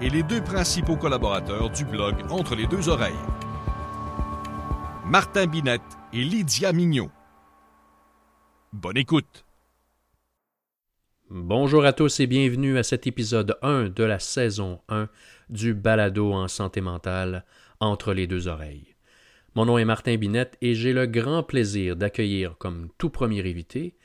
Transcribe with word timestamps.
et 0.00 0.10
les 0.10 0.22
deux 0.22 0.42
principaux 0.42 0.96
collaborateurs 0.96 1.70
du 1.70 1.84
blog 1.84 2.16
Entre 2.30 2.54
les 2.54 2.66
deux 2.66 2.88
oreilles. 2.88 3.14
Martin 5.06 5.46
Binette 5.46 5.80
et 6.12 6.22
Lydia 6.22 6.72
Mignot. 6.72 7.10
Bonne 8.72 8.96
écoute. 8.96 9.44
Bonjour 11.30 11.84
à 11.84 11.92
tous 11.92 12.20
et 12.20 12.26
bienvenue 12.26 12.78
à 12.78 12.82
cet 12.82 13.06
épisode 13.06 13.58
1 13.62 13.88
de 13.88 14.04
la 14.04 14.18
saison 14.18 14.80
1 14.88 15.08
du 15.48 15.74
balado 15.74 16.32
en 16.32 16.48
santé 16.48 16.80
mentale 16.80 17.44
Entre 17.80 18.12
les 18.12 18.26
deux 18.26 18.48
oreilles. 18.48 18.94
Mon 19.54 19.64
nom 19.64 19.78
est 19.78 19.84
Martin 19.84 20.16
Binette 20.16 20.58
et 20.60 20.74
j'ai 20.74 20.92
le 20.92 21.06
grand 21.06 21.42
plaisir 21.42 21.96
d'accueillir 21.96 22.58
comme 22.58 22.90
tout 22.98 23.10
premier 23.10 23.48
invité 23.48 23.96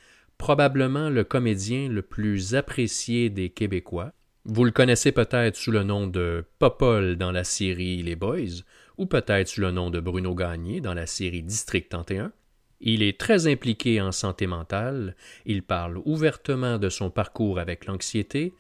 probablement 0.42 1.12
le 1.12 1.24
comédien 1.24 1.88
le 1.88 2.02
plus 2.02 2.56
apprécié 2.56 3.30
des 3.30 3.52
Québécois, 3.52 4.12
vous 4.46 4.64
le 4.64 4.72
connaissez 4.72 5.12
peut-être 5.12 5.56
sous 5.56 5.72
le 5.72 5.84
nom 5.84 6.08
de 6.08 6.46
Popol 6.58 7.16
dans 7.16 7.32
la 7.32 7.44
série 7.44 8.02
Les 8.02 8.16
Boys, 8.16 8.64
ou 8.98 9.06
peut-être 9.06 9.48
sous 9.48 9.62
le 9.62 9.72
nom 9.72 9.92
de 9.92 10.00
Bruno 10.00 10.34
Gagné 10.34 10.82
dans 10.82 10.96
la 10.96 11.06
série 11.06 11.44
District 11.44 11.90
31. 11.90 12.32
Il 12.80 13.04
est 13.04 13.20
très 13.20 13.46
impliqué 13.46 14.02
en 14.02 14.12
santé 14.12 14.48
mentale, 14.48 15.16
il 15.46 15.62
parle 15.62 16.02
ouvertement 16.06 16.80
de 16.80 16.90
son 16.90 17.12
parcours 17.12 17.60
avec 17.60 17.86
l'anxiété, 17.86 18.56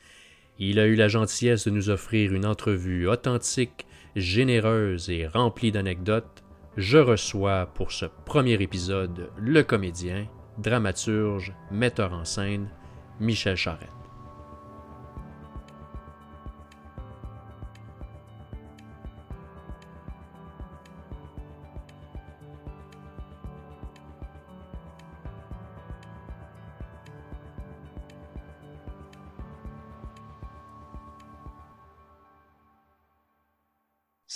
il 0.60 0.80
a 0.80 0.86
eu 0.86 0.94
la 0.94 1.08
gentillesse 1.08 1.66
de 1.66 1.72
nous 1.72 1.90
offrir 1.90 2.32
une 2.32 2.46
entrevue 2.46 3.08
authentique, 3.08 3.88
généreuse 4.16 5.10
et 5.10 5.26
remplie 5.26 5.72
d'anecdotes. 5.72 6.44
Je 6.78 7.00
reçois 7.00 7.66
pour 7.74 7.92
ce 7.92 8.06
premier 8.26 8.62
épisode 8.62 9.32
le 9.40 9.64
comédien, 9.64 10.28
dramaturge, 10.60 11.54
metteur 11.72 12.14
en 12.14 12.26
scène, 12.26 12.70
Michel 13.20 13.56
Charette. 13.56 14.01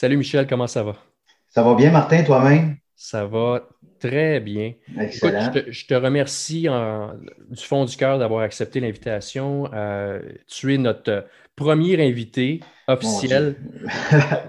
Salut 0.06 0.18
Michel, 0.18 0.46
comment 0.46 0.68
ça 0.68 0.84
va? 0.84 0.94
Ça 1.50 1.64
va 1.64 1.74
bien, 1.74 1.90
Martin, 1.90 2.22
toi-même? 2.22 2.78
Ça 2.96 3.26
va 3.26 3.68
très 4.00 4.40
bien. 4.40 4.74
Excellent. 5.00 5.52
je, 5.68 5.88
te, 5.88 5.96
remercie 5.96 6.68
du 7.50 7.64
fond 7.64 7.86
du 7.86 7.98
cœur 7.98 8.20
d'avoir 8.20 8.42
accepté 8.42 8.80
l'invitation. 8.80 9.68
Euh, 9.74 10.20
tu 10.46 10.76
es 10.76 10.78
notre 10.78 11.26
premier 11.56 12.00
invité 12.08 12.60
officiel. 12.88 13.56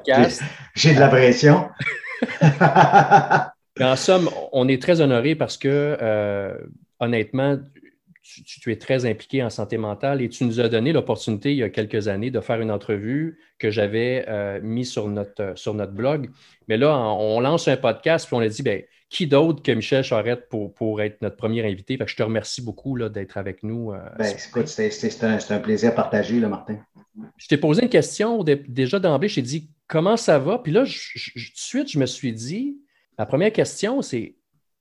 J'ai 0.74 0.94
de 0.94 1.00
la 1.00 1.08
pression. 1.08 1.70
en 3.80 3.96
somme, 3.96 4.28
on 4.52 4.68
est 4.68 4.82
très 4.82 5.00
honoré 5.00 5.36
parce 5.36 5.56
que, 5.56 5.96
euh, 6.02 6.54
honnêtement, 7.00 7.56
tu, 8.44 8.72
es 8.72 8.76
très 8.76 9.06
impliqué 9.06 9.42
en 9.42 9.50
santé 9.50 9.78
mentale 9.78 10.20
et 10.22 10.28
tu 10.28 10.44
nous 10.44 10.60
as 10.60 10.68
donné 10.68 10.92
l'opportunité 10.92 11.52
il 11.52 11.58
y 11.58 11.62
a 11.62 11.70
quelques 11.70 12.08
années 12.08 12.30
de 12.30 12.40
faire 12.40 12.60
une 12.60 12.70
entrevue 12.70 13.38
que 13.58 13.70
j'avais 13.70 14.24
euh, 14.28 14.60
mise 14.62 14.90
sur 14.90 15.08
notre, 15.08 15.52
sur 15.56 15.74
notre 15.74 15.92
blog. 15.92 16.30
Mais 16.68 16.76
là, 16.76 16.96
on, 16.98 17.40
lance 17.40 17.68
un 17.68 17.76
podcast 17.76 18.26
puis 18.26 18.36
on 18.36 18.40
a 18.40 18.48
dit, 18.48 18.62
ben, 18.62 18.82
qui 19.08 19.26
d'autre 19.26 19.62
que 19.62 19.72
Michel 19.72 20.02
Charette 20.02 20.48
pour, 20.48 20.74
pour 20.74 21.00
être 21.00 21.22
notre 21.22 21.36
premier 21.36 21.64
invité? 21.64 21.96
je 22.04 22.16
te 22.16 22.22
remercie 22.22 22.62
beaucoup 22.62 22.98
d'être 22.98 23.36
avec 23.36 23.62
nous. 23.62 23.92
Euh, 23.92 23.98
ben, 24.18 24.34
c'est 24.36 25.24
un, 25.24 25.38
un, 25.50 25.58
plaisir 25.58 25.94
partagé, 25.94 26.40
là, 26.40 26.48
Martin. 26.48 26.78
Je 27.36 27.48
t'ai 27.48 27.56
posé 27.56 27.82
une 27.82 27.88
question 27.88 28.42
déjà 28.44 28.98
d'emblée. 28.98 29.28
Je 29.28 29.36
t'ai 29.36 29.42
dit 29.42 29.70
comment 29.86 30.16
ça 30.16 30.38
va? 30.38 30.58
Puis 30.58 30.72
là, 30.72 30.84
tout 30.84 31.38
de 31.38 31.54
suite, 31.54 31.90
je 31.90 31.98
me 31.98 32.06
suis 32.06 32.32
dit, 32.32 32.78
la 33.18 33.26
première 33.26 33.52
question, 33.52 34.02
c'est 34.02 34.35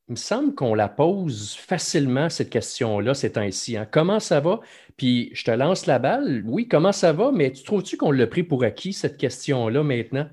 il 0.08 0.12
me 0.12 0.18
semble 0.18 0.54
qu'on 0.54 0.76
la 0.76 0.88
pose 0.88 1.56
facilement, 1.56 2.30
cette 2.30 2.52
question-là, 2.52 3.16
ces 3.16 3.32
temps-ci. 3.32 3.76
Hein. 3.76 3.88
Comment 3.90 4.20
ça 4.20 4.40
va? 4.40 4.60
Puis 4.98 5.32
je 5.34 5.44
te 5.44 5.52
lance 5.52 5.88
la 5.88 5.98
balle. 5.98 6.44
Oui, 6.46 6.68
comment 6.68 6.92
ça 6.92 7.12
va? 7.12 7.32
Mais 7.32 7.52
tu 7.52 7.64
trouves-tu 7.64 7.98
qu'on 7.98 8.12
l'a 8.12 8.28
pris 8.28 8.44
pour 8.44 8.64
acquis, 8.64 8.94
cette 8.94 9.18
question-là, 9.18 9.84
maintenant? 9.84 10.28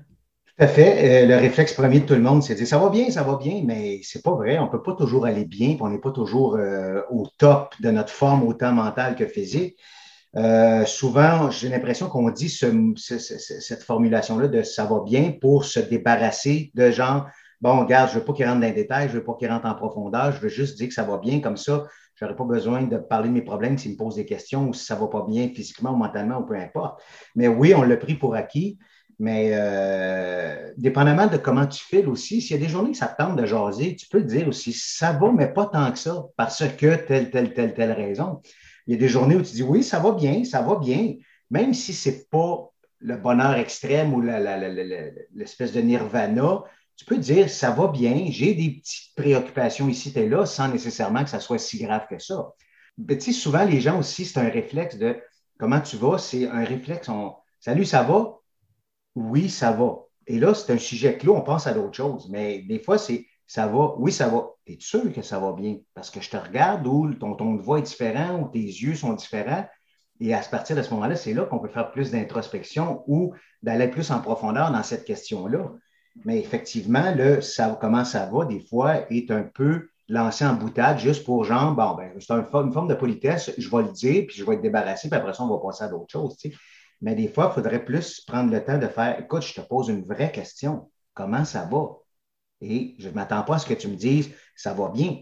Tout 0.45 0.63
à 0.63 0.67
fait. 0.67 1.23
Euh, 1.23 1.27
le 1.27 1.35
réflexe 1.37 1.73
premier 1.73 2.01
de 2.01 2.05
tout 2.05 2.13
le 2.13 2.21
monde, 2.21 2.43
c'est 2.43 2.53
de 2.53 2.59
dire 2.59 2.67
ça 2.67 2.77
va 2.77 2.89
bien, 2.89 3.09
ça 3.09 3.23
va 3.23 3.37
bien, 3.37 3.63
mais 3.65 3.99
c'est 4.03 4.21
pas 4.21 4.35
vrai. 4.35 4.59
On 4.59 4.67
peut 4.67 4.83
pas 4.83 4.93
toujours 4.93 5.25
aller 5.25 5.45
bien, 5.45 5.75
on 5.79 5.89
n'est 5.89 5.99
pas 5.99 6.11
toujours 6.11 6.55
euh, 6.55 7.01
au 7.09 7.27
top 7.39 7.73
de 7.79 7.89
notre 7.89 8.13
forme, 8.13 8.43
autant 8.43 8.73
mentale 8.73 9.15
que 9.15 9.25
physique. 9.25 9.75
Euh, 10.35 10.85
souvent, 10.85 11.49
j'ai 11.49 11.69
l'impression 11.69 12.07
qu'on 12.09 12.29
dit 12.29 12.49
cette 12.49 13.83
formulation-là 13.83 14.47
de 14.47 14.61
ça 14.61 14.85
va 14.85 15.01
bien 15.03 15.33
pour 15.41 15.65
se 15.65 15.79
débarrasser 15.79 16.71
de 16.75 16.91
gens 16.91 17.23
bon, 17.63 17.79
regarde, 17.79 18.09
je 18.09 18.15
ne 18.15 18.19
veux 18.19 18.25
pas 18.25 18.33
qu'il 18.33 18.45
rentre 18.45 18.59
dans 18.59 18.67
les 18.67 18.73
détails, 18.73 19.07
je 19.07 19.13
ne 19.13 19.19
veux 19.19 19.23
pas 19.23 19.35
qu'il 19.35 19.49
rentre 19.49 19.65
en 19.65 19.73
profondeur, 19.73 20.33
je 20.33 20.39
veux 20.41 20.49
juste 20.49 20.77
dire 20.77 20.89
que 20.89 20.93
ça 20.93 21.03
va 21.03 21.17
bien 21.17 21.39
comme 21.39 21.55
ça. 21.55 21.85
Je 22.15 22.25
n'aurai 22.25 22.35
pas 22.35 22.43
besoin 22.43 22.83
de 22.83 22.97
parler 22.97 23.29
de 23.29 23.33
mes 23.33 23.41
problèmes 23.41 23.77
s'il 23.77 23.93
me 23.93 23.97
pose 23.97 24.15
des 24.15 24.25
questions 24.25 24.67
ou 24.67 24.73
si 24.73 24.83
ça 24.85 24.95
ne 24.95 24.99
va 24.99 25.07
pas 25.07 25.25
bien 25.25 25.47
physiquement 25.47 25.91
ou 25.91 25.95
mentalement 25.95 26.39
ou 26.39 26.45
peu 26.45 26.55
importe. 26.55 27.01
Mais 27.35 27.47
oui, 27.47 27.73
on 27.73 27.83
l'a 27.83 27.95
pris 27.95 28.15
pour 28.15 28.35
acquis. 28.35 28.77
Mais 29.17 29.51
euh, 29.53 30.73
dépendamment 30.75 31.27
de 31.27 31.37
comment 31.37 31.65
tu 31.65 31.81
files 31.81 32.09
aussi, 32.09 32.41
s'il 32.41 32.57
y 32.57 32.59
a 32.59 32.61
des 32.61 32.69
journées 32.69 32.91
que 32.91 32.97
ça 32.97 33.07
te 33.07 33.23
tente 33.23 33.37
de 33.37 33.45
jaser, 33.45 33.95
tu 33.95 34.07
peux 34.09 34.21
te 34.21 34.27
dire 34.27 34.47
aussi 34.47 34.73
ça 34.73 35.13
va, 35.13 35.31
mais 35.31 35.47
pas 35.47 35.67
tant 35.67 35.89
que 35.91 35.99
ça, 35.99 36.25
parce 36.35 36.67
que 36.75 36.95
telle, 36.95 37.31
telle, 37.31 37.53
telle, 37.53 37.73
telle 37.73 37.93
raison. 37.93 38.41
Il 38.87 38.93
y 38.93 38.97
a 38.97 38.99
des 38.99 39.07
journées 39.07 39.35
où 39.35 39.41
tu 39.41 39.53
dis 39.53 39.63
oui, 39.63 39.83
ça 39.83 39.99
va 39.99 40.11
bien, 40.11 40.43
ça 40.43 40.61
va 40.61 40.75
bien, 40.75 41.13
même 41.49 41.73
si 41.73 41.93
ce 41.93 42.09
n'est 42.09 42.25
pas 42.29 42.69
le 42.99 43.15
bonheur 43.17 43.55
extrême 43.55 44.13
ou 44.13 44.21
l'espèce 44.21 45.71
de 45.71 45.81
nirvana, 45.81 46.63
tu 46.95 47.05
peux 47.05 47.17
dire 47.17 47.49
ça 47.49 47.71
va 47.71 47.87
bien, 47.87 48.25
j'ai 48.29 48.53
des 48.53 48.79
petites 48.79 49.15
préoccupations 49.15 49.87
ici 49.89 50.11
et 50.15 50.29
là, 50.29 50.45
sans 50.45 50.67
nécessairement 50.67 51.23
que 51.23 51.29
ça 51.29 51.39
soit 51.39 51.57
si 51.57 51.79
grave 51.83 52.05
que 52.09 52.19
ça. 52.19 52.53
Mais 52.97 53.17
tu 53.17 53.25
sais, 53.25 53.39
souvent, 53.39 53.65
les 53.65 53.81
gens 53.81 53.99
aussi, 53.99 54.25
c'est 54.25 54.39
un 54.39 54.49
réflexe 54.49 54.97
de 54.97 55.19
comment 55.57 55.81
tu 55.81 55.97
vas, 55.97 56.17
c'est 56.17 56.47
un 56.47 56.63
réflexe. 56.63 57.09
Salut, 57.59 57.85
ça 57.85 58.03
va? 58.03 58.37
Oui, 59.15 59.49
ça 59.49 59.71
va. 59.71 59.99
Et 60.27 60.39
là, 60.39 60.53
c'est 60.53 60.73
un 60.73 60.77
sujet 60.77 61.17
clos, 61.17 61.35
on 61.35 61.41
pense 61.41 61.67
à 61.67 61.73
d'autres 61.73 61.95
choses. 61.95 62.29
Mais 62.29 62.61
des 62.61 62.79
fois, 62.79 62.97
c'est 62.97 63.25
ça 63.47 63.67
va, 63.67 63.95
oui, 63.97 64.11
ça 64.11 64.29
va. 64.29 64.49
Es 64.65 64.77
sûr 64.79 65.11
que 65.11 65.21
ça 65.21 65.39
va 65.39 65.53
bien? 65.53 65.77
Parce 65.93 66.09
que 66.09 66.21
je 66.21 66.29
te 66.29 66.37
regarde 66.37 66.87
ou 66.87 67.13
ton 67.13 67.35
ton 67.35 67.55
de 67.55 67.61
voix 67.61 67.79
est 67.79 67.83
différent 67.83 68.39
ou 68.39 68.47
tes 68.47 68.59
yeux 68.59 68.95
sont 68.95 69.13
différents. 69.13 69.65
Et 70.19 70.33
à 70.33 70.39
partir 70.39 70.75
de 70.75 70.81
ce 70.81 70.91
moment-là, 70.91 71.15
c'est 71.15 71.33
là 71.33 71.43
qu'on 71.45 71.59
peut 71.59 71.67
faire 71.67 71.91
plus 71.91 72.11
d'introspection 72.11 73.03
ou 73.07 73.33
d'aller 73.61 73.87
plus 73.87 74.11
en 74.11 74.19
profondeur 74.21 74.71
dans 74.71 74.83
cette 74.83 75.05
question-là. 75.05 75.71
Mais 76.25 76.39
effectivement, 76.39 77.13
le 77.15 77.39
comment 77.79 78.05
ça 78.05 78.27
va, 78.27 78.45
des 78.45 78.59
fois, 78.59 79.11
est 79.11 79.31
un 79.31 79.43
peu 79.43 79.89
lancé 80.09 80.45
en 80.45 80.53
boutade 80.53 80.99
juste 80.99 81.23
pour 81.23 81.43
genre, 81.43 81.73
bon, 81.73 81.95
ben, 81.95 82.11
c'est 82.19 82.33
une 82.33 82.71
forme 82.71 82.87
de 82.87 82.93
politesse, 82.93 83.51
je 83.57 83.69
vais 83.69 83.83
le 83.83 83.91
dire, 83.91 84.25
puis 84.27 84.37
je 84.37 84.45
vais 84.45 84.55
être 84.55 84.61
débarrassé, 84.61 85.09
puis 85.09 85.17
après 85.17 85.33
ça, 85.33 85.43
on 85.43 85.47
va 85.47 85.59
passer 85.61 85.85
à 85.85 85.87
d'autres 85.87 86.11
choses. 86.11 86.37
Mais 87.01 87.15
des 87.15 87.27
fois, 87.27 87.49
il 87.51 87.55
faudrait 87.55 87.83
plus 87.83 88.21
prendre 88.21 88.51
le 88.51 88.63
temps 88.63 88.77
de 88.77 88.87
faire, 88.87 89.19
écoute, 89.19 89.41
je 89.41 89.53
te 89.53 89.61
pose 89.61 89.89
une 89.89 90.05
vraie 90.05 90.31
question. 90.31 90.89
Comment 91.13 91.45
ça 91.45 91.65
va? 91.65 91.97
Et 92.61 92.95
je 92.97 93.09
ne 93.09 93.13
m'attends 93.13 93.43
pas 93.43 93.55
à 93.55 93.59
ce 93.59 93.65
que 93.65 93.73
tu 93.73 93.87
me 93.87 93.95
dises, 93.95 94.31
ça 94.55 94.73
va 94.73 94.89
bien. 94.89 95.17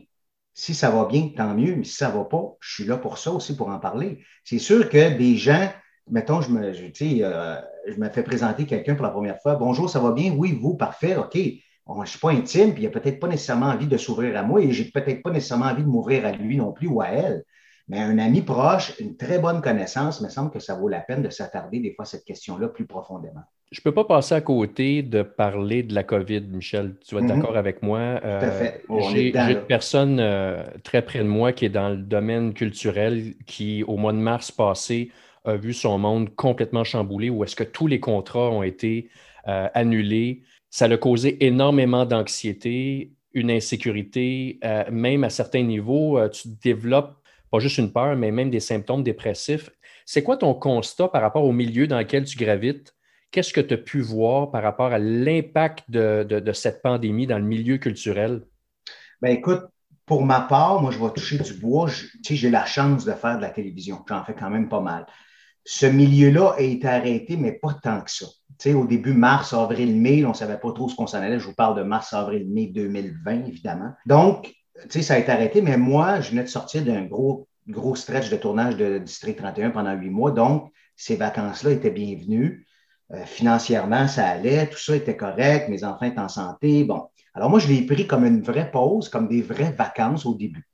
Si 0.54 0.76
ça 0.76 0.92
va 0.92 1.06
bien, 1.06 1.30
tant 1.36 1.56
mieux, 1.56 1.76
mais 1.76 1.84
si 1.84 1.94
ça 1.94 2.10
ne 2.10 2.18
va 2.18 2.26
pas, 2.26 2.56
je 2.60 2.74
suis 2.74 2.84
là 2.84 2.98
pour 2.98 3.18
ça 3.18 3.32
aussi, 3.32 3.56
pour 3.56 3.70
en 3.70 3.80
parler. 3.80 4.24
C'est 4.44 4.60
sûr 4.60 4.90
que 4.90 5.18
des 5.18 5.38
gens 5.38 5.72
mettons, 6.12 6.42
je 6.42 6.52
me, 6.52 6.74
je, 6.74 6.84
euh, 7.24 7.56
je 7.88 8.00
me 8.00 8.10
fais 8.10 8.24
présenter 8.24 8.66
quelqu'un 8.66 8.96
pour 8.96 9.06
la 9.06 9.12
première 9.12 9.42
fois. 9.42 9.56
Bonjour, 9.56 9.90
ça 9.90 10.00
va 10.00 10.12
bien? 10.12 10.34
Oui, 10.38 10.58
vous, 10.62 10.76
parfait, 10.76 11.16
OK. 11.16 11.36
je 11.36 12.00
ne 12.00 12.06
suis 12.06 12.20
pas 12.20 12.32
intime, 12.32 12.74
puis 12.74 12.84
il 12.84 12.86
n'a 12.86 12.92
peut-être 12.92 13.20
pas 13.20 13.28
nécessairement 13.28 13.68
envie 13.68 13.88
de 13.88 13.98
s'ouvrir 13.98 14.38
à 14.38 14.44
moi 14.44 14.62
et 14.62 14.72
j'ai 14.72 14.86
peut-être 14.86 15.24
pas 15.24 15.32
nécessairement 15.32 15.66
envie 15.66 15.84
de 15.84 15.88
m'ouvrir 15.88 16.26
à 16.26 16.32
lui 16.32 16.58
non 16.58 16.74
plus 16.74 16.88
ou 16.88 17.02
à 17.02 17.08
elle. 17.08 17.44
Mais 17.88 18.00
un 18.00 18.20
ami 18.20 18.42
proche, 18.42 18.94
une 19.00 19.18
très 19.18 19.40
bonne 19.40 19.62
connaissance, 19.62 20.20
il 20.20 20.26
me 20.26 20.30
semble 20.30 20.52
que 20.52 20.60
ça 20.60 20.76
vaut 20.76 20.88
la 20.88 21.00
peine 21.00 21.24
de 21.24 21.30
s'attarder 21.30 21.80
des 21.80 21.94
fois 21.94 22.04
à 22.04 22.06
cette 22.06 22.24
question-là 22.24 22.68
plus 22.70 22.86
profondément. 22.86 23.42
Je 23.72 23.80
ne 23.80 23.84
peux 23.84 23.94
pas 23.94 24.04
passer 24.04 24.36
à 24.36 24.42
côté 24.42 25.02
de 25.02 25.24
parler 25.24 25.82
de 25.82 25.96
la 25.96 26.04
COVID, 26.04 26.42
Michel. 26.42 26.96
Tu 27.06 27.16
vas 27.16 27.22
être 27.22 27.28
mm-hmm. 27.28 27.36
d'accord 27.36 27.58
avec 27.58 27.82
moi. 27.82 28.20
Tout 28.22 28.28
à 28.28 28.52
fait. 28.52 28.84
Euh, 28.90 29.00
j'ai 29.12 29.36
une 29.36 29.62
personne 29.62 30.20
euh, 30.20 30.64
très 30.84 31.02
près 31.02 31.20
de 31.20 31.28
moi 31.28 31.54
qui 31.54 31.66
est 31.66 31.70
dans 31.70 31.90
le 31.90 31.98
domaine 31.98 32.54
culturel 32.54 33.34
qui, 33.46 33.84
au 33.84 33.98
mois 33.98 34.14
de 34.14 34.18
mars 34.18 34.52
passé, 34.52 35.10
a 35.46 35.56
vu 35.56 35.74
son 35.74 35.98
monde 35.98 36.36
complètement 36.36 36.84
chamboulé, 36.84 37.30
où 37.30 37.44
est-ce 37.44 37.56
que 37.56 37.64
tous 37.64 37.88
les 37.88 38.00
contrats 38.00 38.50
ont 38.50 38.64
été 38.64 39.10
euh, 39.48 39.68
annulés? 39.74 40.44
Ça 40.70 40.86
a 40.86 40.98
causé 40.98 41.44
énormément 41.46 42.06
d'anxiété, 42.06 43.12
une 43.34 43.52
insécurité, 43.52 44.60
euh, 44.64 44.84
même 44.92 45.24
à 45.24 45.30
certains 45.30 45.64
niveaux, 45.64 46.18
euh, 46.18 46.30
tu 46.30 46.50
développes 46.64 47.16
pas 47.52 47.60
juste 47.60 47.78
une 47.78 47.92
peur, 47.92 48.16
mais 48.16 48.32
même 48.32 48.50
des 48.50 48.60
symptômes 48.60 49.04
dépressifs. 49.04 49.70
C'est 50.06 50.24
quoi 50.24 50.38
ton 50.38 50.54
constat 50.54 51.10
par 51.10 51.22
rapport 51.22 51.44
au 51.44 51.52
milieu 51.52 51.86
dans 51.86 52.00
lequel 52.00 52.24
tu 52.24 52.38
gravites? 52.38 52.96
Qu'est-ce 53.30 53.54
que 53.54 53.62
tu 53.62 53.74
as 53.74 53.78
pu 53.78 54.02
voir 54.02 54.52
par 54.52 54.64
rapport 54.64 54.92
à 54.92 55.00
l'impact 55.00 55.90
de, 55.90 56.52
cette 56.54 56.82
pandémie 56.82 57.28
dans 57.28 57.38
le 57.38 57.46
milieu 57.46 57.78
culturel? 57.78 58.42
Ben 59.22 59.30
écoute, 59.30 59.62
pour 60.06 60.26
ma 60.26 60.42
part, 60.42 60.82
moi, 60.82 60.92
je 60.92 61.00
vais 61.00 61.10
toucher 61.12 61.38
du 61.38 61.54
bois. 61.54 61.90
J'ai 62.24 62.50
la 62.50 62.66
chance 62.66 63.06
de 63.06 63.14
faire 63.14 63.38
de 63.38 63.42
la 63.42 63.50
télévision. 63.50 64.04
J'en 64.08 64.24
fais 64.24 64.34
quand 64.34 64.50
même 64.50 64.68
pas 64.68 64.82
mal. 64.82 65.06
Ce 65.64 65.86
milieu-là 65.86 66.56
a 66.58 66.62
été 66.62 66.88
arrêté, 66.88 67.38
mais 67.38 67.52
pas 67.52 67.76
tant 67.82 68.02
que 68.02 68.12
ça. 68.12 68.26
au 68.74 68.86
début 68.86 69.14
mars, 69.14 69.54
avril, 69.54 69.96
mai, 69.96 70.26
on 70.26 70.30
ne 70.30 70.34
savait 70.34 70.60
pas 70.60 70.72
trop 70.72 70.90
ce 70.90 70.96
qu'on 70.96 71.08
s'en 71.08 71.20
allait. 71.20 71.40
Je 71.40 71.46
vous 71.46 71.54
parle 71.54 71.78
de 71.78 71.84
mars, 71.84 72.14
avril, 72.14 72.48
mai 72.50 72.68
2020, 72.68 73.46
évidemment. 73.46 73.92
Donc, 74.06 74.54
ça 74.90 75.14
a 75.14 75.18
été 75.18 75.32
arrêté, 75.32 75.62
mais 75.62 75.78
moi, 75.78 76.22
je 76.22 76.32
venais 76.32 76.44
de 76.44 76.50
sortir 76.50 76.84
d'un 76.84 77.06
gros, 77.06 77.48
gros 77.68 77.96
stretch 77.96 78.30
de 78.30 78.38
tournage 78.38 78.76
de 78.76 78.98
District 78.98 79.38
31 79.38 79.72
pendant 79.72 79.94
huit 79.94 80.10
mois. 80.10 80.32
Donc, 80.32 80.72
ces 80.96 81.16
vacances-là 81.16 81.72
étaient 81.72 81.92
bienvenues. 81.92 82.66
Euh, 83.14 83.26
financièrement, 83.26 84.08
ça 84.08 84.28
allait, 84.28 84.68
tout 84.68 84.80
ça 84.80 84.96
était 84.96 85.18
correct, 85.18 85.70
mes 85.70 85.84
enfants 85.84 86.06
étaient 86.06 86.20
en 86.20 86.30
santé. 86.30 86.84
Bon. 86.84 87.08
Alors, 87.34 87.50
moi, 87.50 87.60
je 87.60 87.68
l'ai 87.68 87.86
pris 87.86 88.08
comme 88.08 88.26
une 88.26 88.42
vraie 88.42 88.72
pause, 88.72 89.10
comme 89.10 89.28
des 89.28 89.42
vraies 89.42 89.72
vacances 89.72 90.26
au 90.26 90.34
début. 90.34 90.66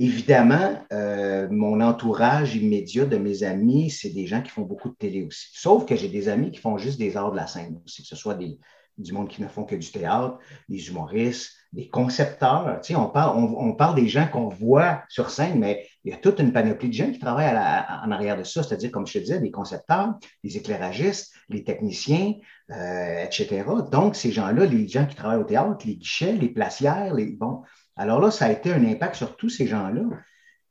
Évidemment, 0.00 0.80
euh, 0.92 1.48
mon 1.50 1.80
entourage 1.80 2.54
immédiat 2.54 3.04
de 3.04 3.16
mes 3.16 3.42
amis, 3.42 3.90
c'est 3.90 4.10
des 4.10 4.28
gens 4.28 4.40
qui 4.42 4.50
font 4.50 4.62
beaucoup 4.62 4.90
de 4.90 4.94
télé 4.94 5.24
aussi. 5.24 5.48
Sauf 5.52 5.86
que 5.86 5.96
j'ai 5.96 6.08
des 6.08 6.28
amis 6.28 6.52
qui 6.52 6.60
font 6.60 6.78
juste 6.78 7.00
des 7.00 7.16
arts 7.16 7.32
de 7.32 7.36
la 7.36 7.48
scène 7.48 7.80
aussi, 7.84 8.02
que 8.02 8.08
ce 8.08 8.14
soit 8.14 8.36
des, 8.36 8.60
du 8.98 9.12
monde 9.12 9.28
qui 9.28 9.42
ne 9.42 9.48
font 9.48 9.64
que 9.64 9.74
du 9.74 9.90
théâtre, 9.90 10.38
des 10.68 10.88
humoristes, 10.88 11.52
des 11.72 11.88
concepteurs. 11.88 12.78
Tu 12.82 12.92
sais, 12.92 12.96
on, 12.96 13.08
parle, 13.08 13.94
des 13.96 14.08
gens 14.08 14.26
qu'on 14.28 14.48
voit 14.48 15.02
sur 15.08 15.30
scène, 15.30 15.58
mais 15.58 15.86
il 16.04 16.12
y 16.12 16.14
a 16.14 16.16
toute 16.16 16.38
une 16.38 16.52
panoplie 16.52 16.88
de 16.88 16.94
gens 16.94 17.10
qui 17.10 17.18
travaillent 17.18 17.56
en 17.56 18.10
arrière 18.10 18.36
de 18.36 18.44
ça, 18.44 18.62
c'est-à-dire, 18.62 18.90
comme 18.90 19.06
je 19.06 19.14
te 19.14 19.18
disais, 19.18 19.40
des 19.40 19.50
concepteurs, 19.50 20.14
des 20.42 20.56
éclairagistes, 20.56 21.32
les 21.48 21.64
techniciens, 21.64 22.34
euh, 22.70 23.24
etc. 23.24 23.64
Donc, 23.90 24.16
ces 24.16 24.32
gens-là, 24.32 24.64
les 24.64 24.88
gens 24.88 25.06
qui 25.06 25.14
travaillent 25.14 25.40
au 25.40 25.44
théâtre, 25.44 25.86
les 25.86 25.96
guichets, 25.96 26.32
les 26.32 26.48
placières, 26.48 27.14
les 27.14 27.26
bon, 27.32 27.62
alors 27.98 28.20
là, 28.20 28.30
ça 28.30 28.46
a 28.46 28.52
été 28.52 28.72
un 28.72 28.84
impact 28.84 29.16
sur 29.16 29.36
tous 29.36 29.50
ces 29.50 29.66
gens-là. 29.66 30.02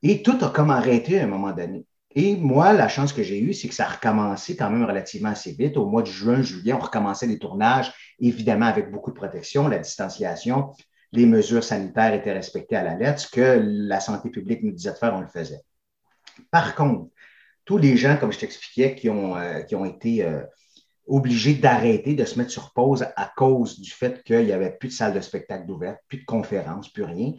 Et 0.02 0.24
tout 0.24 0.38
a 0.42 0.50
comme 0.50 0.72
arrêté 0.72 1.20
à 1.20 1.24
un 1.24 1.28
moment 1.28 1.52
donné. 1.52 1.86
Et 2.16 2.36
moi, 2.36 2.74
la 2.74 2.88
chance 2.88 3.14
que 3.14 3.22
j'ai 3.22 3.40
eue, 3.40 3.54
c'est 3.54 3.68
que 3.68 3.76
ça 3.76 3.86
a 3.86 3.90
recommencé 3.90 4.56
quand 4.56 4.70
même 4.70 4.86
relativement 4.86 5.30
assez 5.30 5.52
vite. 5.52 5.78
Au 5.78 5.86
mois 5.86 6.02
de 6.02 6.08
juin, 6.08 6.42
juillet, 6.42 6.74
on 6.74 6.80
recommençait 6.80 7.28
les 7.28 7.38
tournages, 7.38 7.94
évidemment 8.20 8.66
avec 8.66 8.90
beaucoup 8.90 9.12
de 9.12 9.16
protection, 9.16 9.68
la 9.68 9.78
distanciation, 9.78 10.72
les 11.12 11.26
mesures 11.26 11.64
sanitaires 11.64 12.14
étaient 12.14 12.34
respectées 12.34 12.76
à 12.76 12.84
la 12.84 12.96
lettre. 12.96 13.20
Ce 13.20 13.30
que 13.30 13.62
la 13.62 14.00
santé 14.00 14.30
publique 14.30 14.64
nous 14.64 14.72
disait 14.72 14.94
de 14.94 14.98
faire, 14.98 15.14
on 15.14 15.22
le 15.22 15.28
faisait. 15.28 15.62
Par 16.50 16.76
contre, 16.76 17.12
tous 17.66 17.78
les 17.78 17.98
gens, 17.98 18.18
comme 18.18 18.32
je 18.32 18.40
t'expliquais, 18.40 18.96
qui 18.96 19.10
ont, 19.10 19.36
euh, 19.36 19.62
qui 19.62 19.76
ont 19.76 19.86
été 19.86 20.24
euh, 20.24 20.42
obligé 21.08 21.54
d'arrêter, 21.54 22.16
de 22.16 22.26
se 22.26 22.38
mettre 22.38 22.52
sur 22.52 22.74
pause 22.74 23.08
à 23.16 23.32
cause 23.36 23.80
du 23.80 23.90
fait 23.92 24.24
qu'il 24.24 24.46
n'y 24.46 24.52
avait 24.52 24.72
plus 24.72 24.90
de 24.90 24.94
salle 24.94 25.14
de 25.14 25.22
spectacle 25.22 25.66
d'ouverture, 25.66 26.04
plus 26.08 26.20
de 26.20 26.26
conférences, 26.26 26.90
plus 26.90 27.04
rien. 27.04 27.34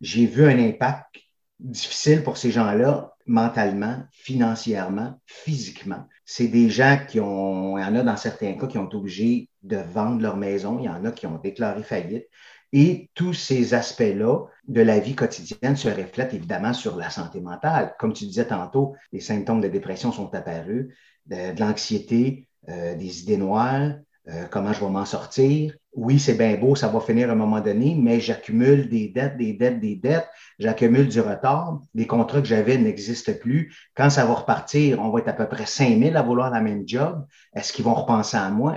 J'ai 0.00 0.26
vu 0.26 0.44
un 0.44 0.58
impact 0.58 1.16
difficile 1.58 2.22
pour 2.22 2.36
ces 2.36 2.50
gens-là, 2.50 3.14
mentalement, 3.26 4.02
financièrement, 4.10 5.20
physiquement. 5.26 6.06
C'est 6.24 6.48
des 6.48 6.70
gens 6.70 6.98
qui 7.08 7.20
ont, 7.20 7.78
il 7.78 7.82
y 7.82 7.84
en 7.84 7.96
a 7.96 8.02
dans 8.02 8.16
certains 8.16 8.54
cas 8.54 8.66
qui 8.66 8.78
ont 8.78 8.86
été 8.86 8.96
obligés 8.96 9.48
de 9.62 9.76
vendre 9.76 10.22
leur 10.22 10.36
maison, 10.36 10.78
il 10.78 10.84
y 10.84 10.88
en 10.88 11.04
a 11.04 11.10
qui 11.10 11.26
ont 11.26 11.38
déclaré 11.38 11.82
faillite. 11.82 12.26
Et 12.72 13.10
tous 13.14 13.32
ces 13.32 13.72
aspects-là 13.72 14.44
de 14.66 14.82
la 14.82 14.98
vie 14.98 15.14
quotidienne 15.14 15.76
se 15.76 15.88
reflètent 15.88 16.34
évidemment 16.34 16.74
sur 16.74 16.96
la 16.96 17.08
santé 17.08 17.40
mentale. 17.40 17.94
Comme 17.98 18.12
tu 18.12 18.26
disais 18.26 18.46
tantôt, 18.46 18.94
les 19.10 19.20
symptômes 19.20 19.62
de 19.62 19.68
dépression 19.68 20.12
sont 20.12 20.34
apparus, 20.34 20.94
de 21.26 21.58
l'anxiété, 21.58 22.47
euh, 22.68 22.94
des 22.94 23.22
idées 23.22 23.36
noires, 23.36 23.92
euh, 24.28 24.44
comment 24.50 24.72
je 24.72 24.80
vais 24.84 24.90
m'en 24.90 25.06
sortir. 25.06 25.74
Oui, 25.94 26.18
c'est 26.18 26.34
bien 26.34 26.56
beau, 26.56 26.76
ça 26.76 26.88
va 26.88 27.00
finir 27.00 27.30
à 27.30 27.32
un 27.32 27.34
moment 27.34 27.60
donné, 27.60 27.96
mais 27.98 28.20
j'accumule 28.20 28.88
des 28.90 29.08
dettes, 29.08 29.38
des 29.38 29.54
dettes, 29.54 29.80
des 29.80 29.96
dettes, 29.96 30.28
j'accumule 30.58 31.08
du 31.08 31.20
retard. 31.20 31.80
Les 31.94 32.06
contrats 32.06 32.42
que 32.42 32.46
j'avais 32.46 32.76
n'existent 32.76 33.32
plus. 33.40 33.74
Quand 33.96 34.10
ça 34.10 34.26
va 34.26 34.34
repartir, 34.34 35.00
on 35.00 35.10
va 35.10 35.20
être 35.20 35.28
à 35.28 35.32
peu 35.32 35.48
près 35.48 35.64
5000 35.64 36.16
à 36.16 36.22
vouloir 36.22 36.50
la 36.50 36.60
même 36.60 36.86
job. 36.86 37.24
Est-ce 37.54 37.72
qu'ils 37.72 37.86
vont 37.86 37.94
repenser 37.94 38.36
à 38.36 38.50
moi? 38.50 38.76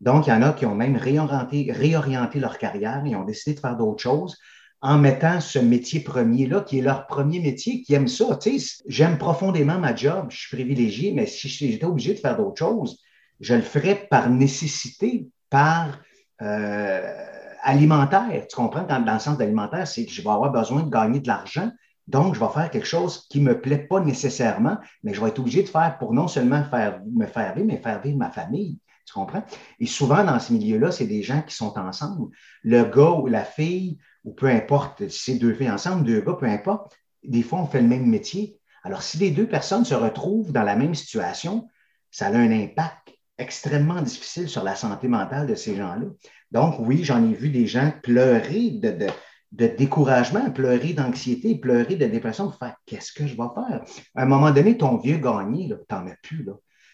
Donc, 0.00 0.28
il 0.28 0.30
y 0.30 0.32
en 0.32 0.42
a 0.42 0.52
qui 0.52 0.64
ont 0.64 0.76
même 0.76 0.96
réorienté, 0.96 2.38
leur 2.38 2.58
carrière 2.58 3.02
et 3.04 3.16
ont 3.16 3.24
décidé 3.24 3.56
de 3.56 3.60
faire 3.60 3.76
d'autres 3.76 4.02
choses 4.02 4.38
en 4.80 4.96
mettant 4.96 5.40
ce 5.40 5.58
métier 5.58 5.98
premier-là, 6.00 6.60
qui 6.60 6.78
est 6.78 6.82
leur 6.82 7.08
premier 7.08 7.40
métier, 7.40 7.82
qui 7.82 7.94
aiment 7.94 8.06
ça. 8.06 8.38
J'aime 8.86 9.18
profondément 9.18 9.78
ma 9.78 9.94
job, 9.94 10.26
je 10.30 10.38
suis 10.38 10.56
privilégié, 10.56 11.12
mais 11.12 11.26
si 11.26 11.48
j'étais 11.48 11.84
obligé 11.84 12.14
de 12.14 12.20
faire 12.20 12.36
d'autres 12.36 12.58
choses, 12.58 13.00
je 13.40 13.54
le 13.54 13.62
ferais 13.62 14.06
par 14.10 14.30
nécessité, 14.30 15.28
par 15.50 15.98
euh, 16.42 17.24
alimentaire. 17.62 18.46
Tu 18.48 18.56
comprends? 18.56 18.84
Dans, 18.84 18.98
le 18.98 19.18
sens 19.18 19.38
d'alimentaire, 19.38 19.86
c'est 19.86 20.04
que 20.06 20.12
je 20.12 20.22
vais 20.22 20.30
avoir 20.30 20.52
besoin 20.52 20.82
de 20.82 20.90
gagner 20.90 21.20
de 21.20 21.28
l'argent. 21.28 21.70
Donc, 22.06 22.34
je 22.34 22.40
vais 22.40 22.48
faire 22.48 22.70
quelque 22.70 22.86
chose 22.86 23.26
qui 23.28 23.40
ne 23.40 23.50
me 23.50 23.60
plaît 23.60 23.86
pas 23.86 24.00
nécessairement, 24.00 24.78
mais 25.02 25.12
je 25.12 25.20
vais 25.20 25.28
être 25.28 25.38
obligé 25.38 25.62
de 25.62 25.68
faire 25.68 25.98
pour 25.98 26.14
non 26.14 26.26
seulement 26.26 26.64
faire, 26.64 27.00
me 27.12 27.26
faire 27.26 27.54
vivre, 27.54 27.66
mais 27.66 27.76
faire 27.78 28.00
vivre 28.00 28.16
ma 28.16 28.30
famille. 28.30 28.78
Tu 29.06 29.12
comprends? 29.12 29.42
Et 29.78 29.86
souvent, 29.86 30.24
dans 30.24 30.38
ce 30.38 30.52
milieu-là, 30.52 30.90
c'est 30.90 31.06
des 31.06 31.22
gens 31.22 31.42
qui 31.42 31.54
sont 31.54 31.78
ensemble. 31.78 32.30
Le 32.62 32.84
gars 32.84 33.12
ou 33.12 33.26
la 33.26 33.44
fille, 33.44 33.98
ou 34.24 34.32
peu 34.32 34.46
importe, 34.46 35.08
si 35.08 35.32
c'est 35.32 35.38
deux 35.38 35.54
filles 35.54 35.70
ensemble, 35.70 36.04
deux 36.04 36.20
gars, 36.20 36.34
peu 36.34 36.46
importe, 36.46 36.96
des 37.24 37.42
fois, 37.42 37.60
on 37.60 37.66
fait 37.66 37.80
le 37.80 37.88
même 37.88 38.06
métier. 38.06 38.58
Alors, 38.84 39.02
si 39.02 39.18
les 39.18 39.30
deux 39.30 39.46
personnes 39.46 39.84
se 39.84 39.94
retrouvent 39.94 40.52
dans 40.52 40.62
la 40.62 40.76
même 40.76 40.94
situation, 40.94 41.68
ça 42.10 42.26
a 42.26 42.32
un 42.32 42.50
impact 42.50 43.17
extrêmement 43.38 44.02
difficile 44.02 44.48
sur 44.48 44.64
la 44.64 44.74
santé 44.74 45.08
mentale 45.08 45.46
de 45.46 45.54
ces 45.54 45.76
gens-là. 45.76 46.06
Donc, 46.50 46.76
oui, 46.80 47.04
j'en 47.04 47.24
ai 47.24 47.34
vu 47.34 47.50
des 47.50 47.66
gens 47.66 47.92
pleurer 48.02 48.70
de, 48.70 49.66
découragement, 49.66 50.50
pleurer 50.50 50.92
d'anxiété, 50.92 51.54
pleurer 51.56 51.96
de 51.96 52.06
dépression, 52.06 52.50
faire 52.50 52.76
qu'est-ce 52.84 53.12
que 53.12 53.26
je 53.26 53.36
vais 53.36 53.48
faire? 53.54 53.82
À 54.14 54.22
un 54.22 54.26
moment 54.26 54.50
donné, 54.50 54.76
ton 54.76 54.96
vieux 54.96 55.18
gagné, 55.18 55.68
tu 55.68 55.94
n'en 55.94 56.06
as 56.06 56.16
plus. 56.22 56.42
Là. 56.44 56.52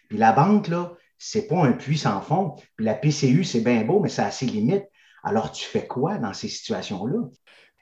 Puis 0.08 0.18
la 0.18 0.32
banque, 0.32 0.68
là, 0.68 0.92
c'est 1.18 1.46
pas 1.46 1.64
un 1.64 1.72
puits 1.72 1.98
sans 1.98 2.20
fond. 2.20 2.56
Puis 2.76 2.84
la 2.84 2.94
PCU, 2.94 3.44
c'est 3.44 3.60
bien 3.60 3.84
beau, 3.84 4.00
mais 4.00 4.08
ça 4.08 4.26
a 4.26 4.30
ses 4.30 4.46
limites. 4.46 4.86
Alors, 5.22 5.52
tu 5.52 5.64
fais 5.64 5.86
quoi 5.86 6.18
dans 6.18 6.34
ces 6.34 6.48
situations-là? 6.48 7.18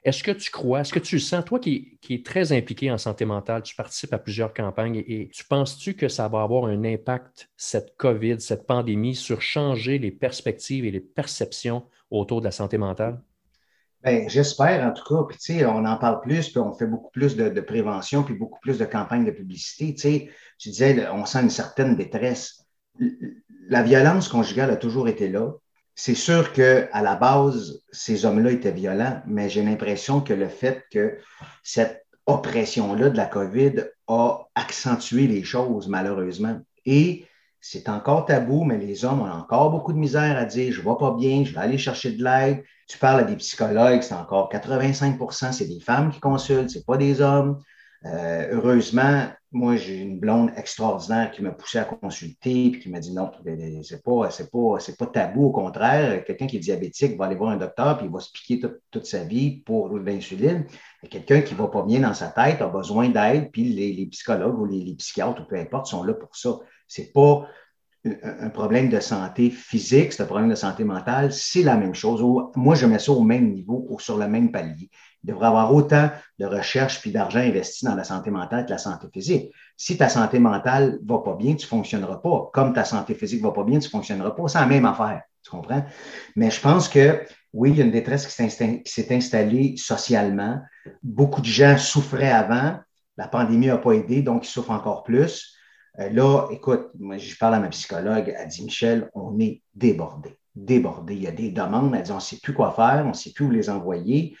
Est-ce 0.03 0.21
que 0.21 0.31
tu 0.31 0.51
crois, 0.51 0.81
est-ce 0.81 0.91
que 0.91 0.99
tu 0.99 1.17
sens, 1.17 1.45
toi 1.45 1.59
qui, 1.59 1.97
es 2.09 2.23
très 2.23 2.51
impliqué 2.51 2.91
en 2.91 2.97
santé 2.97 3.23
mentale, 3.23 3.63
tu 3.63 3.73
participes 3.73 4.13
à 4.13 4.17
plusieurs 4.17 4.53
campagnes 4.53 4.97
et, 5.07 5.29
tu 5.33 5.45
penses-tu 5.45 5.93
que 5.93 6.09
ça 6.09 6.27
va 6.27 6.41
avoir 6.41 6.65
un 6.65 6.83
impact, 6.83 7.49
cette 7.55 7.95
COVID, 7.95 8.41
cette 8.41 8.67
pandémie, 8.67 9.15
sur 9.15 9.41
changer 9.41 9.99
les 9.99 10.11
perspectives 10.11 10.83
et 10.83 10.91
les 10.91 10.99
perceptions 10.99 11.83
autour 12.11 12.41
de 12.41 12.45
la 12.45 12.51
santé 12.51 12.77
mentale? 12.77 13.21
Bien, 14.03 14.27
j'espère 14.27 14.85
en 14.85 14.91
tout 14.91 15.05
cas. 15.05 15.23
Puis, 15.29 15.37
tu 15.37 15.59
sais, 15.59 15.65
on 15.65 15.85
en 15.85 15.95
parle 15.95 16.19
plus, 16.19 16.49
puis 16.49 16.59
on 16.59 16.73
fait 16.73 16.87
beaucoup 16.87 17.11
plus 17.11 17.37
de, 17.37 17.61
prévention, 17.61 18.23
puis 18.23 18.33
beaucoup 18.33 18.59
plus 18.59 18.77
de 18.77 18.83
campagnes 18.83 19.23
de 19.23 19.31
publicité. 19.31 19.93
Tu 19.93 20.01
sais, 20.01 20.29
tu 20.57 20.69
disais, 20.69 21.07
on 21.11 21.25
sent 21.25 21.43
une 21.43 21.49
certaine 21.49 21.95
détresse. 21.95 22.65
La 23.69 23.81
violence 23.83 24.27
conjugale 24.27 24.71
a 24.71 24.75
toujours 24.75 25.07
été 25.07 25.29
là 25.29 25.53
c'est 25.95 26.15
sûr 26.15 26.53
qu'à 26.53 27.01
la 27.01 27.15
base, 27.15 27.81
ces 27.91 28.25
hommes-là 28.25 28.51
étaient 28.51 28.71
violents, 28.71 29.21
mais 29.27 29.49
j'ai 29.49 29.63
l'impression 29.63 30.21
que 30.21 30.33
le 30.33 30.47
fait 30.47 30.83
que 30.91 31.17
cette 31.61 32.05
oppression-là 32.25 33.09
de 33.09 33.17
la 33.17 33.25
COVID 33.25 33.85
a 34.07 34.39
accentué 34.55 35.27
les 35.27 35.43
choses, 35.43 35.87
malheureusement. 35.87 36.59
Et 36.85 37.25
c'est 37.61 37.87
encore 37.89 38.25
tabou, 38.25 38.63
mais 38.63 38.77
les 38.77 39.05
hommes 39.05 39.21
ont 39.21 39.31
encore 39.31 39.71
beaucoup 39.71 39.93
de 39.93 39.97
misère 39.97 40.37
à 40.37 40.45
dire 40.45 40.73
je 40.73 40.81
ne 40.81 40.85
vais 40.85 40.97
pas 40.99 41.13
bien, 41.13 41.43
je 41.45 41.53
vais 41.53 41.61
aller 41.61 41.77
chercher 41.77 42.11
de 42.11 42.23
l'aide. 42.23 42.63
Tu 42.87 42.97
parles 42.97 43.21
à 43.21 43.23
des 43.23 43.37
psychologues, 43.37 44.01
c'est 44.01 44.13
encore 44.13 44.51
85% 44.51 45.53
c'est 45.53 45.67
des 45.67 45.79
femmes 45.79 46.11
qui 46.11 46.19
consultent, 46.19 46.69
ce 46.69 46.79
pas 46.79 46.97
des 46.97 47.21
hommes. 47.21 47.59
Euh, 48.05 48.49
heureusement, 48.51 49.27
moi, 49.53 49.75
j'ai 49.77 49.97
une 49.97 50.19
blonde 50.19 50.51
extraordinaire 50.57 51.31
qui 51.31 51.41
m'a 51.41 51.51
poussé 51.51 51.77
à 51.77 51.85
consulter 51.85 52.65
et 52.65 52.79
qui 52.79 52.89
m'a 52.89 52.99
dit 52.99 53.13
non, 53.13 53.31
c'est 53.83 54.03
pas, 54.03 54.29
c'est 54.31 54.51
pas, 54.51 54.79
c'est 54.79 54.97
pas 54.97 55.05
tabou. 55.05 55.45
Au 55.45 55.51
contraire, 55.51 56.23
quelqu'un 56.25 56.47
qui 56.47 56.57
est 56.57 56.59
diabétique 56.59 57.17
va 57.17 57.25
aller 57.25 57.35
voir 57.35 57.51
un 57.51 57.57
docteur 57.57 57.97
puis 57.97 58.07
il 58.07 58.11
va 58.11 58.19
se 58.19 58.31
piquer 58.31 58.61
toute 58.91 59.05
sa 59.05 59.23
vie 59.23 59.61
pour 59.61 59.97
l'insuline. 59.97 60.65
Quelqu'un 61.09 61.41
qui 61.41 61.53
va 61.53 61.67
pas 61.67 61.83
bien 61.83 62.01
dans 62.01 62.13
sa 62.13 62.27
tête 62.29 62.61
a 62.61 62.67
besoin 62.67 63.09
d'aide 63.09 63.51
puis 63.51 63.63
les, 63.63 64.05
psychologues 64.07 64.59
ou 64.59 64.65
les, 64.65 64.95
psychiatres 64.95 65.41
ou 65.41 65.45
peu 65.45 65.55
importe 65.55 65.85
sont 65.85 66.03
là 66.03 66.13
pour 66.13 66.35
ça. 66.35 66.57
C'est 66.87 67.13
pas 67.13 67.47
un 68.05 68.49
problème 68.49 68.89
de 68.89 68.99
santé 68.99 69.49
physique, 69.49 70.11
c'est 70.11 70.23
un 70.23 70.25
problème 70.25 70.49
de 70.49 70.55
santé 70.55 70.83
mentale, 70.83 71.31
c'est 71.31 71.63
la 71.63 71.77
même 71.77 71.95
chose. 71.95 72.21
Moi, 72.55 72.75
je 72.75 72.85
mets 72.85 72.99
ça 72.99 73.13
au 73.13 73.21
même 73.21 73.53
niveau, 73.53 73.85
ou 73.89 73.97
sur 73.99 74.17
le 74.17 74.27
même 74.27 74.51
palier. 74.51 74.89
Il 75.23 75.27
devrait 75.27 75.45
y 75.45 75.47
avoir 75.47 75.73
autant 75.73 76.09
de 76.37 76.45
recherche 76.45 76.99
puis 76.99 77.11
d'argent 77.11 77.39
investi 77.39 77.85
dans 77.85 77.95
la 77.95 78.03
santé 78.03 78.29
mentale 78.29 78.65
que 78.65 78.71
la 78.71 78.77
santé 78.77 79.07
physique. 79.13 79.53
Si 79.77 79.95
ta 79.97 80.09
santé 80.09 80.37
mentale 80.39 80.99
va 81.05 81.19
pas 81.19 81.35
bien, 81.35 81.55
tu 81.55 81.65
fonctionneras 81.65 82.17
pas. 82.17 82.49
Comme 82.53 82.73
ta 82.73 82.83
santé 82.83 83.15
physique 83.15 83.41
va 83.41 83.51
pas 83.51 83.63
bien, 83.63 83.79
tu 83.79 83.89
fonctionneras 83.89 84.31
pas. 84.31 84.49
C'est 84.49 84.59
la 84.59 84.65
même 84.65 84.85
affaire. 84.85 85.21
Tu 85.41 85.49
comprends? 85.49 85.85
Mais 86.35 86.51
je 86.51 86.59
pense 86.59 86.89
que 86.89 87.21
oui, 87.53 87.69
il 87.69 87.77
y 87.77 87.81
a 87.81 87.85
une 87.85 87.91
détresse 87.91 88.27
qui 88.27 88.33
s'est 88.85 89.15
installée 89.15 89.75
socialement. 89.77 90.59
Beaucoup 91.01 91.39
de 91.39 91.45
gens 91.45 91.77
souffraient 91.77 92.31
avant. 92.31 92.79
La 93.15 93.29
pandémie 93.29 93.67
n'a 93.67 93.77
pas 93.77 93.93
aidé, 93.93 94.23
donc 94.23 94.45
ils 94.45 94.49
souffrent 94.49 94.71
encore 94.71 95.03
plus. 95.03 95.55
Euh, 95.99 96.09
là, 96.09 96.47
écoute, 96.51 96.89
moi, 96.99 97.17
je 97.17 97.35
parle 97.35 97.55
à 97.55 97.59
ma 97.59 97.69
psychologue, 97.69 98.33
elle 98.35 98.47
dit 98.47 98.63
Michel, 98.63 99.09
on 99.13 99.39
est 99.39 99.61
débordé. 99.75 100.37
Débordé. 100.55 101.15
Il 101.15 101.23
y 101.23 101.27
a 101.27 101.31
des 101.31 101.51
demandes, 101.51 101.93
elle 101.95 102.03
dit 102.03 102.11
on 102.11 102.15
ne 102.15 102.21
sait 102.21 102.39
plus 102.41 102.53
quoi 102.53 102.71
faire, 102.71 103.03
on 103.05 103.09
ne 103.09 103.13
sait 103.13 103.31
plus 103.31 103.45
où 103.45 103.51
les 103.51 103.69
envoyer. 103.69 104.35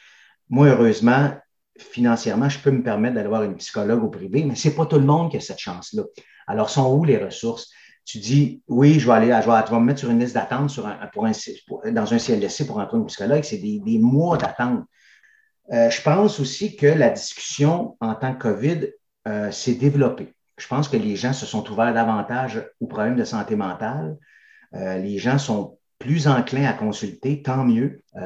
Moi, 0.49 0.67
heureusement, 0.67 1.31
financièrement, 1.77 2.49
je 2.49 2.59
peux 2.59 2.71
me 2.71 2.83
permettre 2.83 3.15
d'aller 3.15 3.27
voir 3.27 3.43
une 3.43 3.55
psychologue 3.55 4.03
au 4.03 4.09
privé, 4.09 4.43
mais 4.43 4.55
ce 4.55 4.67
n'est 4.67 4.75
pas 4.75 4.85
tout 4.85 4.97
le 4.97 5.05
monde 5.05 5.31
qui 5.31 5.37
a 5.37 5.39
cette 5.39 5.59
chance-là. 5.59 6.03
Alors, 6.47 6.69
sont 6.69 6.91
où 6.93 7.03
les 7.03 7.17
ressources? 7.17 7.71
Tu 8.05 8.17
dis, 8.17 8.61
oui, 8.67 8.99
je 8.99 9.07
vais 9.07 9.13
aller, 9.13 9.27
je 9.27 9.49
vais, 9.49 9.63
tu 9.63 9.71
vas 9.71 9.79
me 9.79 9.85
mettre 9.85 9.99
sur 9.99 10.09
une 10.09 10.19
liste 10.19 10.33
d'attente 10.33 10.69
sur 10.69 10.85
un, 10.85 11.07
pour 11.13 11.25
un, 11.25 11.31
dans 11.91 12.13
un 12.13 12.17
CLSC 12.17 12.67
pour 12.67 12.77
entrer 12.77 12.97
une 12.97 13.05
psychologue, 13.05 13.43
c'est 13.43 13.59
des, 13.59 13.99
mois 13.99 14.37
d'attente. 14.37 14.83
Euh, 15.71 15.89
je 15.89 16.01
pense 16.01 16.39
aussi 16.41 16.75
que 16.75 16.87
la 16.87 17.09
discussion 17.09 17.95
en 18.01 18.15
tant 18.15 18.35
que 18.35 18.41
COVID 18.41 18.89
euh, 19.29 19.51
s'est 19.51 19.75
développée. 19.75 20.33
Je 20.57 20.67
pense 20.67 20.87
que 20.87 20.97
les 20.97 21.15
gens 21.15 21.33
se 21.33 21.45
sont 21.45 21.69
ouverts 21.71 21.93
davantage 21.93 22.63
aux 22.79 22.87
problèmes 22.87 23.15
de 23.15 23.23
santé 23.23 23.55
mentale. 23.55 24.17
Euh, 24.75 24.97
les 24.97 25.17
gens 25.17 25.37
sont 25.37 25.77
plus 25.99 26.27
enclins 26.27 26.65
à 26.65 26.73
consulter, 26.73 27.41
tant 27.41 27.63
mieux. 27.63 28.03
tu 28.15 28.21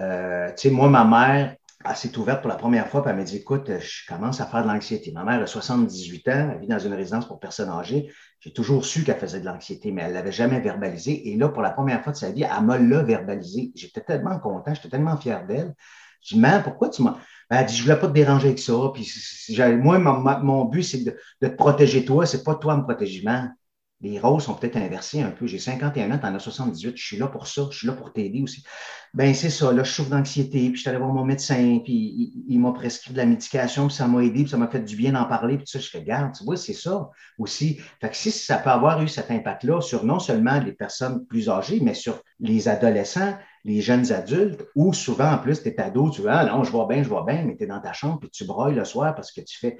sais, 0.55 0.69
moi, 0.71 0.89
ma 0.89 1.05
mère, 1.05 1.55
elle 1.89 1.95
s'est 1.95 2.17
ouverte 2.17 2.41
pour 2.41 2.49
la 2.49 2.55
première 2.55 2.87
fois, 2.87 3.01
puis 3.01 3.11
elle 3.11 3.17
m'a 3.17 3.23
dit 3.23 3.37
Écoute, 3.37 3.69
je 3.79 4.07
commence 4.07 4.41
à 4.41 4.45
faire 4.45 4.63
de 4.63 4.67
l'anxiété. 4.67 5.11
Ma 5.11 5.23
mère 5.23 5.41
a 5.41 5.47
78 5.47 6.27
ans, 6.27 6.49
elle 6.53 6.59
vit 6.59 6.67
dans 6.67 6.79
une 6.79 6.93
résidence 6.93 7.27
pour 7.27 7.39
personnes 7.39 7.69
âgées. 7.69 8.11
J'ai 8.39 8.51
toujours 8.51 8.85
su 8.85 9.03
qu'elle 9.03 9.17
faisait 9.17 9.39
de 9.39 9.45
l'anxiété, 9.45 9.91
mais 9.91 10.01
elle 10.01 10.09
ne 10.09 10.15
l'avait 10.15 10.31
jamais 10.31 10.59
verbalisé. 10.59 11.29
Et 11.29 11.37
là, 11.37 11.49
pour 11.49 11.61
la 11.61 11.71
première 11.71 12.03
fois 12.03 12.13
de 12.13 12.17
sa 12.17 12.31
vie, 12.31 12.43
elle 12.43 12.65
m'a 12.65 12.77
l'a 12.77 13.03
verbalisé. 13.03 13.71
J'étais 13.75 14.01
tellement 14.01 14.39
content, 14.39 14.73
j'étais 14.73 14.89
tellement 14.89 15.17
fier 15.17 15.45
d'elle. 15.45 15.73
Je 16.21 16.35
dis 16.35 16.41
Mais 16.41 16.61
pourquoi 16.63 16.89
tu 16.89 17.01
m'as. 17.03 17.17
Ben, 17.49 17.59
elle 17.59 17.65
dit, 17.65 17.77
je 17.77 17.83
voulais 17.83 17.97
pas 17.97 18.07
te 18.07 18.13
déranger 18.13 18.47
avec 18.47 18.59
ça. 18.59 18.73
Puis, 18.93 19.09
moi, 19.77 19.99
mon, 19.99 20.65
but, 20.65 20.83
c'est 20.83 21.03
de, 21.03 21.15
te 21.41 21.47
protéger 21.47 22.03
toi. 22.03 22.25
C'est 22.25 22.43
pas 22.43 22.55
toi 22.55 22.75
me 22.75 22.83
protéger 22.83 23.23
les 24.01 24.19
rôles 24.19 24.41
sont 24.41 24.53
peut-être 24.53 24.77
inversés 24.77 25.21
un 25.21 25.31
peu. 25.31 25.47
J'ai 25.47 25.59
51 25.59 26.11
ans, 26.11 26.19
tu 26.19 26.25
en 26.25 26.35
as 26.35 26.39
78, 26.39 26.95
je 26.95 27.03
suis 27.03 27.17
là 27.17 27.27
pour 27.27 27.47
ça, 27.47 27.67
je 27.71 27.77
suis 27.79 27.87
là 27.87 27.93
pour 27.93 28.13
t'aider 28.13 28.43
aussi. 28.43 28.63
Ben 29.13 29.33
c'est 29.33 29.49
ça, 29.49 29.71
là, 29.71 29.83
je 29.83 29.91
souffre 29.91 30.11
d'anxiété, 30.11 30.67
puis 30.67 30.75
je 30.75 30.81
suis 30.81 30.89
allé 30.89 30.99
voir 30.99 31.11
mon 31.11 31.25
médecin, 31.25 31.79
puis 31.83 32.43
il, 32.47 32.59
m'a 32.59 32.71
prescrit 32.73 33.13
de 33.13 33.17
la 33.17 33.25
médication, 33.25 33.87
puis 33.87 33.95
ça 33.95 34.07
m'a 34.07 34.23
aidé, 34.23 34.41
puis 34.41 34.49
ça 34.49 34.57
m'a 34.57 34.67
fait 34.67 34.81
du 34.81 34.95
bien 34.95 35.13
d'en 35.13 35.25
parler, 35.25 35.57
puis 35.57 35.65
ça, 35.65 35.79
je 35.79 35.89
fais, 35.89 36.03
garde, 36.03 36.33
tu 36.35 36.43
vois, 36.43 36.57
c'est 36.57 36.73
ça 36.73 37.09
aussi. 37.39 37.79
Fait 37.99 38.09
que 38.09 38.15
si 38.15 38.31
ça 38.31 38.57
peut 38.57 38.69
avoir 38.69 39.01
eu 39.01 39.07
cet 39.07 39.31
impact-là 39.31 39.81
sur 39.81 40.03
non 40.03 40.19
seulement 40.19 40.59
les 40.59 40.73
personnes 40.73 41.25
plus 41.25 41.49
âgées, 41.49 41.79
mais 41.81 41.95
sur 41.95 42.21
les 42.39 42.67
adolescents, 42.67 43.35
les 43.67 43.81
jeunes 43.81 44.11
adultes, 44.11 44.65
ou 44.75 44.93
souvent 44.93 45.33
en 45.33 45.37
plus, 45.37 45.61
tu 45.61 45.69
es 45.69 45.79
ado, 45.79 46.09
tu 46.09 46.21
vas, 46.21 46.39
ah 46.39 46.45
non, 46.45 46.63
je 46.63 46.71
vois 46.71 46.87
bien, 46.87 47.03
je 47.03 47.09
vois 47.09 47.25
bien, 47.25 47.43
mais 47.43 47.55
tu 47.55 47.65
es 47.65 47.67
dans 47.67 47.81
ta 47.81 47.93
chambre, 47.93 48.19
puis 48.19 48.29
tu 48.29 48.45
broyes 48.45 48.73
le 48.73 48.85
soir 48.85 49.13
parce 49.13 49.31
que 49.31 49.41
tu 49.41 49.59
fais 49.59 49.77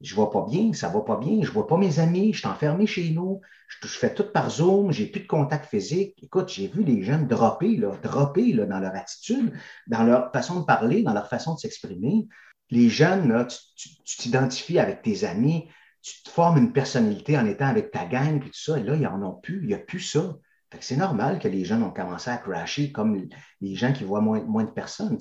je 0.00 0.14
vois 0.14 0.30
pas 0.30 0.46
bien, 0.48 0.72
ça 0.72 0.88
va 0.88 1.00
pas 1.00 1.16
bien, 1.16 1.40
je 1.42 1.50
vois 1.50 1.66
pas 1.66 1.76
mes 1.76 1.98
amis, 1.98 2.32
je 2.32 2.38
suis 2.38 2.48
enfermé 2.48 2.86
chez 2.86 3.10
nous, 3.10 3.40
je, 3.68 3.86
fais 3.86 4.14
tout 4.14 4.24
par 4.32 4.50
Zoom, 4.50 4.92
j'ai 4.92 5.06
plus 5.06 5.20
de 5.20 5.26
contact 5.26 5.66
physique. 5.66 6.14
Écoute, 6.22 6.48
j'ai 6.48 6.68
vu 6.68 6.82
les 6.82 7.02
jeunes 7.02 7.26
dropper, 7.26 7.76
là, 7.76 7.92
dropper 8.02 8.52
là, 8.52 8.64
dans 8.64 8.80
leur 8.80 8.94
attitude, 8.94 9.52
dans 9.86 10.02
leur 10.02 10.32
façon 10.32 10.60
de 10.60 10.64
parler, 10.64 11.02
dans 11.02 11.12
leur 11.12 11.28
façon 11.28 11.54
de 11.54 11.60
s'exprimer. 11.60 12.28
Les 12.70 12.88
jeunes, 12.88 13.46
tu 13.76 14.16
t'identifies 14.16 14.78
avec 14.78 15.02
tes 15.02 15.24
amis, 15.24 15.68
tu 16.02 16.22
te 16.22 16.30
formes 16.30 16.56
une 16.56 16.72
personnalité 16.72 17.38
en 17.38 17.44
étant 17.44 17.66
avec 17.66 17.90
ta 17.90 18.06
gang, 18.06 18.40
puis 18.40 18.50
tout 18.50 18.58
ça, 18.58 18.78
et 18.78 18.82
là, 18.82 18.96
ils 18.96 19.06
en 19.06 19.22
ont 19.22 19.34
plus, 19.34 19.60
il 19.62 19.68
n'y 19.68 19.74
a 19.74 19.78
plus 19.78 20.00
ça. 20.00 20.34
C'est 20.78 20.96
normal 20.96 21.38
que 21.40 21.48
les 21.48 21.64
jeunes 21.64 21.82
ont 21.82 21.90
commencé 21.90 22.30
à 22.30 22.36
crasher 22.36 22.92
comme 22.92 23.28
les 23.60 23.74
gens 23.74 23.92
qui 23.92 24.04
voient 24.04 24.20
moins, 24.20 24.64
de 24.64 24.70
personnes. 24.70 25.18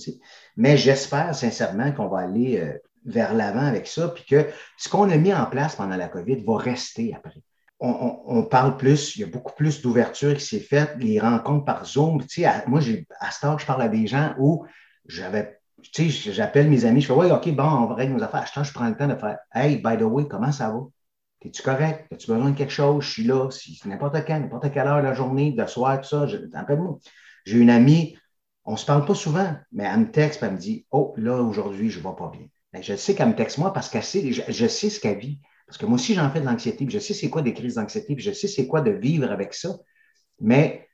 Mais 0.55 0.77
j'espère 0.77 1.33
sincèrement 1.33 1.91
qu'on 1.91 2.07
va 2.07 2.19
aller 2.19 2.59
euh, 2.59 2.77
vers 3.05 3.33
l'avant 3.33 3.65
avec 3.65 3.87
ça, 3.87 4.09
puis 4.09 4.25
que 4.25 4.47
ce 4.77 4.89
qu'on 4.89 5.09
a 5.09 5.17
mis 5.17 5.33
en 5.33 5.45
place 5.45 5.75
pendant 5.75 5.97
la 5.97 6.07
COVID 6.07 6.43
va 6.45 6.57
rester 6.57 7.13
après. 7.15 7.41
On, 7.81 8.43
parle 8.43 8.75
plus, 8.75 9.15
il 9.15 9.21
y 9.21 9.23
a 9.23 9.27
beaucoup 9.27 9.53
plus 9.55 9.81
d'ouverture 9.81 10.35
qui 10.35 10.43
s'est 10.43 10.59
faite, 10.59 10.95
les 10.99 11.17
rencontres 11.17 11.63
par 11.63 11.85
Zoom. 11.85 12.21
Sais, 12.27 12.45
moi, 12.67 12.81
à 13.21 13.31
ce 13.31 13.47
je 13.57 13.65
parle 13.65 13.83
à 13.83 13.87
des 13.87 14.05
gens 14.05 14.35
où 14.37 14.65
j'avais, 15.05 15.61
tu 15.93 16.11
sais, 16.11 16.33
j'appelle 16.33 16.69
mes 16.69 16.83
amis, 16.83 16.99
je 16.99 17.07
fais, 17.07 17.13
ouais, 17.13 17.31
OK, 17.31 17.49
bon, 17.55 17.63
on 17.63 17.85
va 17.85 17.95
régler 17.95 18.15
nos 18.15 18.23
affaires. 18.23 18.41
À 18.41 18.45
ce 18.45 18.63
je 18.65 18.73
prends 18.73 18.89
le 18.89 18.97
temps 18.97 19.07
de 19.07 19.15
faire, 19.15 19.37
hey, 19.53 19.77
by 19.77 19.97
the 19.97 20.01
way, 20.01 20.27
comment 20.27 20.51
ça 20.51 20.69
va? 20.69 20.81
Es-tu 21.41 21.61
correct? 21.61 22.05
As-tu 22.11 22.31
besoin 22.31 22.51
de 22.51 22.57
quelque 22.57 22.73
chose? 22.73 23.03
Je 23.03 23.09
suis 23.09 23.23
là. 23.23 23.49
Si 23.49 23.79
n'importe 23.85 24.25
quand, 24.25 24.39
n'importe 24.39 24.71
quelle 24.71 24.87
heure 24.87 24.97
de 24.97 25.07
la 25.07 25.13
journée, 25.13 25.51
de 25.51 25.65
soir, 25.65 26.01
tout 26.01 26.09
ça, 26.09 26.27
appelle-moi. 26.53 26.99
J'ai 27.45 27.57
une 27.57 27.69
amie, 27.69 28.17
on 28.65 28.73
ne 28.73 28.77
se 28.77 28.85
parle 28.85 29.05
pas 29.05 29.15
souvent, 29.15 29.55
mais 29.71 29.85
elle 29.85 30.01
me 30.01 30.11
texte, 30.11 30.43
elle 30.43 30.53
me 30.53 30.57
dit, 30.57 30.85
oh, 30.91 31.13
là, 31.17 31.41
aujourd'hui, 31.41 31.89
je 31.89 31.99
ne 31.99 32.03
vais 32.03 32.15
pas 32.15 32.29
bien. 32.29 32.47
Ben, 32.73 32.83
je 32.83 32.95
sais 32.95 33.15
qu'elle 33.15 33.29
me 33.29 33.35
texte 33.35 33.57
moi 33.57 33.73
parce 33.73 33.89
qu'elle 33.89 34.03
sait, 34.03 34.31
je, 34.31 34.67
sais 34.67 34.89
ce 34.89 34.99
qu'elle 34.99 35.17
vit. 35.17 35.39
Parce 35.65 35.77
que 35.77 35.85
moi 35.85 35.95
aussi, 35.95 36.13
j'en 36.13 36.29
fais 36.29 36.41
de 36.41 36.45
l'anxiété, 36.45 36.85
je 36.89 36.99
sais 36.99 37.13
c'est 37.13 37.29
quoi 37.29 37.41
des 37.41 37.53
crises 37.53 37.75
d'anxiété, 37.75 38.15
je 38.17 38.31
sais 38.31 38.47
c'est 38.47 38.67
quoi 38.67 38.81
de 38.81 38.91
vivre 38.91 39.31
avec 39.31 39.53
ça. 39.53 39.77
Mais 40.39 40.87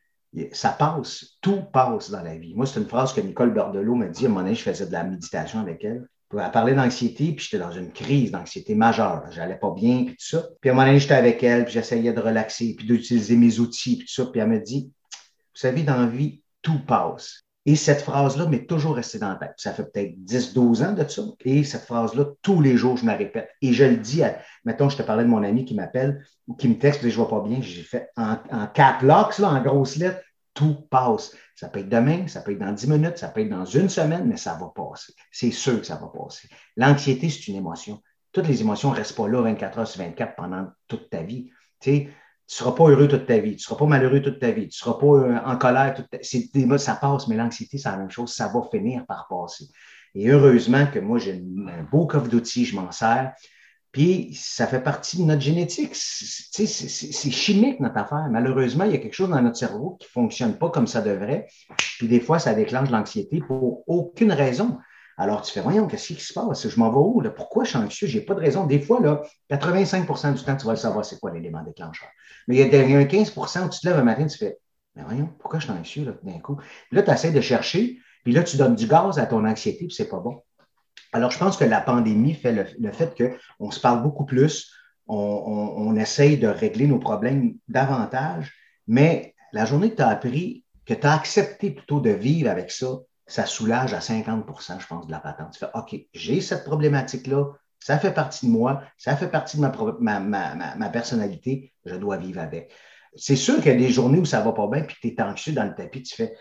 ça 0.52 0.70
passe, 0.70 1.38
tout 1.42 1.64
passe 1.72 2.12
dans 2.12 2.22
la 2.22 2.38
vie. 2.38 2.54
Moi, 2.56 2.66
c'est 2.66 2.80
une 2.80 2.88
phrase 2.88 3.14
que 3.14 3.22
Nicole 3.22 3.54
Bordelot 3.54 3.96
m'a 3.96 4.08
dit 4.08 4.26
à 4.26 4.28
un 4.28 4.30
moment 4.30 4.44
donné, 4.44 4.56
je 4.56 4.62
faisais 4.62 4.86
de 4.86 4.92
la 4.92 5.04
méditation 5.04 5.60
avec 5.60 5.84
elle. 5.84 6.08
Elle 6.34 6.52
parlait 6.52 6.74
d'anxiété, 6.74 7.32
puis 7.32 7.46
j'étais 7.46 7.64
dans 7.64 7.72
une 7.72 7.92
crise 7.92 8.32
d'anxiété 8.32 8.76
majeure. 8.76 9.24
J'allais 9.32 9.58
pas 9.58 9.72
bien, 9.72 10.06
puis 10.06 10.16
tout 10.16 10.38
ça. 10.38 10.48
Puis 10.60 10.70
à 10.70 10.74
un 10.74 10.76
moment 10.76 10.88
donné, 10.88 11.00
j'étais 11.00 11.14
avec 11.14 11.42
elle, 11.44 11.66
puis 11.66 11.74
j'essayais 11.74 12.14
de 12.14 12.20
relaxer, 12.20 12.76
puis 12.76 12.86
d'utiliser 12.86 13.38
mes 13.38 13.60
outils, 13.60 13.98
puis 13.98 14.08
tout 14.08 14.14
ça. 14.14 14.26
Puis 14.30 14.42
elle 14.42 14.50
me 14.50 14.60
dit, 14.60 14.92
vous 15.12 15.60
savez, 15.60 15.84
dans 15.84 15.98
la 15.98 16.08
vie, 16.08 16.42
tout 16.62 16.80
passe. 16.86 17.46
Et 17.68 17.76
cette 17.76 18.02
phrase-là 18.02 18.46
m'est 18.46 18.68
toujours 18.68 18.96
restée 18.96 19.18
dans 19.18 19.30
la 19.30 19.36
tête. 19.36 19.54
Ça 19.58 19.74
fait 19.74 19.92
peut-être 19.92 20.14
10, 20.24 20.54
12 20.54 20.84
ans 20.84 20.94
de 20.94 21.08
ça. 21.08 21.24
Et 21.46 21.64
cette 21.64 21.86
phrase-là, 21.86 22.26
tous 22.44 22.62
les 22.62 22.78
jours, 22.78 22.98
je 22.98 23.06
me 23.06 23.18
répète. 23.18 23.50
Et 23.62 23.74
je 23.74 23.86
le 23.86 23.98
dis 23.98 24.22
à, 24.24 24.38
mettons, 24.66 24.90
je 24.90 24.98
te 24.98 25.02
parlais 25.02 25.24
de 25.24 25.30
mon 25.30 25.44
ami 25.44 25.66
qui 25.66 25.74
m'appelle 25.74 26.24
ou 26.48 26.54
qui 26.54 26.68
me 26.68 26.78
texte, 26.78 27.08
je 27.08 27.16
vois 27.16 27.28
pas 27.28 27.42
bien. 27.42 27.62
J'ai 27.62 27.82
fait 27.82 28.10
en, 28.18 28.38
en 28.52 28.68
cap 28.68 29.02
locks, 29.02 29.40
en 29.40 29.60
grosses 29.64 29.96
lettres, 29.96 30.22
tout 30.56 30.88
passe. 30.90 31.36
Ça 31.56 31.70
peut 31.70 31.82
être 31.82 31.90
demain, 31.90 32.28
ça 32.28 32.42
peut 32.42 32.54
être 32.54 32.60
dans 32.60 32.72
10 32.72 32.90
minutes, 32.90 33.18
ça 33.20 33.28
peut 33.28 33.42
être 33.42 33.50
dans 33.50 33.66
une 33.66 33.90
semaine, 33.90 34.26
mais 34.26 34.38
ça 34.38 34.58
va 34.60 34.72
passer. 34.76 35.14
C'est 35.32 35.52
sûr 35.52 35.80
que 35.80 35.86
ça 35.86 35.98
va 35.98 36.08
passer. 36.08 36.50
L'anxiété, 36.76 37.30
c'est 37.30 37.48
une 37.48 37.58
émotion. 37.58 38.02
Toutes 38.32 38.48
les 38.48 38.62
émotions 38.62 38.90
ne 38.90 38.96
restent 38.96 39.16
pas 39.16 39.28
là 39.28 39.42
24 39.42 39.80
heures 39.80 39.88
sur 39.88 40.02
24 40.02 40.36
pendant 40.36 40.68
toute 40.88 41.10
ta 41.10 41.22
vie. 41.22 41.52
Tu 41.80 41.92
ne 41.92 42.10
seras 42.48 42.72
pas 42.72 42.86
heureux 42.86 43.08
toute 43.08 43.28
ta 43.28 43.38
vie, 43.38 43.52
tu 43.52 43.58
ne 43.58 43.62
seras 43.62 43.76
pas 43.76 43.86
malheureux 43.86 44.22
toute 44.22 44.40
ta 44.40 44.52
vie, 44.52 44.68
tu 44.68 44.68
ne 44.68 44.72
seras 44.72 44.98
pas 44.98 45.06
euh, 45.06 45.40
en 45.46 45.58
colère 45.58 45.94
toute 45.94 46.10
ta. 46.10 46.78
Ça 46.78 46.96
passe, 46.96 47.28
mais 47.28 47.36
l'anxiété, 47.36 47.78
c'est 47.78 47.90
la 47.90 47.98
même 47.98 48.10
chose, 48.10 48.34
ça 48.34 48.48
va 48.48 48.62
finir 48.72 49.06
par 49.06 49.28
passer. 49.28 49.66
Et 50.16 50.30
heureusement 50.30 50.88
que 50.88 51.00
moi, 51.00 51.20
j'ai 51.20 51.34
un 51.68 51.84
beau 51.84 52.08
coffre 52.08 52.30
d'outils, 52.30 52.66
je 52.66 52.76
m'en 52.76 52.92
sers. 52.92 53.34
Puis, 53.96 54.34
ça 54.34 54.68
fait 54.68 54.82
partie 54.82 55.20
de 55.20 55.24
notre 55.24 55.40
génétique. 55.40 55.92
C'est 55.96 57.32
chimique, 57.32 57.80
notre 57.80 57.96
affaire. 57.96 58.28
Malheureusement, 58.30 58.84
il 58.84 58.92
y 58.92 58.94
a 58.94 58.98
quelque 58.98 59.14
chose 59.14 59.30
dans 59.30 59.42
notre 59.42 59.56
cerveau 59.56 59.92
qui 60.02 60.08
ne 60.08 60.12
fonctionne 60.12 60.58
pas 60.58 60.70
comme 60.70 60.86
ça 60.86 61.00
devrait. 61.02 61.48
Puis, 61.98 62.10
des 62.10 62.20
fois, 62.20 62.38
ça 62.38 62.54
déclenche 62.54 62.90
l'anxiété 62.90 63.40
pour 63.40 63.86
aucune 63.88 64.34
raison. 64.34 64.80
Alors, 65.18 65.44
tu 65.44 65.54
fais, 65.54 65.62
voyons, 65.62 65.88
qu'est-ce 65.88 66.12
qui 66.12 66.22
se 66.22 66.34
passe? 66.34 66.68
Je 66.68 66.78
m'en 66.78 66.90
vais 66.90 66.98
où? 66.98 67.22
Là? 67.22 67.30
Pourquoi 67.30 67.64
je 67.64 67.70
suis 67.70 67.78
anxieux? 67.78 68.06
Je 68.10 68.18
n'ai 68.18 68.26
pas 68.26 68.34
de 68.34 68.42
raison. 68.42 68.66
Des 68.66 68.82
fois, 68.82 69.00
là, 69.00 69.22
85% 69.50 70.34
du 70.34 70.44
temps, 70.44 70.58
tu 70.58 70.66
vas 70.66 70.74
le 70.74 70.78
savoir 70.78 71.06
c'est 71.06 71.18
quoi 71.18 71.32
l'élément 71.32 71.64
déclencheur. 71.64 72.10
Mais 72.50 72.58
il 72.58 72.68
y 72.68 72.76
a 72.76 72.98
un 72.98 73.04
15% 73.06 73.66
où 73.66 73.70
tu 73.70 73.80
te 73.80 73.88
lèves 73.88 73.98
un 73.98 74.04
matin, 74.04 74.28
tu 74.28 74.38
fais, 74.38 74.58
mais 74.98 75.04
voyons, 75.04 75.30
pourquoi 75.40 75.60
je 75.60 75.68
suis 75.68 75.74
anxieux 75.74 76.04
là, 76.04 76.12
d'un 76.22 76.40
coup? 76.40 76.60
Là, 76.92 77.02
tu 77.02 77.12
essaies 77.12 77.32
de 77.32 77.40
chercher, 77.40 77.98
puis 78.26 78.34
là, 78.34 78.44
tu 78.44 78.58
donnes 78.58 78.76
du 78.76 78.88
gaz 78.88 79.20
à 79.20 79.26
ton 79.26 79.46
anxiété, 79.46 79.86
puis 79.86 79.96
c'est 79.96 80.10
pas 80.10 80.20
bon. 80.20 80.42
Alors, 81.14 81.32
je 81.32 81.38
pense 81.38 81.58
que 81.58 81.64
la 81.64 81.82
pandémie 81.82 82.34
fait 82.34 82.52
le, 82.52 82.92
fait 82.92 83.16
qu'on 83.58 83.72
se 83.72 83.80
parle 83.80 84.04
beaucoup 84.04 84.26
plus, 84.26 84.72
on, 85.08 85.96
essaye 85.96 86.38
de 86.38 86.48
régler 86.48 86.88
nos 86.88 87.00
problèmes 87.00 87.56
davantage, 87.68 88.54
mais 88.88 89.36
la 89.54 89.66
journée 89.66 89.92
que 89.92 89.98
tu 89.98 90.02
as 90.02 90.10
appris, 90.10 90.66
que 90.86 90.94
tu 90.94 91.08
as 91.08 91.14
accepté 91.14 91.72
plutôt 91.72 92.00
de 92.00 92.10
vivre 92.10 92.50
avec 92.50 92.72
ça, 92.72 92.88
ça 93.28 93.46
soulage 93.46 93.94
à 93.94 94.00
50% 94.00 94.80
je 94.80 94.88
pense, 94.88 95.08
de 95.08 95.12
la 95.12 95.20
patente. 95.20 95.54
Tu 95.54 95.60
fais, 95.60 95.72
OK, 95.74 95.96
j'ai 96.14 96.42
cette 96.42 96.64
problématique-là, 96.64 97.54
ça 97.80 98.00
fait 98.00 98.14
partie 98.14 98.48
de 98.48 98.52
moi, 98.52 98.84
ça 98.98 99.16
fait 99.16 99.30
partie 99.30 99.58
de 99.58 99.62
ma, 99.62 100.90
personnalité, 100.90 101.74
je 101.86 101.96
dois 101.96 102.18
vivre 102.18 102.42
avec. 102.42 102.72
C'est 103.16 103.36
sûr 103.36 103.56
qu'il 103.58 103.68
y 103.68 103.76
a 103.76 103.78
des 103.78 103.92
journées 103.92 104.20
où 104.20 104.26
ça 104.26 104.42
va 104.42 104.52
pas 104.52 104.68
bien, 104.68 104.82
puis 104.82 104.98
tu 105.02 105.08
es 105.08 105.22
anxieux 105.22 105.54
dans 105.54 105.64
le 105.64 105.74
tapis, 105.74 106.04
tu 106.04 106.16
fais, 106.16 106.36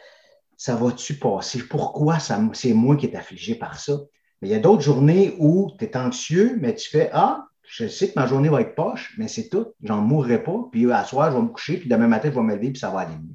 ça 0.56 0.74
va-tu 0.74 1.14
passer? 1.18 1.62
Pourquoi 1.62 2.18
c'est 2.18 2.74
moi 2.74 2.96
qui 2.96 3.06
est 3.06 3.16
affligé 3.16 3.54
par 3.54 3.78
ça? 3.78 3.98
Mais 4.40 4.48
il 4.48 4.50
y 4.52 4.54
a 4.54 4.60
d'autres 4.60 4.82
journées 4.82 5.34
où 5.38 5.70
tu 5.78 5.84
es 5.84 5.96
anxieux, 5.96 6.56
mais 6.60 6.74
tu 6.74 6.88
fais, 6.90 7.10
ah, 7.12 7.46
Je 7.66 7.88
sais 7.88 8.08
que 8.08 8.18
ma 8.18 8.26
journée 8.26 8.48
va 8.50 8.60
être 8.60 8.74
poche, 8.74 9.14
mais 9.18 9.26
c'est 9.26 9.48
tout. 9.48 9.68
J'en 9.82 10.00
mourrai 10.00 10.42
pas. 10.42 10.68
Puis 10.70 10.90
à 10.92 11.04
soir, 11.04 11.30
je 11.30 11.36
vais 11.36 11.42
me 11.42 11.48
coucher, 11.48 11.78
puis 11.78 11.88
demain 11.88 12.08
matin, 12.08 12.28
je 12.30 12.34
vais 12.34 12.42
me 12.42 12.54
lever, 12.54 12.70
puis 12.70 12.78
ça 12.78 12.90
va 12.90 13.00
aller 13.00 13.14
mieux. 13.14 13.34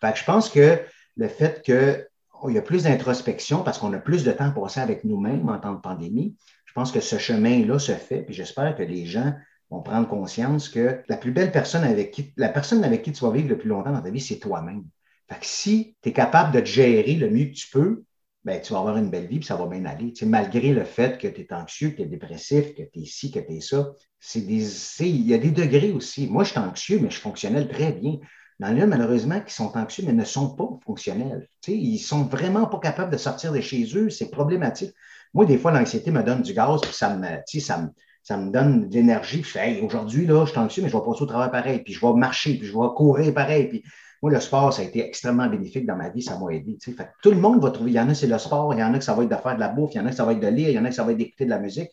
Fait 0.00 0.12
que 0.12 0.18
je 0.18 0.24
pense 0.24 0.48
que 0.48 0.80
le 1.16 1.28
fait 1.28 1.62
qu'il 1.62 2.54
y 2.54 2.58
a 2.58 2.62
plus 2.62 2.84
d'introspection 2.84 3.62
parce 3.62 3.78
qu'on 3.78 3.92
a 3.92 3.98
plus 3.98 4.24
de 4.24 4.32
temps 4.32 4.50
passé 4.50 4.80
avec 4.80 5.04
nous-mêmes 5.04 5.48
en 5.48 5.58
temps 5.58 5.74
de 5.74 5.80
pandémie, 5.80 6.36
je 6.64 6.72
pense 6.72 6.92
que 6.92 7.00
ce 7.00 7.16
chemin-là 7.18 7.78
se 7.78 7.92
fait, 7.92 8.22
puis 8.22 8.34
j'espère 8.34 8.76
que 8.76 8.82
les 8.82 9.06
gens 9.06 9.34
vont 9.70 9.82
prendre 9.82 10.08
conscience 10.08 10.68
que 10.68 11.00
la 11.08 11.16
plus 11.16 11.32
belle 11.32 11.50
personne 11.50 11.84
avec 11.84 12.10
qui, 12.12 12.32
la 12.36 12.48
personne 12.48 12.84
avec 12.84 13.02
qui 13.02 13.12
tu 13.12 13.24
vas 13.24 13.30
vivre 13.30 13.48
le 13.48 13.58
plus 13.58 13.68
longtemps 13.68 13.92
dans 13.92 14.02
ta 14.02 14.10
vie, 14.10 14.20
c'est 14.20 14.38
toi-même. 14.38 14.84
Fait 15.28 15.40
que 15.40 15.46
si 15.46 15.96
tu 16.02 16.10
es 16.10 16.12
capable 16.12 16.54
de 16.54 16.60
te 16.60 16.66
gérer 16.66 17.14
le 17.14 17.30
mieux 17.30 17.46
que 17.46 17.54
tu 17.54 17.68
peux, 17.70 18.04
ben, 18.46 18.60
tu 18.60 18.72
vas 18.72 18.78
avoir 18.78 18.96
une 18.96 19.10
belle 19.10 19.26
vie, 19.26 19.40
puis 19.40 19.46
ça 19.46 19.56
va 19.56 19.66
bien 19.66 19.84
aller. 19.86 20.12
Tu 20.12 20.24
malgré 20.24 20.72
le 20.72 20.84
fait 20.84 21.18
que 21.18 21.26
tu 21.26 21.40
es 21.40 21.52
anxieux, 21.52 21.90
que 21.90 21.96
tu 21.96 22.02
es 22.02 22.06
dépressif, 22.06 22.76
que 22.76 22.82
tu 22.82 23.00
es 23.00 23.04
ci, 23.04 23.32
que 23.32 23.40
tu 23.40 23.56
es 23.56 23.60
ça, 23.60 23.92
c'est 24.20 24.42
des, 24.42 24.64
il 25.00 25.26
y 25.26 25.34
a 25.34 25.38
des 25.38 25.50
degrés 25.50 25.90
aussi. 25.90 26.28
Moi, 26.28 26.44
je 26.44 26.50
suis 26.50 26.58
anxieux, 26.60 27.00
mais 27.02 27.10
je 27.10 27.18
fonctionnelle 27.18 27.66
très 27.66 27.90
bien. 27.90 28.18
Dans 28.60 28.68
les 28.72 28.86
malheureusement, 28.86 29.40
qui 29.40 29.52
sont 29.52 29.76
anxieux, 29.76 30.04
mais 30.06 30.12
ne 30.12 30.24
sont 30.24 30.54
pas 30.54 30.68
fonctionnels. 30.86 31.48
Tu 31.60 31.72
sais, 31.72 31.76
ils 31.76 31.98
sont 31.98 32.22
vraiment 32.22 32.66
pas 32.66 32.78
capables 32.78 33.10
de 33.10 33.16
sortir 33.16 33.52
de 33.52 33.60
chez 33.60 33.84
eux. 33.96 34.10
C'est 34.10 34.30
problématique. 34.30 34.94
Moi, 35.34 35.44
des 35.44 35.58
fois, 35.58 35.72
l'anxiété 35.72 36.12
me 36.12 36.22
donne 36.22 36.42
du 36.42 36.54
gaz, 36.54 36.80
puis 36.82 36.94
ça 36.94 37.16
me, 37.16 37.26
ça 37.60 37.78
me, 37.78 37.88
ça 38.22 38.36
me 38.36 38.52
donne 38.52 38.88
de 38.88 38.94
l'énergie. 38.94 39.44
Aujourd'hui, 39.82 40.24
là, 40.24 40.44
je 40.44 40.52
suis 40.52 40.60
anxieux, 40.60 40.84
mais 40.84 40.88
je 40.88 40.96
vais 40.96 41.04
passer 41.04 41.22
au 41.24 41.26
travail 41.26 41.50
pareil, 41.50 41.80
puis 41.80 41.92
je 41.92 42.00
vais 42.00 42.12
marcher, 42.12 42.54
puis 42.56 42.68
je 42.68 42.72
vais 42.72 42.88
courir 42.94 43.34
pareil. 43.34 43.82
Moi, 44.22 44.32
le 44.32 44.40
sport, 44.40 44.72
ça 44.72 44.82
a 44.82 44.84
été 44.84 45.04
extrêmement 45.04 45.46
bénéfique 45.48 45.86
dans 45.86 45.96
ma 45.96 46.08
vie, 46.08 46.22
ça 46.22 46.38
m'a 46.38 46.52
aidé. 46.52 46.76
Fait 46.80 47.10
tout 47.22 47.30
le 47.30 47.36
monde 47.36 47.62
va 47.62 47.70
trouver, 47.70 47.90
il 47.90 47.94
y 47.94 48.00
en 48.00 48.08
a, 48.08 48.14
c'est 48.14 48.26
le 48.26 48.38
sport, 48.38 48.72
il 48.74 48.80
y 48.80 48.82
en 48.82 48.94
a 48.94 48.98
que 48.98 49.04
ça 49.04 49.14
va 49.14 49.22
être 49.24 49.30
de 49.30 49.36
faire 49.36 49.54
de 49.54 49.60
la 49.60 49.68
bouffe, 49.68 49.94
il 49.94 49.98
y 49.98 50.00
en 50.00 50.06
a 50.06 50.10
que 50.10 50.16
ça 50.16 50.24
va 50.24 50.32
être 50.32 50.40
de 50.40 50.48
lire, 50.48 50.68
il 50.68 50.74
y 50.74 50.78
en 50.78 50.84
a 50.84 50.88
que 50.88 50.94
ça 50.94 51.04
va 51.04 51.12
être 51.12 51.18
d'écouter 51.18 51.44
de 51.44 51.50
la 51.50 51.58
musique. 51.58 51.90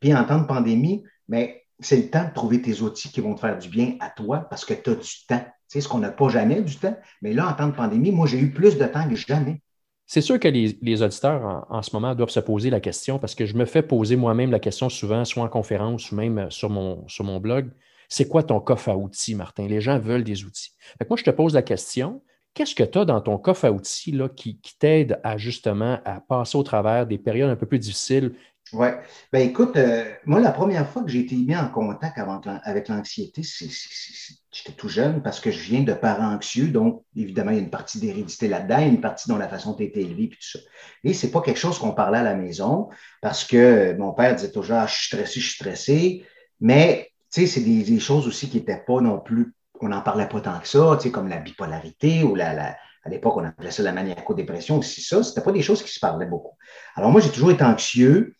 Puis 0.00 0.14
en 0.14 0.24
temps 0.24 0.40
de 0.40 0.46
pandémie, 0.46 1.04
mais 1.28 1.64
c'est 1.80 1.96
le 1.96 2.10
temps 2.10 2.24
de 2.24 2.32
trouver 2.32 2.62
tes 2.62 2.80
outils 2.80 3.10
qui 3.10 3.20
vont 3.20 3.34
te 3.34 3.40
faire 3.40 3.58
du 3.58 3.68
bien 3.68 3.96
à 4.00 4.10
toi 4.10 4.46
parce 4.48 4.64
que 4.64 4.74
tu 4.74 4.90
as 4.90 4.94
du 4.94 5.10
temps. 5.28 5.44
Tu 5.44 5.52
sais, 5.68 5.80
ce 5.80 5.88
qu'on 5.88 5.98
n'a 5.98 6.10
pas 6.10 6.28
jamais 6.28 6.62
du 6.62 6.76
temps. 6.76 6.96
Mais 7.22 7.32
là, 7.32 7.48
en 7.48 7.52
temps 7.52 7.66
de 7.66 7.74
pandémie, 7.74 8.12
moi, 8.12 8.26
j'ai 8.26 8.38
eu 8.38 8.52
plus 8.52 8.78
de 8.78 8.86
temps 8.86 9.08
que 9.08 9.16
jamais. 9.16 9.60
C'est 10.06 10.20
sûr 10.20 10.38
que 10.38 10.46
les, 10.46 11.02
auditeurs 11.02 11.66
en, 11.68 11.82
ce 11.82 11.90
moment 11.92 12.14
doivent 12.14 12.30
se 12.30 12.38
poser 12.38 12.70
la 12.70 12.78
question 12.78 13.18
parce 13.18 13.34
que 13.34 13.44
je 13.44 13.56
me 13.56 13.64
fais 13.64 13.82
poser 13.82 14.14
moi-même 14.14 14.52
la 14.52 14.60
question 14.60 14.88
souvent, 14.88 15.24
soit 15.24 15.42
en 15.42 15.48
conférence 15.48 16.12
ou 16.12 16.14
même 16.14 16.48
sur 16.50 16.70
mon, 16.70 17.06
sur 17.08 17.24
mon 17.24 17.40
blog. 17.40 17.70
C'est 18.08 18.28
quoi 18.28 18.42
ton 18.42 18.60
coffre 18.60 18.88
à 18.88 18.96
outils, 18.96 19.34
Martin? 19.34 19.66
Les 19.66 19.80
gens 19.80 19.98
veulent 19.98 20.24
des 20.24 20.44
outils. 20.44 20.72
moi, 21.08 21.16
je 21.16 21.24
te 21.24 21.30
pose 21.30 21.54
la 21.54 21.62
question. 21.62 22.22
Qu'est-ce 22.54 22.74
que 22.74 22.84
tu 22.84 22.98
as 22.98 23.04
dans 23.04 23.20
ton 23.20 23.36
coffre 23.36 23.66
à 23.66 23.70
outils 23.70 24.12
là, 24.12 24.28
qui, 24.28 24.58
t'aide 24.78 25.20
à 25.22 25.36
justement 25.36 26.00
à 26.04 26.20
passer 26.20 26.56
au 26.56 26.62
travers 26.62 27.06
des 27.06 27.18
périodes 27.18 27.50
un 27.50 27.56
peu 27.56 27.66
plus 27.66 27.78
difficiles? 27.78 28.34
Oui. 28.72 28.88
Ben 29.32 29.46
écoute, 29.46 29.76
euh, 29.76 30.04
moi, 30.24 30.40
la 30.40 30.50
première 30.50 30.88
fois 30.88 31.02
que 31.02 31.08
j'ai 31.08 31.20
été 31.20 31.36
mis 31.36 31.54
en 31.54 31.68
contact 31.68 32.18
avec 32.64 32.88
l'anxiété, 32.88 33.42
j'étais 33.42 34.72
tout 34.76 34.88
jeune 34.88 35.22
parce 35.22 35.38
que 35.38 35.52
je 35.52 35.60
viens 35.60 35.82
de 35.82 35.92
parents 35.92 36.34
anxieux, 36.34 36.68
donc 36.68 37.04
évidemment, 37.14 37.52
il 37.52 37.58
y 37.58 37.60
a 37.60 37.62
une 37.62 37.70
partie 37.70 38.00
d'hérédité 38.00 38.48
là-dedans, 38.48 38.80
une 38.80 39.00
partie 39.00 39.28
dans 39.28 39.38
la 39.38 39.48
façon 39.48 39.72
dont 39.72 39.76
tu 39.76 39.84
été 39.84 40.00
élevé, 40.00 40.28
puis 40.28 40.38
tout 40.40 40.58
ça. 40.58 40.64
Et 41.04 41.12
c'est 41.12 41.30
pas 41.30 41.42
quelque 41.42 41.60
chose 41.60 41.78
qu'on 41.78 41.92
parlait 41.92 42.18
à 42.18 42.24
la 42.24 42.34
maison 42.34 42.88
parce 43.22 43.44
que 43.44 43.94
mon 43.98 44.12
père 44.12 44.34
disait 44.34 44.50
toujours 44.50 44.76
ah, 44.78 44.86
je 44.86 44.94
suis 44.94 45.06
stressé, 45.06 45.40
je 45.40 45.46
suis 45.46 45.54
stressé, 45.54 46.24
mais 46.58 47.12
c'est 47.44 47.60
des, 47.60 48.00
choses 48.00 48.26
aussi 48.26 48.48
qui 48.48 48.56
n'étaient 48.56 48.82
pas 48.86 49.00
non 49.00 49.20
plus, 49.20 49.54
on 49.80 49.88
n'en 49.88 50.00
parlait 50.00 50.28
pas 50.28 50.40
tant 50.40 50.58
que 50.58 50.66
ça, 50.66 50.96
tu 50.96 51.04
sais, 51.04 51.10
comme 51.10 51.28
la 51.28 51.36
bipolarité 51.36 52.22
ou 52.22 52.34
la, 52.34 52.76
à 53.06 53.08
l'époque, 53.08 53.36
on 53.36 53.44
appelait 53.44 53.70
ça 53.70 53.82
la 53.82 53.92
maniaco-dépression 53.92 54.78
aussi. 54.78 55.02
Ça, 55.02 55.22
c'était 55.22 55.42
pas 55.42 55.52
des 55.52 55.62
choses 55.62 55.82
qui 55.82 55.92
se 55.92 56.00
parlaient 56.00 56.26
beaucoup. 56.26 56.56
Alors, 56.94 57.10
moi, 57.10 57.20
j'ai 57.20 57.30
toujours 57.30 57.50
été 57.50 57.62
anxieux 57.62 58.34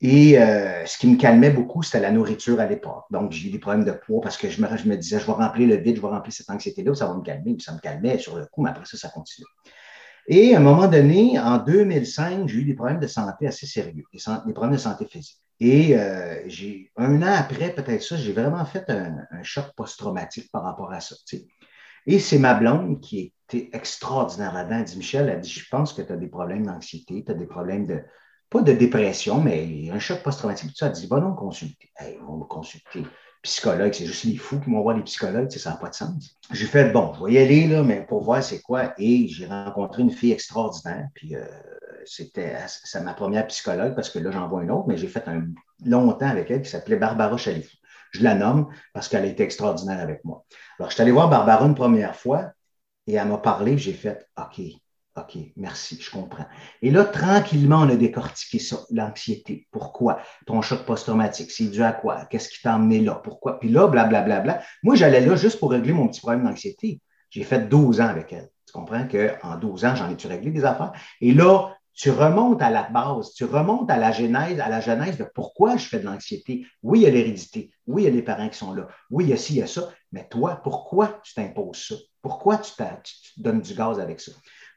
et 0.00 0.38
euh, 0.38 0.84
ce 0.84 0.98
qui 0.98 1.06
me 1.06 1.16
calmait 1.16 1.50
beaucoup, 1.50 1.82
c'était 1.82 2.00
la 2.00 2.10
nourriture 2.10 2.58
à 2.58 2.66
l'époque. 2.66 3.04
Donc, 3.10 3.30
j'ai 3.30 3.48
eu 3.48 3.52
des 3.52 3.60
problèmes 3.60 3.84
de 3.84 3.92
poids 3.92 4.20
parce 4.20 4.36
que 4.36 4.50
je 4.50 4.60
me, 4.60 4.96
disais, 4.96 5.20
je 5.20 5.26
vais 5.26 5.32
remplir 5.32 5.68
le 5.68 5.76
vide, 5.76 5.96
je 5.96 6.02
vais 6.02 6.08
remplir 6.08 6.32
cette 6.32 6.50
anxiété-là, 6.50 6.94
ça 6.94 7.06
va 7.06 7.14
me 7.14 7.22
calmer. 7.22 7.54
Puis 7.54 7.62
ça 7.62 7.72
me 7.72 7.78
calmait 7.78 8.18
sur 8.18 8.36
le 8.36 8.46
coup, 8.46 8.62
mais 8.62 8.70
après 8.70 8.84
ça, 8.84 8.98
ça 8.98 9.08
continue. 9.08 9.46
Et 10.26 10.54
à 10.54 10.58
un 10.58 10.60
moment 10.60 10.88
donné, 10.88 11.38
en 11.38 11.58
2005, 11.58 12.48
j'ai 12.48 12.58
eu 12.58 12.64
des 12.64 12.74
problèmes 12.74 13.00
de 13.00 13.06
santé 13.06 13.46
assez 13.46 13.66
sérieux, 13.66 14.04
des, 14.12 14.52
problèmes 14.52 14.72
de 14.72 14.80
santé 14.80 15.06
physique. 15.06 15.40
Et 15.64 15.96
euh, 15.96 16.48
un 16.96 17.22
an 17.22 17.34
après, 17.38 17.72
peut-être 17.72 18.02
ça, 18.02 18.16
j'ai 18.16 18.32
vraiment 18.32 18.64
fait 18.64 18.90
un, 18.90 19.14
choc 19.44 19.66
post-traumatique 19.76 20.50
par 20.50 20.64
rapport 20.64 20.90
à 20.92 20.98
ça. 20.98 21.14
Et 22.04 22.18
c'est 22.18 22.38
ma 22.38 22.54
blonde 22.54 23.00
qui 23.00 23.32
était 23.48 23.70
extraordinaire 23.72 24.52
là-dedans. 24.52 24.78
Elle 24.78 24.84
dit 24.84 24.96
Michel, 24.96 25.28
elle 25.28 25.40
dit 25.40 25.48
Je 25.48 25.68
pense 25.70 25.92
que 25.92 26.02
tu 26.02 26.12
as 26.12 26.16
des 26.16 26.26
problèmes 26.26 26.66
d'anxiété, 26.66 27.22
tu 27.24 27.30
as 27.30 27.36
des 27.36 27.46
problèmes 27.46 27.86
de, 27.86 28.02
pas 28.50 28.62
de 28.62 28.72
dépression, 28.72 29.40
mais 29.40 29.88
un 29.92 30.00
choc 30.00 30.24
post-traumatique. 30.24 30.72
Elle 30.82 30.90
dit 30.90 31.06
Va 31.06 31.20
donc 31.20 31.38
consulter. 31.38 31.92
Hey, 31.96 32.18
on 32.26 32.32
va 32.32 32.38
me 32.38 32.44
consulter 32.44 33.04
psychologue, 33.42 33.92
c'est 33.92 34.06
juste 34.06 34.24
les 34.24 34.36
fous 34.36 34.60
qui 34.60 34.70
vont 34.70 34.82
voir 34.82 34.96
les 34.96 35.02
psychologues, 35.02 35.50
ça 35.50 35.70
n'a 35.70 35.76
pas 35.76 35.88
de 35.88 35.94
sens. 35.94 36.38
J'ai 36.52 36.66
fait, 36.66 36.92
bon, 36.92 37.12
je 37.14 37.24
vais 37.24 37.32
y 37.32 37.38
aller, 37.38 37.66
là, 37.66 37.82
mais 37.82 38.06
pour 38.06 38.22
voir 38.22 38.42
c'est 38.42 38.60
quoi. 38.60 38.94
Et 38.98 39.26
j'ai 39.28 39.46
rencontré 39.46 40.02
une 40.02 40.10
fille 40.10 40.32
extraordinaire, 40.32 41.08
puis 41.14 41.34
euh, 41.34 41.44
c'était 42.06 42.56
ma 43.02 43.14
première 43.14 43.46
psychologue, 43.48 43.94
parce 43.94 44.10
que 44.10 44.20
là, 44.20 44.30
j'en 44.30 44.48
vois 44.48 44.62
une 44.62 44.70
autre, 44.70 44.86
mais 44.86 44.96
j'ai 44.96 45.08
fait 45.08 45.26
un 45.26 45.44
longtemps 45.84 46.28
avec 46.28 46.50
elle 46.50 46.62
qui 46.62 46.70
s'appelait 46.70 46.96
Barbara 46.96 47.36
Chalifou. 47.36 47.76
Je 48.12 48.22
la 48.22 48.34
nomme 48.34 48.68
parce 48.92 49.08
qu'elle 49.08 49.24
a 49.24 49.28
été 49.28 49.42
extraordinaire 49.42 49.98
avec 49.98 50.24
moi. 50.24 50.44
Alors, 50.78 50.90
je 50.90 50.94
suis 50.94 51.02
allé 51.02 51.12
voir 51.12 51.28
Barbara 51.28 51.64
une 51.64 51.74
première 51.74 52.14
fois, 52.14 52.52
et 53.06 53.14
elle 53.14 53.26
m'a 53.26 53.38
parlé, 53.38 53.76
j'ai 53.76 53.94
fait, 53.94 54.28
OK, 54.38 54.62
OK, 55.14 55.36
merci, 55.56 55.98
je 56.00 56.10
comprends. 56.10 56.46
Et 56.80 56.90
là, 56.90 57.04
tranquillement, 57.04 57.80
on 57.80 57.88
a 57.90 57.96
décortiqué 57.96 58.58
ça, 58.58 58.78
l'anxiété. 58.90 59.68
Pourquoi? 59.70 60.20
Ton 60.46 60.62
choc 60.62 60.86
post-traumatique, 60.86 61.50
c'est 61.50 61.66
dû 61.66 61.82
à 61.82 61.92
quoi? 61.92 62.24
Qu'est-ce 62.26 62.48
qui 62.48 62.62
t'a 62.62 62.78
là? 62.78 63.14
Pourquoi? 63.22 63.60
Puis 63.60 63.68
là, 63.68 63.88
blablabla. 63.88 64.40
Bla, 64.40 64.40
bla, 64.40 64.54
bla. 64.54 64.62
Moi, 64.82 64.94
j'allais 64.94 65.20
là 65.20 65.36
juste 65.36 65.60
pour 65.60 65.72
régler 65.72 65.92
mon 65.92 66.08
petit 66.08 66.20
problème 66.20 66.44
d'anxiété. 66.44 67.02
J'ai 67.28 67.44
fait 67.44 67.68
12 67.68 68.00
ans 68.00 68.06
avec 68.06 68.32
elle. 68.32 68.48
Tu 68.66 68.72
comprends 68.72 69.06
qu'en 69.06 69.56
12 69.56 69.84
ans, 69.84 69.94
j'en 69.94 70.10
ai-tu 70.10 70.28
réglé 70.28 70.50
des 70.50 70.64
affaires? 70.64 70.92
Et 71.20 71.34
là, 71.34 71.74
tu 71.94 72.10
remontes 72.10 72.62
à 72.62 72.70
la 72.70 72.84
base, 72.84 73.34
tu 73.34 73.44
remontes 73.44 73.90
à 73.90 73.98
la 73.98 74.12
genèse, 74.12 74.60
à 74.60 74.70
la 74.70 74.80
genèse 74.80 75.18
de 75.18 75.24
pourquoi 75.34 75.76
je 75.76 75.86
fais 75.86 75.98
de 75.98 76.06
l'anxiété. 76.06 76.64
Oui, 76.82 77.00
il 77.00 77.02
y 77.02 77.06
a 77.06 77.10
l'hérédité. 77.10 77.70
Oui, 77.86 78.02
il 78.02 78.04
y 78.06 78.08
a 78.08 78.10
les 78.10 78.22
parents 78.22 78.48
qui 78.48 78.56
sont 78.56 78.72
là. 78.72 78.88
Oui, 79.10 79.24
il 79.24 79.30
y 79.30 79.32
a 79.34 79.36
ci, 79.36 79.54
il 79.54 79.58
y 79.58 79.62
a 79.62 79.66
ça. 79.66 79.90
Mais 80.10 80.26
toi, 80.28 80.60
pourquoi 80.62 81.20
tu 81.22 81.34
t'imposes 81.34 81.88
ça? 81.88 81.94
Pourquoi 82.22 82.56
tu, 82.58 82.72
tu 82.72 83.34
te 83.34 83.40
donnes 83.40 83.60
du 83.60 83.74
gaz 83.74 84.00
avec 84.00 84.20
ça? 84.20 84.32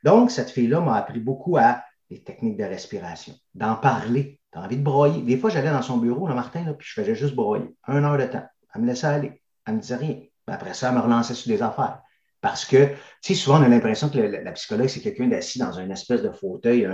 Donc, 0.06 0.30
cette 0.30 0.52
fille-là 0.52 0.82
m'a 0.82 0.96
appris 0.98 1.20
beaucoup 1.20 1.58
à 1.58 1.84
des 2.12 2.22
techniques 2.24 2.58
de 2.58 2.63
respiration, 2.63 3.34
d'en 3.56 3.76
parler. 3.76 4.39
Tu 4.54 4.60
as 4.60 4.62
envie 4.62 4.78
de 4.78 4.84
broyer. 4.84 5.24
Des 5.24 5.36
fois, 5.36 5.50
j'allais 5.50 5.72
dans 5.72 5.82
son 5.82 5.98
bureau, 5.98 6.28
le 6.28 6.36
Martin, 6.36 6.63
là, 6.63 6.76
puis 6.76 6.88
je 6.88 6.94
faisais 6.94 7.15
juste 7.15 7.36
broyer. 7.36 7.76
Un 7.88 8.04
heure 8.04 8.18
de 8.18 8.26
temps. 8.26 8.46
Elle 8.74 8.82
me 8.82 8.88
laissait 8.88 9.08
aller. 9.08 9.41
Elle 9.65 9.74
ne 9.74 9.78
me 9.78 9.82
disait 9.82 9.96
rien. 9.96 10.18
après 10.46 10.76
ça, 10.76 10.89
elle 10.89 10.96
me 10.96 11.02
relançait 11.02 11.34
sur 11.34 11.52
des 11.52 11.63
affaires. 11.63 12.02
Parce 12.39 12.65
que, 12.65 12.86
tu 12.86 12.94
sais, 13.22 13.34
souvent, 13.34 13.60
on 13.60 13.63
a 13.63 13.68
l'impression 13.68 14.10
que 14.10 14.20
la, 14.20 14.52
psychologue, 14.52 14.88
c'est 14.88 15.00
quelqu'un 15.00 15.28
d'assis 15.28 15.58
dans 15.58 15.72
une 15.72 15.89
espèce 15.89 16.22
de 16.22 16.30
fauteuil 16.30 16.88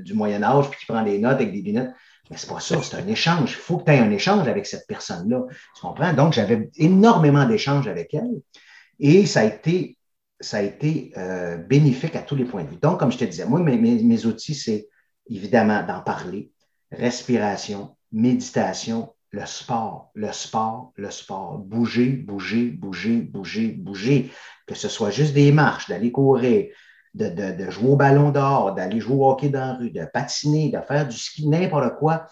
du 0.00 0.14
Moyen-Âge, 0.14 0.68
puis 0.68 0.80
qui 0.80 0.86
prend 0.86 1.04
des 1.04 1.20
notes 1.20 1.34
avec 1.34 1.52
des 1.52 1.62
lunettes. 1.62 1.92
Mais 2.28 2.36
c'est 2.36 2.50
pas 2.50 2.58
ça, 2.58 2.82
c'est 2.82 2.96
un 2.96 3.06
échange. 3.06 3.52
Il 3.52 3.62
faut 3.62 3.76
que 3.76 3.84
tu 3.84 3.92
aies 3.92 4.00
un 4.00 4.10
échange 4.10 4.48
avec 4.48 4.66
cette 4.66 4.88
personne-là. 4.88 5.44
Tu 5.76 5.80
comprends? 5.80 6.12
Donc, 6.12 6.32
j'avais 6.32 6.68
énormément 6.74 7.46
d'échanges 7.46 7.86
avec 7.86 8.12
elle. 8.14 8.40
Et 8.98 9.26
ça 9.26 9.40
a 9.40 9.44
été 9.44 9.96
ça 10.42 10.58
a 10.58 10.62
été 10.62 11.12
euh, 11.16 11.56
bénéfique 11.56 12.16
à 12.16 12.22
tous 12.22 12.36
les 12.36 12.44
points 12.44 12.64
de 12.64 12.70
vue. 12.70 12.76
Donc, 12.76 12.98
comme 12.98 13.12
je 13.12 13.18
te 13.18 13.24
disais, 13.24 13.46
moi, 13.46 13.60
mes, 13.60 14.26
outils, 14.26 14.54
c'est 14.54 14.88
évidemment 15.28 15.82
d'en 15.86 16.00
parler, 16.00 16.50
respiration, 16.90 17.96
méditation, 18.10 19.14
le 19.30 19.46
sport, 19.46 20.10
le 20.14 20.30
sport, 20.32 20.92
le 20.96 21.10
sport, 21.10 21.58
bouger, 21.58 22.08
bouger, 22.08 22.70
bouger, 22.70 23.16
bouger, 23.16 23.68
bouger, 23.68 24.30
que 24.66 24.74
ce 24.74 24.88
soit 24.88 25.10
juste 25.10 25.32
des 25.32 25.52
marches, 25.52 25.88
d'aller 25.88 26.12
courir, 26.12 26.66
de, 27.14 27.28
de, 27.28 27.70
jouer 27.70 27.90
au 27.90 27.96
ballon 27.96 28.30
dehors, 28.30 28.74
d'aller 28.74 29.00
jouer 29.00 29.16
au 29.16 29.30
hockey 29.30 29.48
dans 29.48 29.60
la 29.60 29.74
rue, 29.74 29.90
de 29.90 30.04
patiner, 30.04 30.70
de 30.70 30.80
faire 30.80 31.06
du 31.06 31.16
ski, 31.16 31.48
n'importe 31.48 31.96
quoi. 31.98 32.26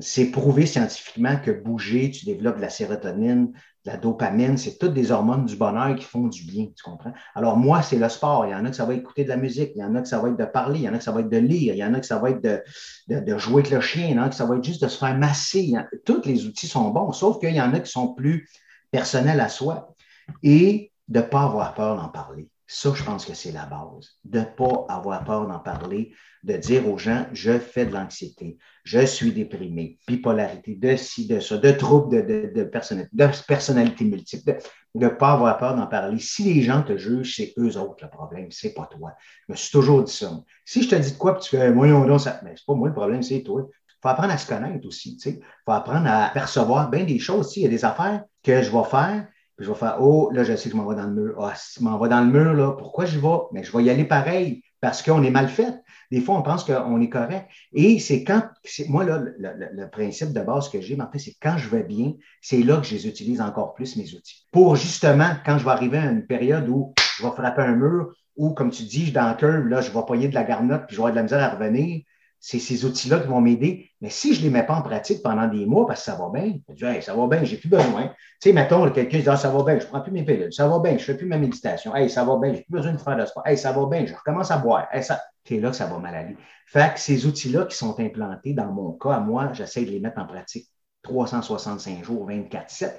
C'est 0.00 0.30
prouvé 0.30 0.66
scientifiquement 0.66 1.36
que 1.36 1.50
bouger, 1.52 2.10
tu 2.10 2.24
développes 2.26 2.56
de 2.56 2.62
la 2.62 2.70
sérotonine, 2.70 3.52
la 3.84 3.96
dopamine, 3.96 4.56
c'est 4.56 4.78
toutes 4.78 4.94
des 4.94 5.12
hormones 5.12 5.44
du 5.44 5.56
bonheur 5.56 5.94
qui 5.94 6.04
font 6.04 6.28
du 6.28 6.44
bien, 6.44 6.66
tu 6.74 6.82
comprends? 6.82 7.12
Alors, 7.34 7.56
moi, 7.56 7.82
c'est 7.82 7.98
le 7.98 8.08
sport. 8.08 8.46
Il 8.46 8.52
y 8.52 8.54
en 8.54 8.64
a 8.64 8.70
que 8.70 8.76
ça 8.76 8.86
va 8.86 8.94
écouter 8.94 9.24
de 9.24 9.28
la 9.28 9.36
musique, 9.36 9.72
il 9.74 9.80
y 9.80 9.84
en 9.84 9.94
a 9.94 10.00
que 10.00 10.08
ça 10.08 10.18
va 10.18 10.30
être 10.30 10.38
de 10.38 10.44
parler, 10.46 10.80
il 10.80 10.84
y 10.84 10.88
en 10.88 10.94
a 10.94 10.98
que 10.98 11.04
ça 11.04 11.12
va 11.12 11.20
être 11.20 11.28
de 11.28 11.36
lire, 11.36 11.74
il 11.74 11.78
y 11.78 11.84
en 11.84 11.92
a 11.92 12.00
que 12.00 12.06
ça 12.06 12.18
va 12.18 12.30
être 12.30 12.42
de, 12.42 12.62
de, 13.08 13.38
jouer 13.38 13.60
avec 13.60 13.70
le 13.70 13.80
chien, 13.80 14.06
il 14.06 14.16
y 14.16 14.18
en 14.18 14.22
a 14.22 14.28
que 14.30 14.34
ça 14.34 14.46
va 14.46 14.56
être 14.56 14.64
juste 14.64 14.82
de 14.82 14.88
se 14.88 14.98
faire 14.98 15.16
masser. 15.16 15.74
Tous 16.06 16.22
les 16.24 16.46
outils 16.46 16.66
sont 16.66 16.90
bons, 16.90 17.12
sauf 17.12 17.38
qu'il 17.38 17.54
y 17.54 17.60
en 17.60 17.74
a 17.74 17.80
qui 17.80 17.90
sont 17.90 18.14
plus 18.14 18.48
personnels 18.90 19.40
à 19.40 19.48
soi 19.48 19.94
et 20.42 20.92
de 21.08 21.20
ne 21.20 21.24
pas 21.24 21.42
avoir 21.42 21.74
peur 21.74 21.96
d'en 21.96 22.08
parler. 22.08 22.48
Ça, 22.66 22.92
je 22.94 23.04
pense 23.04 23.26
que 23.26 23.34
c'est 23.34 23.52
la 23.52 23.66
base. 23.66 24.18
De 24.24 24.40
ne 24.40 24.44
pas 24.44 24.86
avoir 24.88 25.22
peur 25.24 25.46
d'en 25.46 25.58
parler, 25.58 26.12
de 26.44 26.56
dire 26.56 26.88
aux 26.88 26.96
gens, 26.96 27.26
je 27.32 27.58
fais 27.58 27.84
de 27.84 27.92
l'anxiété, 27.92 28.58
je 28.84 29.04
suis 29.04 29.32
déprimé, 29.32 29.98
bipolarité, 30.08 30.74
de 30.74 30.96
ci, 30.96 31.26
de 31.26 31.40
ça, 31.40 31.58
de 31.58 31.70
troubles 31.72 32.26
de, 32.26 32.52
de, 32.54 32.64
personnalité, 32.64 34.04
multiple, 34.04 34.58
de 34.94 35.04
ne 35.04 35.08
pas 35.08 35.32
avoir 35.32 35.58
peur 35.58 35.76
d'en 35.76 35.86
parler. 35.86 36.18
Si 36.18 36.42
les 36.44 36.62
gens 36.62 36.82
te 36.82 36.96
jugent, 36.96 37.36
c'est 37.36 37.52
eux 37.58 37.76
autres 37.76 38.04
le 38.04 38.10
problème, 38.10 38.50
c'est 38.50 38.72
pas 38.72 38.86
toi. 38.86 39.12
Je 39.46 39.52
me 39.52 39.56
suis 39.56 39.70
toujours 39.70 40.02
dit 40.02 40.12
ça. 40.12 40.32
Si 40.64 40.82
je 40.82 40.88
te 40.88 40.94
dis 40.94 41.12
de 41.12 41.18
quoi, 41.18 41.34
puis 41.34 41.44
tu 41.44 41.56
fais, 41.56 41.70
voyons 41.70 42.06
donc, 42.06 42.20
ça, 42.20 42.40
mais 42.44 42.54
c'est 42.56 42.66
pas 42.66 42.74
moi 42.74 42.88
le 42.88 42.94
problème, 42.94 43.22
c'est 43.22 43.42
toi. 43.42 43.66
faut 44.02 44.08
apprendre 44.08 44.32
à 44.32 44.38
se 44.38 44.46
connaître 44.46 44.86
aussi. 44.86 45.18
Il 45.26 45.40
faut 45.66 45.72
apprendre 45.72 46.06
à 46.06 46.30
percevoir 46.32 46.88
bien 46.88 47.04
des 47.04 47.18
choses. 47.18 47.54
Il 47.56 47.62
y 47.62 47.66
a 47.66 47.70
des 47.70 47.84
affaires 47.84 48.24
que 48.42 48.62
je 48.62 48.70
vais 48.70 48.84
faire, 48.84 49.26
je 49.58 49.68
vais 49.68 49.76
faire 49.76 49.98
Oh, 50.00 50.30
là, 50.32 50.44
je 50.44 50.56
sais 50.56 50.68
que 50.68 50.76
je 50.76 50.80
m'en 50.80 50.88
vais 50.88 50.96
dans 50.96 51.06
le 51.06 51.14
mur. 51.14 51.36
Ah, 51.40 51.54
si 51.56 51.80
je 51.80 51.84
m'en 51.84 51.98
vais 51.98 52.08
dans 52.08 52.20
le 52.20 52.30
mur, 52.30 52.54
là, 52.54 52.72
pourquoi 52.72 53.06
je 53.06 53.18
vais? 53.18 53.38
Mais 53.52 53.62
je 53.62 53.76
vais 53.76 53.84
y 53.84 53.90
aller 53.90 54.04
pareil 54.04 54.62
parce 54.80 55.02
qu'on 55.02 55.22
est 55.22 55.30
mal 55.30 55.48
fait. 55.48 55.82
Des 56.10 56.20
fois, 56.20 56.36
on 56.36 56.42
pense 56.42 56.64
qu'on 56.64 57.00
est 57.00 57.08
correct. 57.08 57.48
Et 57.72 57.98
c'est 57.98 58.24
quand, 58.24 58.42
moi, 58.88 59.04
là, 59.04 59.22
le, 59.38 59.90
principe 59.90 60.32
de 60.32 60.40
base 60.40 60.68
que 60.68 60.80
j'ai, 60.80 60.96
fait, 60.96 61.18
c'est 61.18 61.34
quand 61.40 61.56
je 61.56 61.68
vais 61.68 61.82
bien, 61.82 62.12
c'est 62.40 62.62
là 62.62 62.76
que 62.76 62.86
je 62.86 62.94
les 62.94 63.08
utilise 63.08 63.40
encore 63.40 63.74
plus, 63.74 63.96
mes 63.96 64.14
outils. 64.14 64.46
Pour 64.52 64.76
justement, 64.76 65.30
quand 65.44 65.58
je 65.58 65.64
vais 65.64 65.70
arriver 65.70 65.98
à 65.98 66.10
une 66.10 66.26
période 66.26 66.68
où 66.68 66.92
je 67.16 67.24
vais 67.24 67.32
frapper 67.32 67.62
un 67.62 67.76
mur, 67.76 68.12
ou 68.36 68.52
comme 68.52 68.70
tu 68.70 68.82
dis, 68.82 68.98
je 68.98 69.04
suis 69.04 69.12
dans 69.12 69.28
le 69.28 69.36
curve, 69.36 69.68
là, 69.68 69.80
je 69.80 69.90
vais 69.90 70.04
poigner 70.06 70.28
de 70.28 70.34
la 70.34 70.44
garnotte, 70.44 70.86
puis 70.86 70.96
je 70.96 71.00
vais 71.00 71.08
avoir 71.08 71.12
de 71.12 71.16
la 71.16 71.22
misère 71.22 71.42
à 71.42 71.54
revenir, 71.56 72.02
c'est 72.46 72.58
ces 72.58 72.84
outils-là 72.84 73.20
qui 73.20 73.28
vont 73.28 73.40
m'aider. 73.40 73.90
Mais 74.02 74.10
si 74.10 74.34
je 74.34 74.40
ne 74.40 74.44
les 74.44 74.50
mets 74.50 74.66
pas 74.66 74.74
en 74.74 74.82
pratique 74.82 75.22
pendant 75.22 75.48
des 75.48 75.64
mois 75.64 75.86
parce 75.86 76.00
que 76.00 76.04
ça 76.04 76.14
va 76.14 76.28
bien, 76.28 76.58
je 76.68 76.74
dis, 76.74 76.84
hey, 76.84 77.02
ça 77.02 77.14
va 77.14 77.26
bien, 77.26 77.42
j'ai 77.42 77.56
plus 77.56 77.70
besoin. 77.70 78.08
Tu 78.08 78.50
sais, 78.50 78.52
mettons, 78.52 78.90
quelqu'un 78.90 79.20
dit, 79.20 79.28
ah, 79.30 79.38
ça 79.38 79.48
va 79.48 79.62
bien, 79.62 79.78
je 79.78 79.84
ne 79.86 79.88
prends 79.88 80.02
plus 80.02 80.12
mes 80.12 80.24
pilules, 80.24 80.52
ça 80.52 80.68
va 80.68 80.78
bien, 80.78 80.90
je 80.90 80.96
ne 80.96 80.98
fais 80.98 81.16
plus 81.16 81.26
ma 81.26 81.38
méditation, 81.38 81.96
hey, 81.96 82.10
ça 82.10 82.22
va 82.22 82.36
bien, 82.36 82.52
j'ai 82.52 82.60
plus 82.60 82.72
besoin 82.72 82.92
de 82.92 82.98
faire 82.98 83.16
de 83.16 83.24
sport, 83.24 83.46
hey, 83.46 83.56
ça 83.56 83.72
va 83.72 83.86
bien, 83.86 84.04
je 84.04 84.14
recommence 84.14 84.50
à 84.50 84.58
boire, 84.58 84.88
hey, 84.92 85.02
ça. 85.02 85.22
C'est 85.46 85.58
là 85.58 85.70
que 85.70 85.76
ça 85.76 85.86
va 85.86 85.98
mal 85.98 86.14
aller. 86.14 86.36
Fait 86.66 86.92
que 86.92 87.00
ces 87.00 87.24
outils-là 87.24 87.64
qui 87.64 87.76
sont 87.76 87.98
implantés, 87.98 88.52
dans 88.52 88.70
mon 88.70 88.92
cas, 88.92 89.20
moi, 89.20 89.54
j'essaie 89.54 89.86
de 89.86 89.90
les 89.90 90.00
mettre 90.00 90.18
en 90.18 90.26
pratique 90.26 90.68
365 91.02 92.04
jours, 92.04 92.28
24-7, 92.28 92.92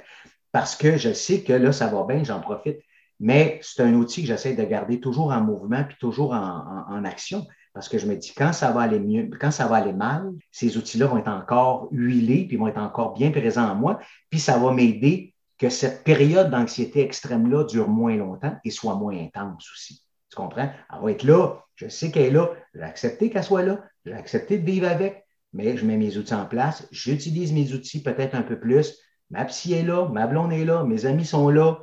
parce 0.51 0.75
que 0.75 0.97
je 0.97 1.13
sais 1.13 1.41
que 1.41 1.53
là, 1.53 1.71
ça 1.71 1.85
va 1.85 2.03
bien, 2.03 2.23
j'en 2.23 2.39
profite. 2.39 2.79
Mais 3.19 3.59
c'est 3.61 3.83
un 3.83 3.93
outil 3.93 4.21
que 4.21 4.27
j'essaie 4.27 4.55
de 4.55 4.63
garder 4.63 4.99
toujours 4.99 5.31
en 5.31 5.41
mouvement 5.41 5.83
puis 5.83 5.97
toujours 5.99 6.33
en 6.33 7.05
action. 7.05 7.45
Parce 7.75 7.89
que 7.89 7.97
je 7.97 8.07
me 8.07 8.15
dis, 8.15 8.31
quand 8.35 8.53
ça 8.53 8.71
va 8.71 8.81
aller 8.81 8.99
mieux, 8.99 9.29
quand 9.37 9.51
ça 9.51 9.67
va 9.67 9.75
aller 9.75 9.91
mal, 9.91 10.31
ces 10.49 10.77
outils-là 10.77 11.07
vont 11.07 11.17
être 11.17 11.27
encore 11.27 11.89
huilés, 11.91 12.47
puis 12.47 12.55
vont 12.55 12.69
être 12.69 12.79
encore 12.79 13.13
bien 13.13 13.31
présents 13.31 13.69
en 13.69 13.75
moi, 13.75 13.99
puis 14.29 14.39
ça 14.39 14.57
va 14.57 14.71
m'aider 14.71 15.35
que 15.57 15.67
cette 15.67 16.05
période 16.05 16.49
d'anxiété 16.49 17.01
extrême-là 17.01 17.65
dure 17.65 17.89
moins 17.89 18.15
longtemps 18.15 18.55
et 18.63 18.71
soit 18.71 18.95
moins 18.95 19.17
intense 19.17 19.69
aussi. 19.73 20.01
Tu 20.29 20.37
comprends? 20.37 20.69
Elle 20.93 21.01
va 21.01 21.11
être 21.11 21.23
là, 21.23 21.57
je 21.75 21.89
sais 21.89 22.11
qu'elle 22.11 22.27
est 22.27 22.31
là, 22.31 22.51
j'ai 22.73 22.81
accepté 22.81 23.29
qu'elle 23.29 23.43
soit 23.43 23.63
là, 23.63 23.83
j'ai 24.05 24.13
accepté 24.13 24.57
de 24.57 24.65
vivre 24.65 24.87
avec, 24.87 25.25
mais 25.51 25.75
je 25.75 25.85
mets 25.85 25.97
mes 25.97 26.15
outils 26.15 26.33
en 26.33 26.45
place, 26.45 26.87
j'utilise 26.91 27.51
mes 27.51 27.73
outils 27.73 28.01
peut-être 28.01 28.35
un 28.35 28.41
peu 28.41 28.57
plus. 28.57 28.97
Ma 29.31 29.43
psy 29.43 29.73
est 29.73 29.83
là, 29.83 30.07
ma 30.07 30.27
blonde 30.27 30.53
est 30.53 30.63
là, 30.63 30.85
mes 30.85 31.05
amis 31.05 31.25
sont 31.25 31.49
là, 31.49 31.79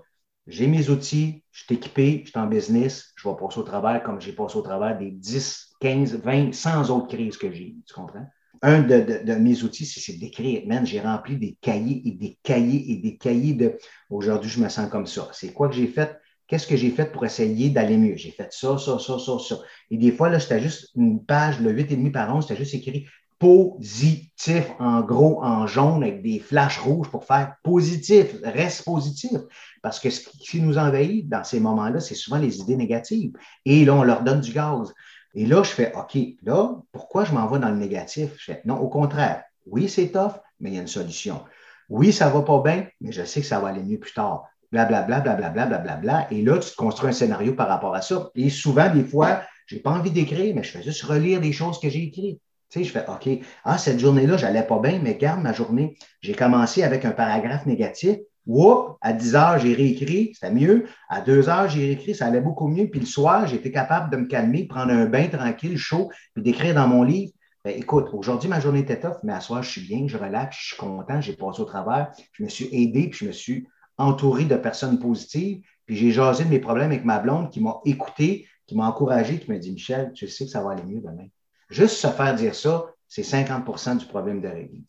j'ai 0.46 0.68
mes 0.68 0.88
outils, 0.88 1.44
je 1.50 1.64
suis 1.64 1.74
équipé, 1.74 2.22
je 2.24 2.31
suis 2.31 2.38
en 2.38 2.46
business, 2.46 3.12
je 3.16 3.28
vais 3.28 3.35
passer 3.37 3.61
au 3.61 3.62
travail 3.62 4.02
comme 4.02 4.22
j'ai 4.22 4.33
passé 4.33 4.57
au 4.57 4.62
travail 4.62 4.96
des 4.98 5.11
10, 5.11 5.71
15, 5.83 6.21
20, 6.23 6.55
100 6.55 6.90
autres 6.90 7.09
crises 7.09 7.37
que 7.37 7.51
j'ai 7.51 7.75
Tu 7.87 7.92
comprends? 7.92 8.25
Un 8.64 8.83
de, 8.83 9.35
mes 9.35 9.64
outils, 9.64 9.85
c'est 9.85 10.12
d'écrire. 10.12 10.62
Man, 10.68 10.87
j'ai 10.87 11.01
rempli 11.01 11.37
des 11.37 11.57
cahiers 11.61 12.01
et 12.05 12.12
des 12.12 12.38
cahiers 12.45 12.92
et 12.92 12.97
des 12.99 13.16
cahiers 13.16 13.55
de 13.55 13.77
aujourd'hui, 14.09 14.49
je 14.49 14.61
me 14.61 14.68
sens 14.68 14.88
comme 14.88 15.09
ça. 15.09 15.29
C'est 15.33 15.53
quoi 15.53 15.68
que 15.68 15.75
j'ai 15.75 15.88
fait? 15.88 16.16
Qu'est-ce 16.47 16.68
que 16.68 16.77
j'ai 16.77 16.90
fait 16.90 17.11
pour 17.11 17.25
essayer 17.25 17.71
d'aller 17.71 17.97
mieux? 17.97 18.14
J'ai 18.16 18.31
fait 18.31 18.53
ça, 18.53 18.79
ça, 18.79 19.01
ça, 19.01 19.18
ça, 19.18 19.38
ça. 19.40 19.59
Et 19.90 19.97
des 19.97 20.12
fois, 20.12 20.29
là, 20.29 20.38
c'était 20.38 20.61
juste 20.61 20.90
une 20.95 21.25
page, 21.25 21.59
le 21.59 21.73
8,5 21.73 22.12
par 22.12 22.33
11, 22.33 22.47
c'était 22.47 22.61
juste 22.61 22.75
écrit 22.75 23.07
positif, 23.42 24.71
en 24.79 25.01
gros, 25.01 25.42
en 25.42 25.66
jaune, 25.66 26.05
avec 26.05 26.23
des 26.23 26.38
flashs 26.38 26.79
rouges 26.79 27.09
pour 27.09 27.25
faire 27.25 27.57
positif, 27.64 28.37
reste 28.45 28.85
positif. 28.85 29.37
Parce 29.83 29.99
que 29.99 30.11
ce 30.11 30.21
qui 30.21 30.62
nous 30.62 30.79
envahit 30.79 31.29
dans 31.29 31.42
ces 31.42 31.59
moments-là, 31.59 31.99
c'est 31.99 32.14
souvent 32.14 32.38
les 32.38 32.61
idées 32.61 32.77
négatives. 32.77 33.33
Et 33.64 33.85
là, 33.85 33.97
on 33.97 34.05
leur 34.05 34.23
donne 34.23 34.40
du 34.40 34.53
gaz. 34.53 34.95
Et 35.35 35.47
là, 35.47 35.62
je 35.62 35.71
fais, 35.71 35.92
OK, 35.97 36.18
là, 36.42 36.77
pourquoi 36.92 37.25
je 37.25 37.33
m'en 37.33 37.47
vais 37.47 37.59
dans 37.59 37.71
le 37.71 37.77
négatif? 37.77 38.33
Je 38.38 38.53
fais, 38.53 38.62
non, 38.64 38.77
au 38.79 38.88
contraire. 38.88 39.45
Oui, 39.66 39.88
c'est 39.88 40.09
tough, 40.09 40.33
mais 40.61 40.71
il 40.71 40.75
y 40.75 40.79
a 40.79 40.83
une 40.83 40.88
solution. 40.88 41.42
Oui, 41.88 42.12
ça 42.12 42.29
va 42.29 42.42
pas 42.42 42.61
bien, 42.62 42.87
mais 43.01 43.12
je 43.12 43.25
sais 43.25 43.40
que 43.40 43.47
ça 43.47 43.61
va 43.61 43.68
aller 43.68 43.83
mieux 43.83 43.99
plus 43.99 44.12
tard. 44.12 44.45
Blablabla, 44.73 45.21
blablabla, 45.21 45.66
blablabla. 45.66 45.97
Bla, 45.97 46.27
bla. 46.27 46.33
Et 46.33 46.42
là, 46.42 46.59
tu 46.59 46.71
te 46.71 46.77
construis 46.77 47.11
un 47.11 47.12
scénario 47.12 47.55
par 47.55 47.68
rapport 47.68 47.95
à 47.95 48.03
ça. 48.03 48.31
Et 48.35 48.51
souvent, 48.51 48.92
des 48.92 49.05
fois, 49.05 49.42
j'ai 49.66 49.79
pas 49.79 49.90
envie 49.90 50.11
d'écrire, 50.11 50.55
mais 50.55 50.62
je 50.62 50.71
fais 50.71 50.83
juste 50.83 51.03
relire 51.03 51.40
les 51.40 51.53
choses 51.53 51.79
que 51.81 51.88
j'ai 51.88 52.05
écrites. 52.05 52.40
Tu 52.71 52.79
sais, 52.79 52.85
je 52.85 52.92
fais, 52.92 53.05
OK, 53.09 53.29
ah, 53.64 53.77
cette 53.77 53.99
journée-là, 53.99 54.38
j'allais 54.38 54.66
pas 54.66 54.79
bien, 54.79 54.99
mais 55.03 55.16
garde 55.16 55.42
ma 55.42 55.53
journée. 55.53 55.97
J'ai 56.23 56.35
commencé 56.35 56.83
avec 56.83 57.05
un 57.05 57.11
paragraphe 57.11 57.66
négatif. 57.66 58.16
Whoop, 58.46 58.96
à 59.00 59.12
10 59.12 59.35
heures, 59.37 59.59
j'ai 59.59 59.74
réécrit, 59.74 60.33
c'était 60.35 60.52
mieux. 60.52 60.87
À 61.09 61.20
2 61.20 61.48
heures, 61.48 61.68
j'ai 61.68 61.81
réécrit, 61.81 62.14
ça 62.14 62.26
allait 62.26 62.40
beaucoup 62.40 62.66
mieux. 62.66 62.88
Puis 62.88 63.00
le 63.00 63.07
soir, 63.07 63.46
j'étais 63.46 63.70
capable 63.70 64.11
de 64.11 64.16
me 64.16 64.26
calmer, 64.26 64.64
prendre 64.64 64.92
un 64.92 65.07
bain 65.07 65.28
tranquille, 65.28 65.78
chaud, 65.78 66.11
puis 66.35 66.42
d'écrire 66.42 66.74
dans 66.74 66.88
mon 66.88 67.02
livre. 67.02 67.33
Ben, 67.64 67.78
écoute, 67.78 68.09
aujourd'hui, 68.12 68.48
ma 68.48 68.59
journée 68.59 68.81
était 68.81 68.98
tough, 68.98 69.18
mais 69.22 69.33
à 69.33 69.40
soir, 69.40 69.62
je 69.62 69.70
suis 69.70 69.83
bien, 69.83 70.09
je 70.09 70.16
relaxe, 70.16 70.57
je 70.61 70.66
suis 70.68 70.76
content, 70.76 71.20
j'ai 71.20 71.35
passé 71.35 71.62
au 71.62 71.64
travers, 71.64 72.11
je 72.33 72.42
me 72.42 72.48
suis 72.48 72.68
aidé, 72.72 73.09
puis 73.09 73.20
je 73.20 73.26
me 73.26 73.33
suis 73.33 73.68
entouré 73.98 74.44
de 74.44 74.57
personnes 74.57 74.98
positives, 74.98 75.61
puis 75.87 75.96
j'ai 75.96 76.11
jasé 76.11 76.44
de 76.44 76.48
mes 76.48 76.59
problèmes 76.59 76.90
avec 76.90 77.05
ma 77.05 77.20
blonde 77.20 77.50
qui 77.50 77.61
m'a 77.61 77.81
écouté, 77.85 78.48
qui 78.66 78.76
m'a 78.76 78.88
encouragé, 78.88 79.38
qui 79.38 79.48
m'a 79.48 79.59
dit 79.59 79.70
Michel, 79.70 80.12
tu 80.12 80.26
sais 80.26 80.46
que 80.46 80.50
ça 80.50 80.62
va 80.62 80.72
aller 80.72 80.83
mieux 80.83 81.00
demain. 81.00 81.28
Juste 81.70 81.96
se 81.96 82.09
faire 82.09 82.35
dire 82.35 82.55
ça, 82.55 82.87
c'est 83.07 83.22
50% 83.22 83.98
du 83.98 84.07
problème 84.07 84.40
de 84.40 84.48
régler. 84.48 84.83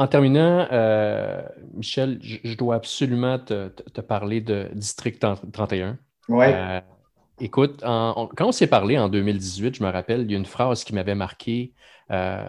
En 0.00 0.06
terminant, 0.06 0.66
euh, 0.72 1.42
Michel, 1.74 2.20
je, 2.22 2.56
dois 2.56 2.76
absolument 2.76 3.38
te, 3.38 4.00
parler 4.00 4.40
de 4.40 4.70
District 4.72 5.22
31. 5.52 5.98
Oui. 6.30 6.46
Euh, 6.48 6.80
écoute, 7.38 7.82
quand 7.82 8.30
on 8.40 8.50
s'est 8.50 8.66
parlé 8.66 8.96
en 8.96 9.10
2018, 9.10 9.76
je 9.76 9.84
me 9.84 9.90
rappelle, 9.90 10.22
il 10.22 10.30
y 10.30 10.34
a 10.34 10.38
une 10.38 10.46
phrase 10.46 10.84
qui 10.84 10.94
m'avait 10.94 11.14
marqué. 11.14 11.74
Euh, 12.10 12.48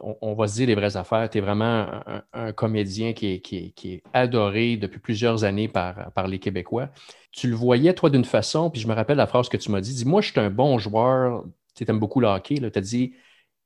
on, 0.00 0.34
va 0.34 0.48
se 0.48 0.54
dire 0.54 0.66
les 0.66 0.74
vraies 0.74 0.96
affaires. 0.96 1.30
Tu 1.30 1.38
es 1.38 1.40
vraiment 1.40 1.86
un, 2.32 2.50
comédien 2.50 3.12
qui 3.12 3.40
est, 3.40 4.02
adoré 4.12 4.76
depuis 4.76 4.98
plusieurs 4.98 5.44
années 5.44 5.68
par, 5.68 6.10
par 6.10 6.26
les 6.26 6.40
Québécois. 6.40 6.88
Tu 7.30 7.46
le 7.46 7.54
voyais, 7.54 7.94
toi, 7.94 8.10
d'une 8.10 8.24
façon, 8.24 8.68
puis 8.68 8.80
je 8.80 8.88
me 8.88 8.94
rappelle 8.94 9.18
la 9.18 9.28
phrase 9.28 9.48
que 9.48 9.58
tu 9.58 9.70
m'as 9.70 9.80
dit. 9.80 9.94
Dis-moi, 9.94 10.22
je 10.22 10.32
suis 10.32 10.40
un 10.40 10.50
bon 10.50 10.76
joueur. 10.76 11.44
Tu 11.76 11.84
aimes 11.88 12.00
beaucoup 12.00 12.18
le 12.18 12.26
hockey. 12.26 12.56
Tu 12.56 12.64
as 12.78 12.80
dit 12.80 13.14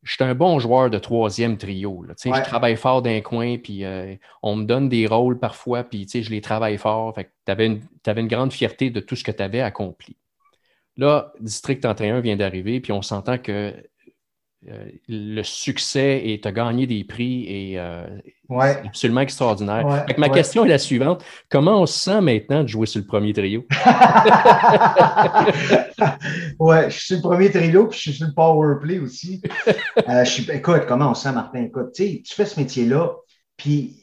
je 0.02 0.14
suis 0.14 0.24
un 0.24 0.34
bon 0.34 0.58
joueur 0.58 0.90
de 0.90 0.98
troisième 0.98 1.56
trio. 1.56 2.04
Je 2.24 2.42
travaille 2.42 2.76
fort 2.76 3.02
d'un 3.02 3.20
coin, 3.20 3.56
puis 3.58 3.84
euh, 3.84 4.16
on 4.42 4.56
me 4.56 4.64
donne 4.64 4.88
des 4.88 5.06
rôles 5.06 5.38
parfois, 5.38 5.84
puis 5.84 6.06
je 6.12 6.30
les 6.30 6.40
travaille 6.40 6.76
fort. 6.76 7.14
tu 7.14 7.50
avais, 7.52 7.66
une 7.66 8.28
grande 8.28 8.52
fierté 8.52 8.90
de 8.90 9.00
tout 9.00 9.14
ce 9.14 9.22
que 9.22 9.30
tu 9.30 9.42
avais 9.42 9.60
accompli. 9.60 10.16
Là, 10.96 11.32
District 11.40 11.80
31 11.80 12.20
vient 12.20 12.36
d'arriver, 12.36 12.80
puis 12.80 12.92
on 12.92 13.00
s'entend 13.00 13.38
que 13.38 13.74
euh, 14.70 14.84
le 15.08 15.42
succès 15.42 16.22
et 16.24 16.40
tu 16.40 16.46
as 16.46 16.52
gagné 16.52 16.86
des 16.86 17.02
prix 17.02 17.46
et 17.48 17.80
euh, 17.80 18.06
c'est 18.48 18.86
absolument 18.86 19.22
extraordinaire. 19.22 20.06
ma 20.18 20.28
question 20.28 20.64
est 20.64 20.68
la 20.68 20.78
suivante. 20.78 21.24
Comment 21.50 21.82
on 21.82 21.86
se 21.86 21.98
sent 21.98 22.20
maintenant 22.20 22.62
de 22.62 22.68
jouer 22.68 22.86
sur 22.86 23.00
le 23.00 23.06
premier 23.06 23.32
trio? 23.32 23.64
ouais, 26.60 26.90
je 26.90 26.96
suis 26.96 27.06
sur 27.06 27.16
le 27.16 27.22
premier 27.22 27.50
trio 27.50 27.88
puis 27.88 27.98
je 27.98 28.02
suis 28.02 28.12
sur 28.12 28.28
le 28.28 28.34
power 28.34 28.76
play 28.80 29.00
aussi. 29.00 29.42
Euh, 30.08 30.24
écoute, 30.52 30.82
comment 30.88 31.10
on 31.10 31.14
se 31.14 31.24
sent, 31.24 31.32
Martin? 31.32 31.64
Écoute, 31.64 31.92
tu 31.94 32.22
fais 32.26 32.46
ce 32.46 32.58
métier-là, 32.58 33.14
puis 33.56 33.96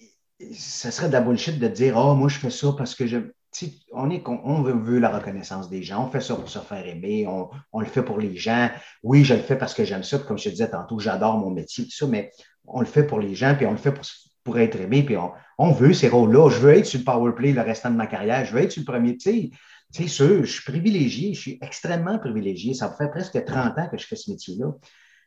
ça 0.54 0.91
serait 0.91 1.08
de 1.08 1.13
la 1.13 1.22
bullshit 1.22 1.60
de 1.60 1.67
dire 1.67 1.95
Oh, 1.98 2.13
moi, 2.15 2.30
je 2.30 2.38
fais 2.38 2.50
ça 2.50 2.74
parce 2.78 2.95
que 2.95 3.06
je 3.06 3.17
on, 3.91 4.09
est, 4.09 4.23
on 4.27 4.62
veut, 4.62 4.99
la 4.99 5.09
reconnaissance 5.09 5.69
des 5.69 5.83
gens, 5.83 6.05
on 6.05 6.09
fait 6.09 6.21
ça 6.21 6.35
pour 6.35 6.49
se 6.49 6.59
faire 6.59 6.85
aimer, 6.85 7.27
on, 7.27 7.79
le 7.79 7.85
fait 7.85 8.03
pour 8.03 8.19
les 8.19 8.35
gens. 8.38 8.69
Oui, 9.03 9.23
je 9.23 9.33
le 9.33 9.41
fais 9.41 9.57
parce 9.57 9.73
que 9.73 9.83
j'aime 9.83 10.03
ça, 10.03 10.19
comme 10.19 10.38
je 10.38 10.45
te 10.45 10.49
disais 10.49 10.69
tantôt, 10.69 10.99
j'adore 10.99 11.38
mon 11.38 11.51
métier, 11.51 11.85
tout 11.85 11.91
ça, 11.91 12.07
mais 12.07 12.31
on 12.65 12.79
le 12.79 12.85
fait 12.85 13.03
pour 13.03 13.19
les 13.19 13.35
gens, 13.35 13.55
puis 13.55 13.65
on 13.65 13.71
le 13.71 13.77
fait 13.77 13.91
pour, 13.91 14.05
pour 14.43 14.59
être 14.59 14.79
aimé, 14.79 15.03
puis 15.03 15.15
on, 15.57 15.71
veut 15.71 15.93
ces 15.93 16.09
rôles-là. 16.09 16.49
Je 16.49 16.59
veux 16.59 16.73
être 16.75 16.85
sur 16.85 16.99
le 16.99 17.05
power 17.05 17.33
play 17.33 17.51
le 17.51 17.62
restant 17.62 17.89
de 17.89 17.95
ma 17.95 18.07
carrière, 18.07 18.45
je 18.45 18.53
veux 18.53 18.62
être 18.62 18.71
sur 18.71 18.81
le 18.81 18.85
premier. 18.85 19.17
Tu 19.17 19.51
sais, 19.91 20.07
sûr, 20.07 20.45
je 20.45 20.51
suis 20.51 20.63
privilégié, 20.63 21.33
je 21.33 21.39
suis 21.39 21.59
extrêmement 21.62 22.19
privilégié. 22.19 22.73
Ça 22.73 22.93
fait 22.97 23.09
presque 23.09 23.43
30 23.43 23.77
ans 23.77 23.88
que 23.89 23.97
je 23.97 24.05
fais 24.05 24.15
ce 24.15 24.29
métier-là. 24.29 24.71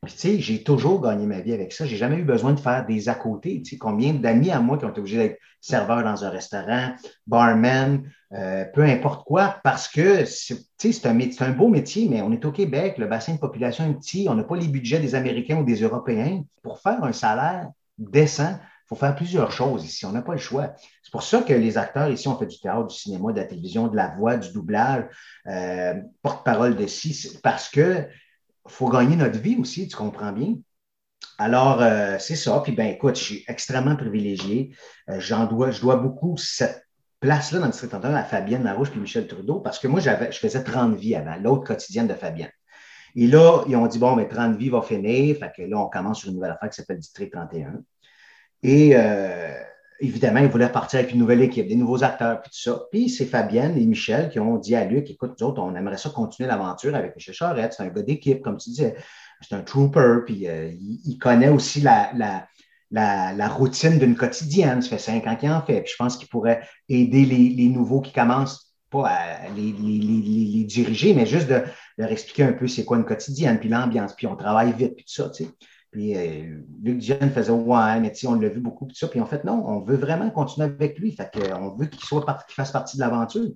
Tu 0.04 0.16
sais, 0.16 0.40
j'ai 0.40 0.64
toujours 0.64 1.00
gagné 1.00 1.26
ma 1.26 1.40
vie 1.40 1.52
avec 1.52 1.72
ça. 1.72 1.86
J'ai 1.86 1.96
jamais 1.96 2.16
eu 2.16 2.24
besoin 2.24 2.54
de 2.54 2.58
faire 2.58 2.84
des 2.84 3.08
à 3.08 3.14
côté. 3.14 3.62
Tu 3.62 3.70
sais, 3.70 3.78
combien 3.78 4.12
d'amis 4.14 4.50
à 4.50 4.58
moi 4.58 4.76
qui 4.76 4.84
ont 4.84 4.90
été 4.90 4.98
obligés 4.98 5.18
d'être 5.18 5.38
serveur 5.60 6.02
dans 6.02 6.24
un 6.24 6.28
restaurant, 6.28 6.92
barman, 7.28 8.02
euh, 8.32 8.64
peu 8.74 8.82
importe 8.82 9.24
quoi, 9.24 9.60
parce 9.62 9.86
que, 9.86 10.24
tu 10.24 10.56
sais, 10.76 10.92
c'est 10.92 11.06
un, 11.06 11.16
un 11.16 11.52
beau 11.52 11.68
métier, 11.68 12.08
mais 12.10 12.20
on 12.20 12.32
est 12.32 12.44
au 12.44 12.50
Québec, 12.50 12.98
le 12.98 13.06
bassin 13.06 13.34
de 13.34 13.38
population 13.38 13.88
est 13.88 13.94
petit, 13.94 14.26
on 14.28 14.34
n'a 14.34 14.42
pas 14.42 14.56
les 14.56 14.66
budgets 14.66 14.98
des 14.98 15.14
Américains 15.14 15.58
ou 15.58 15.64
des 15.64 15.82
Européens. 15.82 16.42
Pour 16.64 16.80
faire 16.80 17.04
un 17.04 17.12
salaire 17.12 17.68
décent, 17.96 18.58
il 18.58 18.88
faut 18.88 18.96
faire 18.96 19.14
plusieurs 19.14 19.52
choses 19.52 19.84
ici. 19.84 20.04
On 20.04 20.10
n'a 20.10 20.22
pas 20.22 20.32
le 20.32 20.38
choix. 20.38 20.72
C'est 21.04 21.12
pour 21.12 21.22
ça 21.22 21.42
que 21.42 21.52
les 21.52 21.78
acteurs 21.78 22.10
ici, 22.10 22.26
on 22.26 22.36
fait 22.36 22.46
du 22.46 22.58
théâtre, 22.58 22.88
du 22.88 22.96
cinéma, 22.96 23.30
de 23.30 23.38
la 23.38 23.46
télévision, 23.46 23.86
de 23.86 23.94
la 23.94 24.08
voix, 24.08 24.36
du 24.36 24.52
doublage, 24.52 25.04
euh, 25.46 25.94
porte-parole 26.22 26.74
de 26.74 26.88
ci, 26.88 27.38
parce 27.40 27.68
que 27.68 28.08
faut 28.66 28.88
gagner 28.88 29.16
notre 29.16 29.38
vie 29.38 29.56
aussi, 29.56 29.88
tu 29.88 29.96
comprends 29.96 30.32
bien. 30.32 30.54
Alors, 31.38 31.82
euh, 31.82 32.16
c'est 32.18 32.36
ça. 32.36 32.60
Puis, 32.62 32.72
ben, 32.72 32.86
écoute, 32.88 33.16
je 33.16 33.22
suis 33.22 33.44
extrêmement 33.48 33.96
privilégié. 33.96 34.74
Euh, 35.08 35.18
j'en 35.20 35.46
dois, 35.46 35.70
je 35.70 35.80
dois 35.80 35.96
beaucoup 35.96 36.36
cette 36.36 36.86
place-là 37.20 37.60
dans 37.60 37.66
le 37.66 37.70
district 37.70 37.90
31 37.90 38.14
à 38.14 38.24
Fabienne 38.24 38.64
Larouche 38.64 38.90
et 38.94 38.98
Michel 38.98 39.26
Trudeau 39.26 39.60
parce 39.60 39.78
que 39.78 39.88
moi, 39.88 40.00
j'avais, 40.00 40.32
je 40.32 40.38
faisais 40.38 40.62
30 40.62 40.96
vies 40.96 41.14
avant, 41.14 41.36
l'autre 41.36 41.64
quotidienne 41.64 42.06
de 42.06 42.14
Fabienne. 42.14 42.50
Et 43.14 43.26
là, 43.26 43.64
ils 43.68 43.76
ont 43.76 43.86
dit, 43.86 43.98
bon, 43.98 44.16
mais 44.16 44.28
30 44.28 44.56
vies 44.56 44.70
va 44.70 44.82
finir. 44.82 45.36
Fait 45.36 45.52
que 45.54 45.62
là, 45.62 45.78
on 45.78 45.88
commence 45.88 46.20
sur 46.20 46.28
une 46.28 46.36
nouvelle 46.36 46.52
affaire 46.52 46.70
qui 46.70 46.76
s'appelle 46.76 46.98
District 46.98 47.30
31. 47.30 47.82
Et 48.62 48.92
euh, 48.94 49.52
évidemment, 50.02 50.40
ils 50.40 50.48
voulaient 50.48 50.70
partir 50.70 50.98
avec 50.98 51.12
une 51.12 51.20
nouvelle 51.20 51.40
équipe, 51.42 51.68
des 51.68 51.76
nouveaux 51.76 52.02
acteurs, 52.02 52.42
puis 52.42 52.50
tout 52.50 52.70
ça. 52.70 52.82
Puis 52.90 53.08
c'est 53.08 53.24
Fabienne 53.24 53.78
et 53.78 53.86
Michel 53.86 54.28
qui 54.30 54.40
ont 54.40 54.58
dit 54.58 54.74
à 54.74 54.84
Luc, 54.84 55.08
écoute, 55.08 55.34
nous 55.40 55.46
autres, 55.46 55.62
on 55.62 55.74
aimerait 55.74 55.96
ça 55.96 56.10
continuer 56.10 56.48
l'aventure 56.48 56.94
avec 56.94 57.14
Michel 57.14 57.34
Charette. 57.34 57.72
C'est 57.76 57.84
un 57.84 57.88
gars 57.88 58.02
d'équipe, 58.02 58.42
comme 58.42 58.56
tu 58.58 58.70
disais. 58.70 58.96
C'est 59.40 59.54
un 59.54 59.62
trooper, 59.62 60.20
puis 60.26 60.48
euh, 60.48 60.70
il, 61.04 61.18
connaît 61.18 61.48
aussi 61.48 61.80
la, 61.80 62.12
la, 62.90 63.48
routine 63.48 63.98
d'une 63.98 64.16
quotidienne. 64.16 64.82
Ça 64.82 64.90
fait 64.90 64.98
cinq 64.98 65.26
ans 65.26 65.36
qu'il 65.36 65.50
en 65.50 65.62
fait. 65.62 65.80
Puis 65.82 65.92
je 65.92 65.96
pense 65.96 66.16
qu'il 66.16 66.28
pourrait 66.28 66.62
aider 66.88 67.24
les, 67.24 67.68
nouveaux 67.68 68.00
qui 68.00 68.12
commencent, 68.12 68.74
pas 68.90 69.08
à 69.08 69.48
les, 69.56 69.72
les 69.72 70.64
diriger, 70.64 71.14
mais 71.14 71.26
juste 71.26 71.48
de 71.48 71.62
leur 71.96 72.12
expliquer 72.12 72.42
un 72.44 72.52
peu 72.52 72.66
c'est 72.66 72.84
quoi 72.84 72.98
une 72.98 73.04
quotidienne, 73.04 73.58
puis 73.58 73.68
l'ambiance, 73.68 74.14
puis 74.14 74.26
on 74.26 74.36
travaille 74.36 74.72
vite, 74.72 74.94
puis 74.96 75.04
tout 75.04 75.14
ça, 75.14 75.30
tu 75.30 75.44
sais. 75.44 75.50
Puis 75.92 76.16
euh, 76.16 76.62
Luc 76.82 76.98
Dion 76.98 77.18
faisait 77.32 77.52
Ouais, 77.52 78.00
mais 78.00 78.12
on 78.26 78.34
l'a 78.34 78.48
vu 78.48 78.60
beaucoup, 78.60 78.86
tout 78.86 78.94
ça. 78.94 79.08
Puis 79.08 79.20
en 79.20 79.26
fait, 79.26 79.44
non, 79.44 79.62
on 79.66 79.80
veut 79.80 79.96
vraiment 79.96 80.30
continuer 80.30 80.66
avec 80.66 80.98
lui. 80.98 81.12
Fait 81.12 81.30
qu'on 81.30 81.74
veut 81.76 81.86
qu'il 81.86 82.00
soit 82.00 82.24
qu'il 82.46 82.54
fasse 82.54 82.72
partie 82.72 82.96
de 82.96 83.02
l'aventure. 83.02 83.50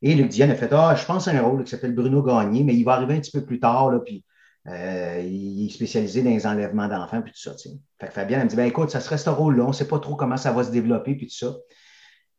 Et 0.00 0.14
Luc 0.14 0.28
Dion 0.28 0.48
a 0.48 0.54
fait 0.54 0.72
Ah, 0.72 0.94
je 0.94 1.04
pense 1.04 1.26
à 1.26 1.32
un 1.32 1.42
rôle 1.42 1.64
qui 1.64 1.70
s'appelle 1.70 1.94
Bruno 1.94 2.22
Gagné, 2.22 2.62
mais 2.62 2.74
il 2.74 2.84
va 2.84 2.92
arriver 2.94 3.14
un 3.14 3.20
petit 3.20 3.32
peu 3.32 3.44
plus 3.44 3.58
tard, 3.58 3.90
là, 3.90 3.98
puis 3.98 4.24
euh, 4.68 5.20
il 5.24 5.66
est 5.66 5.70
spécialisé 5.70 6.22
dans 6.22 6.30
les 6.30 6.46
enlèvements 6.46 6.86
d'enfants, 6.86 7.22
puis 7.22 7.32
tout 7.32 7.40
ça. 7.40 7.52
Fait 7.98 8.06
que 8.06 8.12
Fabien, 8.12 8.38
elle 8.38 8.44
me 8.44 8.48
dit 8.48 8.56
ben, 8.56 8.66
écoute, 8.66 8.90
ça 8.90 9.00
serait 9.00 9.18
ce 9.18 9.28
rôle-là, 9.28 9.64
on 9.64 9.68
ne 9.68 9.72
sait 9.72 9.88
pas 9.88 9.98
trop 9.98 10.14
comment 10.14 10.36
ça 10.36 10.52
va 10.52 10.62
se 10.62 10.70
développer, 10.70 11.16
puis 11.16 11.26
tout 11.26 11.34
ça. 11.34 11.54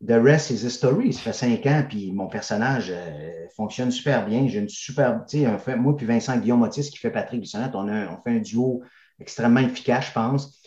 The 0.08 0.20
rest 0.20 0.50
is 0.50 0.66
history. 0.66 1.14
Ça 1.14 1.22
fait 1.22 1.34
cinq 1.34 1.66
ans, 1.68 1.84
puis 1.88 2.12
mon 2.12 2.28
personnage 2.28 2.88
euh, 2.90 3.48
fonctionne 3.56 3.92
super 3.92 4.26
bien. 4.26 4.48
J'ai 4.48 4.60
une 4.60 4.70
super. 4.70 5.24
Tu 5.28 5.44
sais, 5.44 5.76
moi, 5.76 5.96
puis 5.96 6.08
Vincent 6.08 6.38
Guillaume 6.38 6.64
Otis 6.64 6.90
qui 6.90 6.98
fait 6.98 7.12
Patrick 7.12 7.42
Bissonnette, 7.42 7.76
on, 7.76 7.88
a, 7.88 8.08
on 8.08 8.22
fait 8.24 8.32
un 8.32 8.40
duo 8.40 8.82
extrêmement 9.22 9.62
efficace, 9.62 10.08
je 10.08 10.12
pense. 10.14 10.62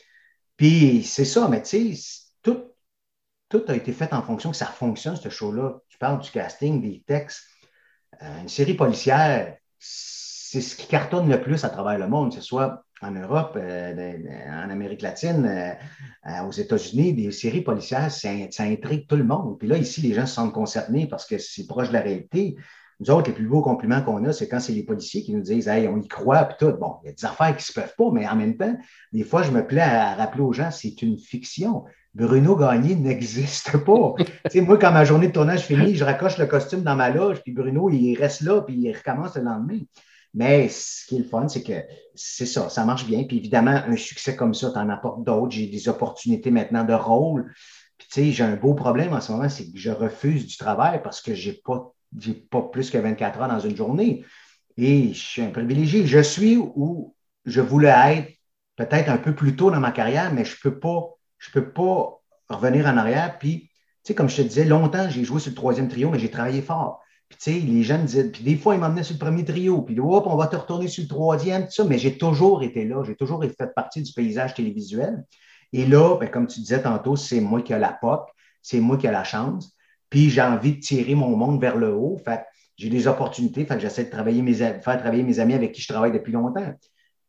Puis 0.56 1.02
c'est 1.04 1.24
ça, 1.24 1.48
mais 1.48 1.62
tu 1.62 1.94
sais, 1.94 2.30
tout, 2.42 2.64
tout 3.48 3.62
a 3.68 3.74
été 3.74 3.92
fait 3.92 4.12
en 4.12 4.22
fonction 4.22 4.50
que 4.50 4.56
ça 4.56 4.66
fonctionne, 4.66 5.16
ce 5.16 5.28
show-là. 5.28 5.80
Tu 5.88 5.98
parles 5.98 6.20
du 6.20 6.30
casting, 6.30 6.80
des 6.80 7.02
textes. 7.06 7.44
Euh, 8.22 8.40
une 8.42 8.48
série 8.48 8.74
policière, 8.74 9.56
c'est 9.78 10.60
ce 10.60 10.76
qui 10.76 10.86
cartonne 10.86 11.28
le 11.28 11.40
plus 11.40 11.64
à 11.64 11.68
travers 11.68 11.98
le 11.98 12.08
monde, 12.08 12.30
que 12.30 12.36
ce 12.36 12.40
soit 12.40 12.84
en 13.02 13.10
Europe, 13.10 13.54
euh, 13.56 14.16
en 14.48 14.70
Amérique 14.70 15.02
latine, 15.02 15.44
euh, 15.46 16.42
aux 16.44 16.52
États-Unis, 16.52 17.12
des 17.12 17.32
séries 17.32 17.62
policières, 17.62 18.10
ça, 18.10 18.30
ça, 18.50 18.62
intrigue 18.62 19.06
tout 19.06 19.16
le 19.16 19.24
monde. 19.24 19.58
Puis 19.58 19.68
là, 19.68 19.76
ici, 19.76 20.00
les 20.00 20.14
gens 20.14 20.26
se 20.26 20.34
sentent 20.34 20.52
concernés 20.52 21.06
parce 21.06 21.26
que 21.26 21.38
c'est 21.38 21.66
proche 21.66 21.88
de 21.88 21.94
la 21.94 22.00
réalité. 22.00 22.56
Nous 23.00 23.10
autres, 23.10 23.28
les 23.28 23.34
plus 23.34 23.46
beaux 23.46 23.62
compliments 23.62 24.02
qu'on 24.02 24.24
a, 24.24 24.32
c'est 24.32 24.48
quand 24.48 24.60
c'est 24.60 24.72
les 24.72 24.84
policiers 24.84 25.22
qui 25.22 25.34
nous 25.34 25.42
disent 25.42 25.68
Hey, 25.68 25.88
on 25.88 25.98
y 25.98 26.08
croit, 26.08 26.44
puis 26.44 26.56
tout. 26.58 26.76
Bon, 26.78 26.96
il 27.02 27.06
y 27.06 27.10
a 27.10 27.12
des 27.12 27.24
affaires 27.24 27.56
qui 27.56 27.62
ne 27.62 27.66
se 27.66 27.72
peuvent 27.72 27.94
pas, 27.96 28.10
mais 28.12 28.26
en 28.28 28.36
même 28.36 28.56
temps, 28.56 28.76
des 29.12 29.24
fois, 29.24 29.42
je 29.42 29.50
me 29.50 29.66
plais 29.66 29.80
à 29.80 30.14
rappeler 30.14 30.42
aux 30.42 30.52
gens 30.52 30.70
c'est 30.70 31.02
une 31.02 31.18
fiction. 31.18 31.84
Bruno 32.14 32.54
Gagné 32.54 32.94
n'existe 32.94 33.76
pas. 33.84 34.14
tu 34.18 34.24
sais, 34.48 34.60
moi, 34.60 34.78
quand 34.78 34.92
ma 34.92 35.04
journée 35.04 35.28
de 35.28 35.32
tournage 35.32 35.62
finit, 35.62 35.96
je 35.96 36.04
raccroche 36.04 36.38
le 36.38 36.46
costume 36.46 36.82
dans 36.82 36.94
ma 36.94 37.10
loge, 37.10 37.42
puis 37.42 37.52
Bruno, 37.52 37.90
il 37.90 38.16
reste 38.16 38.42
là, 38.42 38.62
puis 38.62 38.76
il 38.76 38.92
recommence 38.92 39.34
le 39.34 39.42
lendemain. 39.42 39.80
Mais 40.34 40.68
ce 40.68 41.06
qui 41.06 41.16
est 41.16 41.20
le 41.20 41.24
fun, 41.24 41.46
c'est 41.48 41.62
que 41.62 41.84
c'est 42.14 42.46
ça, 42.46 42.68
ça 42.68 42.84
marche 42.84 43.06
bien. 43.06 43.22
Puis 43.24 43.38
évidemment, 43.38 43.80
un 43.86 43.96
succès 43.96 44.34
comme 44.34 44.52
ça, 44.52 44.70
tu 44.72 44.78
en 44.78 44.88
apportes 44.88 45.24
d'autres. 45.24 45.52
J'ai 45.52 45.68
des 45.68 45.88
opportunités 45.88 46.50
maintenant 46.50 46.84
de 46.84 46.92
rôle. 46.92 47.52
Puis 47.98 48.08
tu 48.08 48.14
sais, 48.14 48.32
j'ai 48.32 48.44
un 48.44 48.56
beau 48.56 48.74
problème 48.74 49.12
en 49.12 49.20
ce 49.20 49.30
moment, 49.30 49.48
c'est 49.48 49.70
que 49.70 49.78
je 49.78 49.90
refuse 49.90 50.46
du 50.46 50.56
travail 50.56 51.00
parce 51.02 51.20
que 51.20 51.34
j'ai 51.34 51.52
pas 51.64 51.92
j'ai 52.18 52.34
pas 52.34 52.62
plus 52.62 52.90
que 52.90 52.98
24 52.98 53.40
heures 53.40 53.48
dans 53.48 53.60
une 53.60 53.76
journée. 53.76 54.24
Et 54.76 55.12
je 55.12 55.18
suis 55.18 55.42
un 55.42 55.50
privilégié. 55.50 56.06
Je 56.06 56.20
suis 56.20 56.56
où 56.56 57.14
je 57.44 57.60
voulais 57.60 57.94
être 58.06 58.34
peut-être 58.76 59.08
un 59.08 59.18
peu 59.18 59.34
plus 59.34 59.56
tôt 59.56 59.70
dans 59.70 59.80
ma 59.80 59.92
carrière, 59.92 60.32
mais 60.32 60.44
je 60.44 60.56
peux 60.60 60.78
pas, 60.78 61.10
peux 61.52 61.70
pas 61.70 62.20
revenir 62.48 62.86
en 62.86 62.96
arrière. 62.96 63.38
Puis, 63.38 63.60
tu 63.62 63.68
sais, 64.04 64.14
comme 64.14 64.28
je 64.28 64.36
te 64.36 64.42
disais, 64.42 64.64
longtemps, 64.64 65.08
j'ai 65.08 65.24
joué 65.24 65.40
sur 65.40 65.50
le 65.50 65.56
troisième 65.56 65.88
trio, 65.88 66.10
mais 66.10 66.18
j'ai 66.18 66.30
travaillé 66.30 66.62
fort. 66.62 67.00
Puis, 67.28 67.38
tu 67.38 67.52
sais, 67.52 67.58
les 67.60 67.98
me 67.98 68.06
disaient, 68.06 68.30
puis 68.30 68.44
des 68.44 68.56
fois, 68.56 68.74
ils 68.74 68.80
m'emmenaient 68.80 69.02
sur 69.02 69.14
le 69.14 69.18
premier 69.18 69.44
trio, 69.44 69.82
puis 69.82 69.98
hop, 69.98 70.26
on 70.26 70.36
va 70.36 70.46
te 70.46 70.56
retourner 70.56 70.88
sur 70.88 71.02
le 71.02 71.08
troisième, 71.08 71.64
tout 71.64 71.72
ça, 71.72 71.84
mais 71.84 71.98
j'ai 71.98 72.18
toujours 72.18 72.62
été 72.62 72.84
là, 72.84 73.02
j'ai 73.06 73.16
toujours 73.16 73.42
fait 73.42 73.74
partie 73.74 74.02
du 74.02 74.12
paysage 74.12 74.54
télévisuel. 74.54 75.24
Et 75.72 75.86
là, 75.86 76.16
ben, 76.18 76.28
comme 76.28 76.46
tu 76.46 76.60
disais 76.60 76.82
tantôt, 76.82 77.16
c'est 77.16 77.40
moi 77.40 77.62
qui 77.62 77.72
ai 77.72 77.78
la 77.78 77.92
POC, 77.92 78.28
c'est 78.62 78.80
moi 78.80 78.96
qui 78.96 79.06
ai 79.06 79.10
la 79.10 79.24
chance. 79.24 79.76
Puis 80.10 80.30
j'ai 80.30 80.42
envie 80.42 80.76
de 80.76 80.80
tirer 80.80 81.14
mon 81.14 81.36
monde 81.36 81.60
vers 81.60 81.76
le 81.76 81.92
haut. 81.92 82.20
J'ai 82.76 82.88
des 82.88 83.06
opportunités. 83.06 83.66
J'essaie 83.78 84.04
de 84.04 84.10
travailler 84.10 84.42
mes, 84.42 84.54
faire 84.54 84.80
travailler 84.82 85.22
mes 85.22 85.40
amis 85.40 85.54
avec 85.54 85.72
qui 85.72 85.82
je 85.82 85.88
travaille 85.88 86.12
depuis 86.12 86.32
longtemps. 86.32 86.74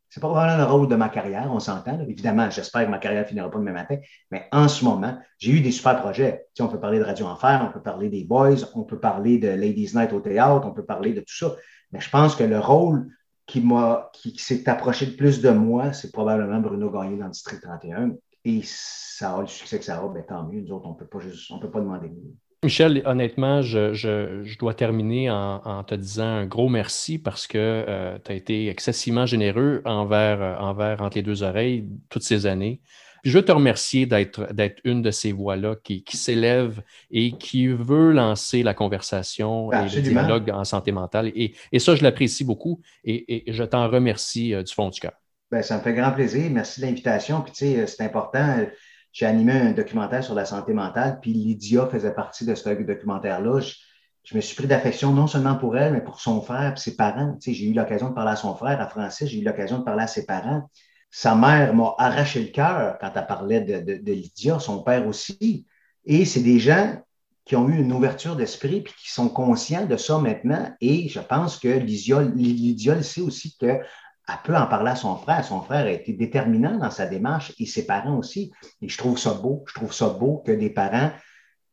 C'est 0.10 0.22
pas 0.22 0.30
vraiment 0.30 0.56
le 0.56 0.64
rôle 0.64 0.88
de 0.88 0.96
ma 0.96 1.10
carrière, 1.10 1.50
on 1.52 1.60
s'entend. 1.60 2.00
Évidemment, 2.08 2.50
j'espère 2.50 2.86
que 2.86 2.92
ma 2.92 3.00
carrière 3.00 3.28
finira 3.28 3.52
pas 3.52 3.58
demain 3.58 3.74
matin. 3.74 3.98
Mais 4.32 4.48
en 4.52 4.70
ce 4.70 4.86
moment, 4.86 5.18
j'ai 5.40 5.52
eu 5.52 5.60
des 5.60 5.72
super 5.72 6.00
projets. 6.00 6.48
On 6.60 6.68
peut 6.68 6.80
parler 6.80 7.00
de 7.00 7.04
Radio 7.04 7.26
Enfer, 7.26 7.68
on 7.68 7.74
peut 7.74 7.82
parler 7.82 8.08
des 8.08 8.24
Boys, 8.24 8.64
on 8.76 8.84
peut 8.84 9.00
parler 9.00 9.40
de 9.40 9.50
Ladies 9.50 9.92
Night 9.94 10.14
au 10.14 10.22
théâtre, 10.22 10.66
on 10.66 10.72
peut 10.72 10.86
parler 10.86 11.14
de 11.14 11.20
tout 11.20 11.36
ça. 11.36 11.54
Mais 11.92 12.00
je 12.00 12.10
pense 12.10 12.36
que 12.36 12.46
le 12.46 12.60
rôle 12.60 13.10
qui 13.46 13.60
m'a, 13.60 14.10
qui, 14.14 14.38
s'est 14.38 14.70
approché 14.70 15.06
de 15.08 15.16
plus 15.18 15.42
de 15.42 15.50
moi, 15.50 15.92
c'est 15.92 16.12
probablement 16.12 16.60
Bruno 16.60 16.90
Gagné 16.90 17.18
dans 17.18 17.26
le 17.26 17.32
District 17.32 17.62
31. 17.62 18.14
Et 18.46 18.62
ça 18.64 19.36
a 19.36 19.42
le 19.42 19.48
succès 19.48 19.80
que 19.80 19.86
ça 19.86 19.98
a, 19.98 20.08
ben, 20.08 20.24
tant 20.24 20.44
mieux. 20.44 20.62
Nous 20.62 20.72
autres, 20.72 20.88
on 20.88 20.94
peut 20.94 21.08
pas 21.08 21.20
on 21.50 21.60
peut 21.60 21.72
pas 21.72 21.82
demander 21.82 22.10
mieux. 22.10 22.36
Michel, 22.66 23.02
honnêtement, 23.06 23.62
je, 23.62 24.58
dois 24.58 24.74
terminer 24.74 25.30
en, 25.30 25.84
te 25.84 25.96
disant 25.96 26.26
un 26.26 26.46
gros 26.46 26.68
merci 26.68 27.20
parce 27.20 27.48
que 27.48 27.58
euh, 27.58 28.18
tu 28.24 28.32
as 28.32 28.36
été 28.36 28.70
excessivement 28.70 29.26
généreux 29.26 29.82
envers, 29.86 30.42
euh, 30.42 30.56
envers 30.58 31.02
Entre 31.02 31.18
les 31.18 31.24
deux 31.24 31.44
oreilles 31.44 31.86
toutes 32.10 32.24
ces 32.24 32.46
années. 32.48 32.82
je 33.24 33.38
veux 33.38 33.46
te 33.46 33.52
remercier 33.52 34.06
d'être 34.08 34.82
une 34.84 35.02
de 35.02 35.12
ces 35.12 35.32
voix-là 35.32 35.76
qui, 35.84 36.04
s'élève 36.14 36.82
et 37.12 37.34
qui 37.34 37.68
veut 37.68 38.12
lancer 38.12 38.64
la 38.64 38.74
conversation 38.74 39.72
et 39.72 39.84
le 39.84 40.02
dialogue 40.02 40.50
en 40.50 40.64
santé 40.64 40.92
mentale. 40.92 41.32
Et, 41.36 41.54
ça, 41.80 41.96
je 41.96 42.04
l'apprécie 42.04 42.44
beaucoup 42.44 42.82
et, 43.04 43.44
je 43.48 43.64
t'en 43.64 43.88
remercie 43.90 44.54
euh, 44.54 44.64
du 44.64 44.74
fond 44.74 44.90
du 44.90 45.00
cœur. 45.00 45.14
Ben, 45.52 45.62
ça 45.62 45.78
me 45.78 45.84
fait 45.84 45.94
grand 45.94 46.12
plaisir. 46.12 46.50
Merci 46.50 46.82
de 46.82 46.88
l'invitation. 46.88 47.42
Puis, 47.42 47.54
tu 47.54 47.66
sais, 47.66 47.88
c'est 47.88 48.04
important 48.04 48.66
j'ai 49.16 49.26
animé 49.26 49.54
un 49.54 49.72
documentaire 49.72 50.26
sur 50.26 50.36
la 50.36 50.44
santé 50.44 50.74
mentale, 50.74 51.20
puis 51.22 51.32
Lydia 51.32 51.88
faisait 51.88 52.14
partie 52.14 52.46
de 52.46 52.54
ce 52.54 52.68
documentaire-là. 52.68 53.62
Je, 54.26 54.36
me 54.36 54.42
suis 54.42 54.58
pris 54.58 54.68
d'affection 54.68 55.14
non 55.14 55.26
seulement 55.26 55.56
pour 55.56 55.78
elle, 55.78 55.94
mais 55.94 56.04
pour 56.04 56.20
son 56.20 56.42
frère 56.42 56.74
et 56.74 56.78
ses 56.78 56.98
parents. 56.98 57.32
Tu 57.40 57.40
sais, 57.40 57.54
j'ai 57.54 57.70
eu 57.70 57.74
l'occasion 57.74 58.10
de 58.10 58.14
parler 58.14 58.34
à 58.34 58.36
son 58.36 58.54
frère, 58.56 58.82
à 58.82 58.90
Francis, 58.90 59.30
j'ai 59.30 59.40
eu 59.40 59.44
l'occasion 59.46 59.80
de 59.80 59.84
parler 59.86 60.04
à 60.04 60.08
ses 60.08 60.26
parents. 60.26 60.70
Sa 61.10 61.34
mère 61.34 61.74
m'a 61.74 61.96
arraché 61.98 62.42
le 62.42 62.50
cœur 62.50 62.98
quand 63.00 63.10
elle 63.16 63.26
parlait 63.26 63.62
de, 63.62 64.12
Lydia, 64.12 64.60
son 64.60 64.84
père 64.84 65.08
aussi. 65.08 65.66
Et 66.04 66.26
c'est 66.26 66.44
des 66.44 66.60
gens 66.60 67.02
qui 67.46 67.56
ont 67.56 67.70
eu 67.70 67.78
une 67.78 67.94
ouverture 67.94 68.36
d'esprit 68.36 68.82
puis 68.82 68.94
qui 69.02 69.14
sont 69.14 69.30
conscients 69.30 69.86
de 69.86 69.96
ça 69.96 70.18
maintenant. 70.18 70.74
Et 70.82 71.08
je 71.08 71.22
pense 71.22 71.58
que 71.58 71.70
Lydia, 71.70 72.22
Lydia 72.22 73.02
sait 73.02 73.22
aussi 73.22 73.56
que 73.58 73.80
elle 74.28 74.36
peut 74.44 74.56
en 74.56 74.66
parler 74.66 74.92
à 74.92 74.96
son 74.96 75.16
frère. 75.18 75.46
Son 75.46 75.62
frère 75.62 75.86
a 75.86 75.92
été 75.92 76.14
déterminant 76.14 76.78
dans 76.78 76.90
sa 76.90 77.06
démarche 77.06 77.54
et 77.60 77.66
ses 77.66 77.86
parents 77.86 78.18
aussi. 78.18 78.52
Et 78.82 78.90
je 78.90 78.98
trouve 78.98 79.18
ça 79.20 79.34
beau. 79.34 79.64
Je 79.68 79.74
trouve 79.76 79.94
ça 79.94 80.10
beau 80.10 80.42
que 80.46 80.52
des 80.52 80.70
parents 80.70 81.12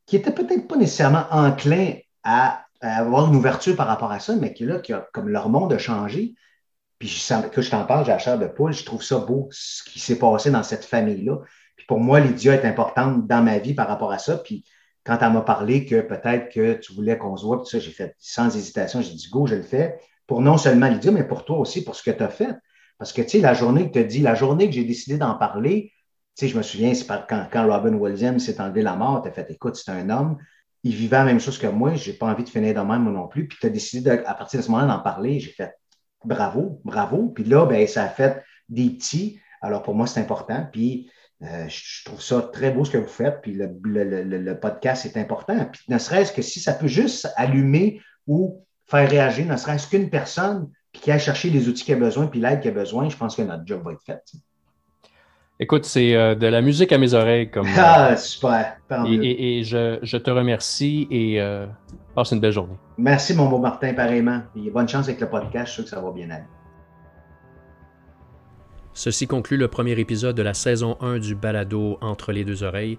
qui 0.06 0.16
étaient 0.16 0.32
peut-être 0.32 0.68
pas 0.68 0.76
nécessairement 0.76 1.24
enclins 1.30 1.94
à, 2.22 2.64
avoir 2.80 3.28
une 3.28 3.36
ouverture 3.36 3.76
par 3.76 3.86
rapport 3.86 4.10
à 4.10 4.18
ça, 4.18 4.34
mais 4.34 4.52
qui 4.52 4.64
là, 4.64 4.82
comme 5.12 5.28
leur 5.28 5.48
monde 5.48 5.72
a 5.72 5.78
changé. 5.78 6.34
Puis 6.98 7.08
que 7.52 7.62
je 7.62 7.70
t'en 7.70 7.84
parle, 7.84 8.04
j'ai 8.04 8.12
la 8.12 8.18
chair 8.18 8.38
de 8.38 8.46
poule, 8.46 8.72
je 8.72 8.84
trouve 8.84 9.02
ça 9.02 9.18
beau 9.18 9.48
ce 9.50 9.82
qui 9.84 9.98
s'est 9.98 10.18
passé 10.18 10.50
dans 10.50 10.62
cette 10.62 10.84
famille-là. 10.84 11.38
Puis 11.76 11.86
pour 11.86 12.00
moi, 12.00 12.20
Lydia 12.20 12.54
est 12.54 12.64
importante 12.64 13.26
dans 13.26 13.42
ma 13.42 13.58
vie 13.58 13.74
par 13.74 13.88
rapport 13.88 14.12
à 14.12 14.18
ça. 14.18 14.36
Puis 14.36 14.64
quand 15.04 15.18
elle 15.20 15.32
m'a 15.32 15.40
parlé 15.40 15.84
que 15.84 16.00
peut-être 16.00 16.52
que 16.52 16.74
tu 16.74 16.92
voulais 16.92 17.18
qu'on 17.18 17.36
se 17.36 17.44
voit, 17.44 17.58
tout 17.58 17.66
ça, 17.66 17.78
j'ai 17.78 17.90
fait 17.90 18.14
sans 18.18 18.54
hésitation, 18.54 19.00
j'ai 19.00 19.14
dit 19.14 19.28
go, 19.30 19.46
je 19.46 19.56
le 19.56 19.62
fais 19.62 19.98
pour 20.26 20.40
non 20.40 20.56
seulement 20.58 20.88
Lydia, 20.88 21.10
mais 21.10 21.26
pour 21.26 21.44
toi 21.44 21.58
aussi, 21.58 21.84
pour 21.84 21.96
ce 21.96 22.02
que 22.02 22.10
tu 22.10 22.22
as 22.22 22.28
fait. 22.28 22.56
Parce 22.98 23.12
que, 23.12 23.22
tu 23.22 23.30
sais, 23.30 23.40
la 23.40 23.54
journée 23.54 23.88
que 23.88 23.94
tu 23.94 23.98
as 23.98 24.04
dit, 24.04 24.20
la 24.20 24.34
journée 24.34 24.66
que 24.66 24.74
j'ai 24.74 24.84
décidé 24.84 25.18
d'en 25.18 25.34
parler, 25.34 25.92
tu 26.36 26.46
sais, 26.46 26.48
je 26.48 26.56
me 26.56 26.62
souviens, 26.62 26.94
c'est 26.94 27.06
quand, 27.28 27.68
Robin 27.68 27.94
Williams 27.94 28.44
s'est 28.44 28.60
enlevé 28.60 28.82
la 28.82 28.96
mort, 28.96 29.22
tu 29.22 29.28
as 29.28 29.32
fait, 29.32 29.50
écoute, 29.50 29.76
c'est 29.76 29.90
un 29.90 30.08
homme, 30.08 30.38
il 30.84 30.94
vivait 30.94 31.16
la 31.16 31.24
même 31.24 31.40
chose 31.40 31.58
que 31.58 31.66
moi, 31.66 31.94
j'ai 31.94 32.12
pas 32.12 32.26
envie 32.26 32.44
de 32.44 32.48
finir 32.48 32.74
de 32.74 32.80
même, 32.80 33.02
moi 33.02 33.12
non 33.12 33.28
plus. 33.28 33.46
Puis 33.46 33.58
tu 33.60 33.66
as 33.66 33.70
décidé, 33.70 34.10
à 34.10 34.34
partir 34.34 34.60
de 34.60 34.64
ce 34.64 34.70
moment-là, 34.70 34.94
d'en 34.94 35.00
parler. 35.00 35.38
J'ai 35.40 35.50
fait, 35.50 35.74
bravo, 36.24 36.80
bravo. 36.84 37.28
Puis 37.28 37.44
là, 37.44 37.66
ben, 37.66 37.86
ça 37.86 38.04
a 38.04 38.08
fait 38.08 38.42
des 38.68 38.90
petits. 38.90 39.40
Alors, 39.60 39.82
pour 39.82 39.94
moi, 39.94 40.06
c'est 40.06 40.20
important. 40.20 40.66
Puis, 40.72 41.10
euh, 41.42 41.68
je 41.68 42.04
trouve 42.04 42.20
ça 42.20 42.42
très 42.52 42.70
beau 42.70 42.84
ce 42.84 42.90
que 42.90 42.98
vous 42.98 43.06
faites. 43.06 43.40
Puis, 43.42 43.52
le, 43.52 43.68
le, 43.84 44.22
le 44.22 44.60
podcast 44.60 45.06
est 45.06 45.16
important. 45.16 45.66
Puis, 45.66 45.82
ne 45.88 45.98
serait-ce 45.98 46.32
que 46.32 46.42
si 46.42 46.58
ça 46.58 46.72
peut 46.72 46.88
juste 46.88 47.28
allumer 47.36 48.00
ou 48.26 48.64
faire 48.92 49.08
réagir 49.08 49.46
ne 49.46 49.56
serait-ce 49.56 49.88
qu'une 49.88 50.10
personne 50.10 50.68
qui 50.92 51.10
a 51.10 51.18
cherché 51.18 51.48
les 51.48 51.68
outils 51.68 51.84
qu'il 51.84 51.94
a 51.94 51.98
besoin 51.98 52.26
puis 52.26 52.40
l'aide 52.40 52.60
qu'il 52.60 52.70
a 52.70 52.74
besoin, 52.74 53.08
je 53.08 53.16
pense 53.16 53.34
que 53.34 53.42
notre 53.42 53.66
job 53.66 53.82
va 53.82 53.92
être 53.92 54.02
fait. 54.04 54.22
Écoute, 55.58 55.84
c'est 55.84 56.14
euh, 56.14 56.34
de 56.34 56.46
la 56.46 56.60
musique 56.60 56.92
à 56.92 56.98
mes 56.98 57.14
oreilles. 57.14 57.50
Comme, 57.50 57.66
ah, 57.76 58.16
super. 58.16 58.76
Et, 59.06 59.62
je, 59.64 60.16
te 60.16 60.30
remercie 60.30 61.06
et 61.10 61.40
euh, 61.40 61.66
passe 62.14 62.32
une 62.32 62.40
belle 62.40 62.52
journée. 62.52 62.76
Merci, 62.98 63.34
mon 63.34 63.48
beau 63.48 63.58
Martin, 63.58 63.94
pareillement. 63.94 64.42
bonne 64.54 64.88
chance 64.88 65.08
avec 65.08 65.20
le 65.20 65.28
podcast. 65.28 65.66
Je 65.68 65.72
suis 65.72 65.74
sûr 65.74 65.84
que 65.84 65.90
ça 65.90 66.00
va 66.00 66.12
bien 66.12 66.28
aller. 66.30 66.44
Ceci 68.92 69.26
conclut 69.26 69.56
le 69.56 69.68
premier 69.68 69.98
épisode 69.98 70.36
de 70.36 70.42
la 70.42 70.52
saison 70.52 70.98
1 71.00 71.18
du 71.18 71.34
balado 71.34 71.96
Entre 72.02 72.32
les 72.32 72.44
deux 72.44 72.62
oreilles. 72.62 72.98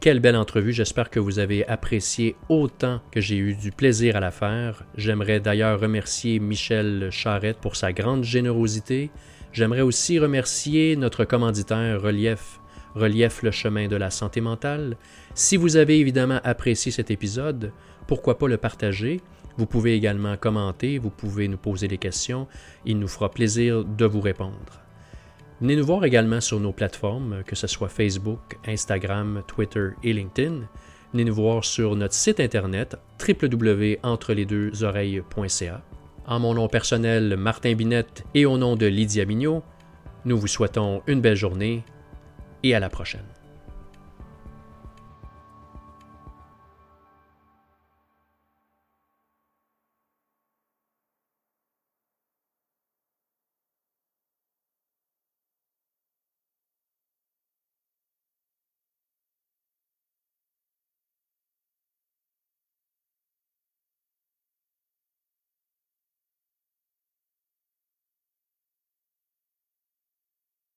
Quelle 0.00 0.20
belle 0.20 0.36
entrevue, 0.36 0.72
j'espère 0.72 1.10
que 1.10 1.18
vous 1.18 1.40
avez 1.40 1.66
apprécié 1.66 2.36
autant 2.48 3.00
que 3.10 3.20
j'ai 3.20 3.36
eu 3.36 3.56
du 3.56 3.72
plaisir 3.72 4.14
à 4.14 4.20
la 4.20 4.30
faire. 4.30 4.84
J'aimerais 4.96 5.40
d'ailleurs 5.40 5.80
remercier 5.80 6.38
Michel 6.38 7.08
Charette 7.10 7.58
pour 7.58 7.74
sa 7.74 7.92
grande 7.92 8.22
générosité. 8.22 9.10
J'aimerais 9.52 9.80
aussi 9.80 10.20
remercier 10.20 10.94
notre 10.94 11.24
commanditaire 11.24 12.00
Relief, 12.00 12.60
Relief 12.94 13.42
le 13.42 13.50
chemin 13.50 13.88
de 13.88 13.96
la 13.96 14.10
santé 14.10 14.40
mentale. 14.40 14.96
Si 15.34 15.56
vous 15.56 15.76
avez 15.76 15.98
évidemment 15.98 16.40
apprécié 16.44 16.92
cet 16.92 17.10
épisode, 17.10 17.72
pourquoi 18.06 18.38
pas 18.38 18.46
le 18.46 18.56
partager? 18.56 19.20
Vous 19.56 19.66
pouvez 19.66 19.94
également 19.94 20.36
commenter, 20.36 20.98
vous 20.98 21.10
pouvez 21.10 21.48
nous 21.48 21.58
poser 21.58 21.88
des 21.88 21.98
questions, 21.98 22.46
il 22.86 23.00
nous 23.00 23.08
fera 23.08 23.32
plaisir 23.32 23.84
de 23.84 24.04
vous 24.04 24.20
répondre. 24.20 24.87
Venez 25.60 25.74
nous 25.74 25.84
voir 25.84 26.04
également 26.04 26.40
sur 26.40 26.60
nos 26.60 26.70
plateformes, 26.70 27.42
que 27.44 27.56
ce 27.56 27.66
soit 27.66 27.88
Facebook, 27.88 28.56
Instagram, 28.64 29.42
Twitter 29.48 29.88
et 30.04 30.12
LinkedIn. 30.12 30.60
Venez 31.12 31.24
nous 31.24 31.34
voir 31.34 31.64
sur 31.64 31.96
notre 31.96 32.14
site 32.14 32.38
internet 32.38 32.96
www.entrelesdeuxoreilles.ca. 33.26 35.82
En 36.26 36.38
mon 36.38 36.54
nom 36.54 36.68
personnel, 36.68 37.36
Martin 37.36 37.74
Binette, 37.74 38.24
et 38.34 38.46
au 38.46 38.56
nom 38.56 38.76
de 38.76 38.86
Lydia 38.86 39.24
Mignot, 39.24 39.64
nous 40.24 40.38
vous 40.38 40.46
souhaitons 40.46 41.02
une 41.08 41.20
belle 41.20 41.34
journée 41.34 41.82
et 42.62 42.76
à 42.76 42.80
la 42.80 42.88
prochaine. 42.88 43.26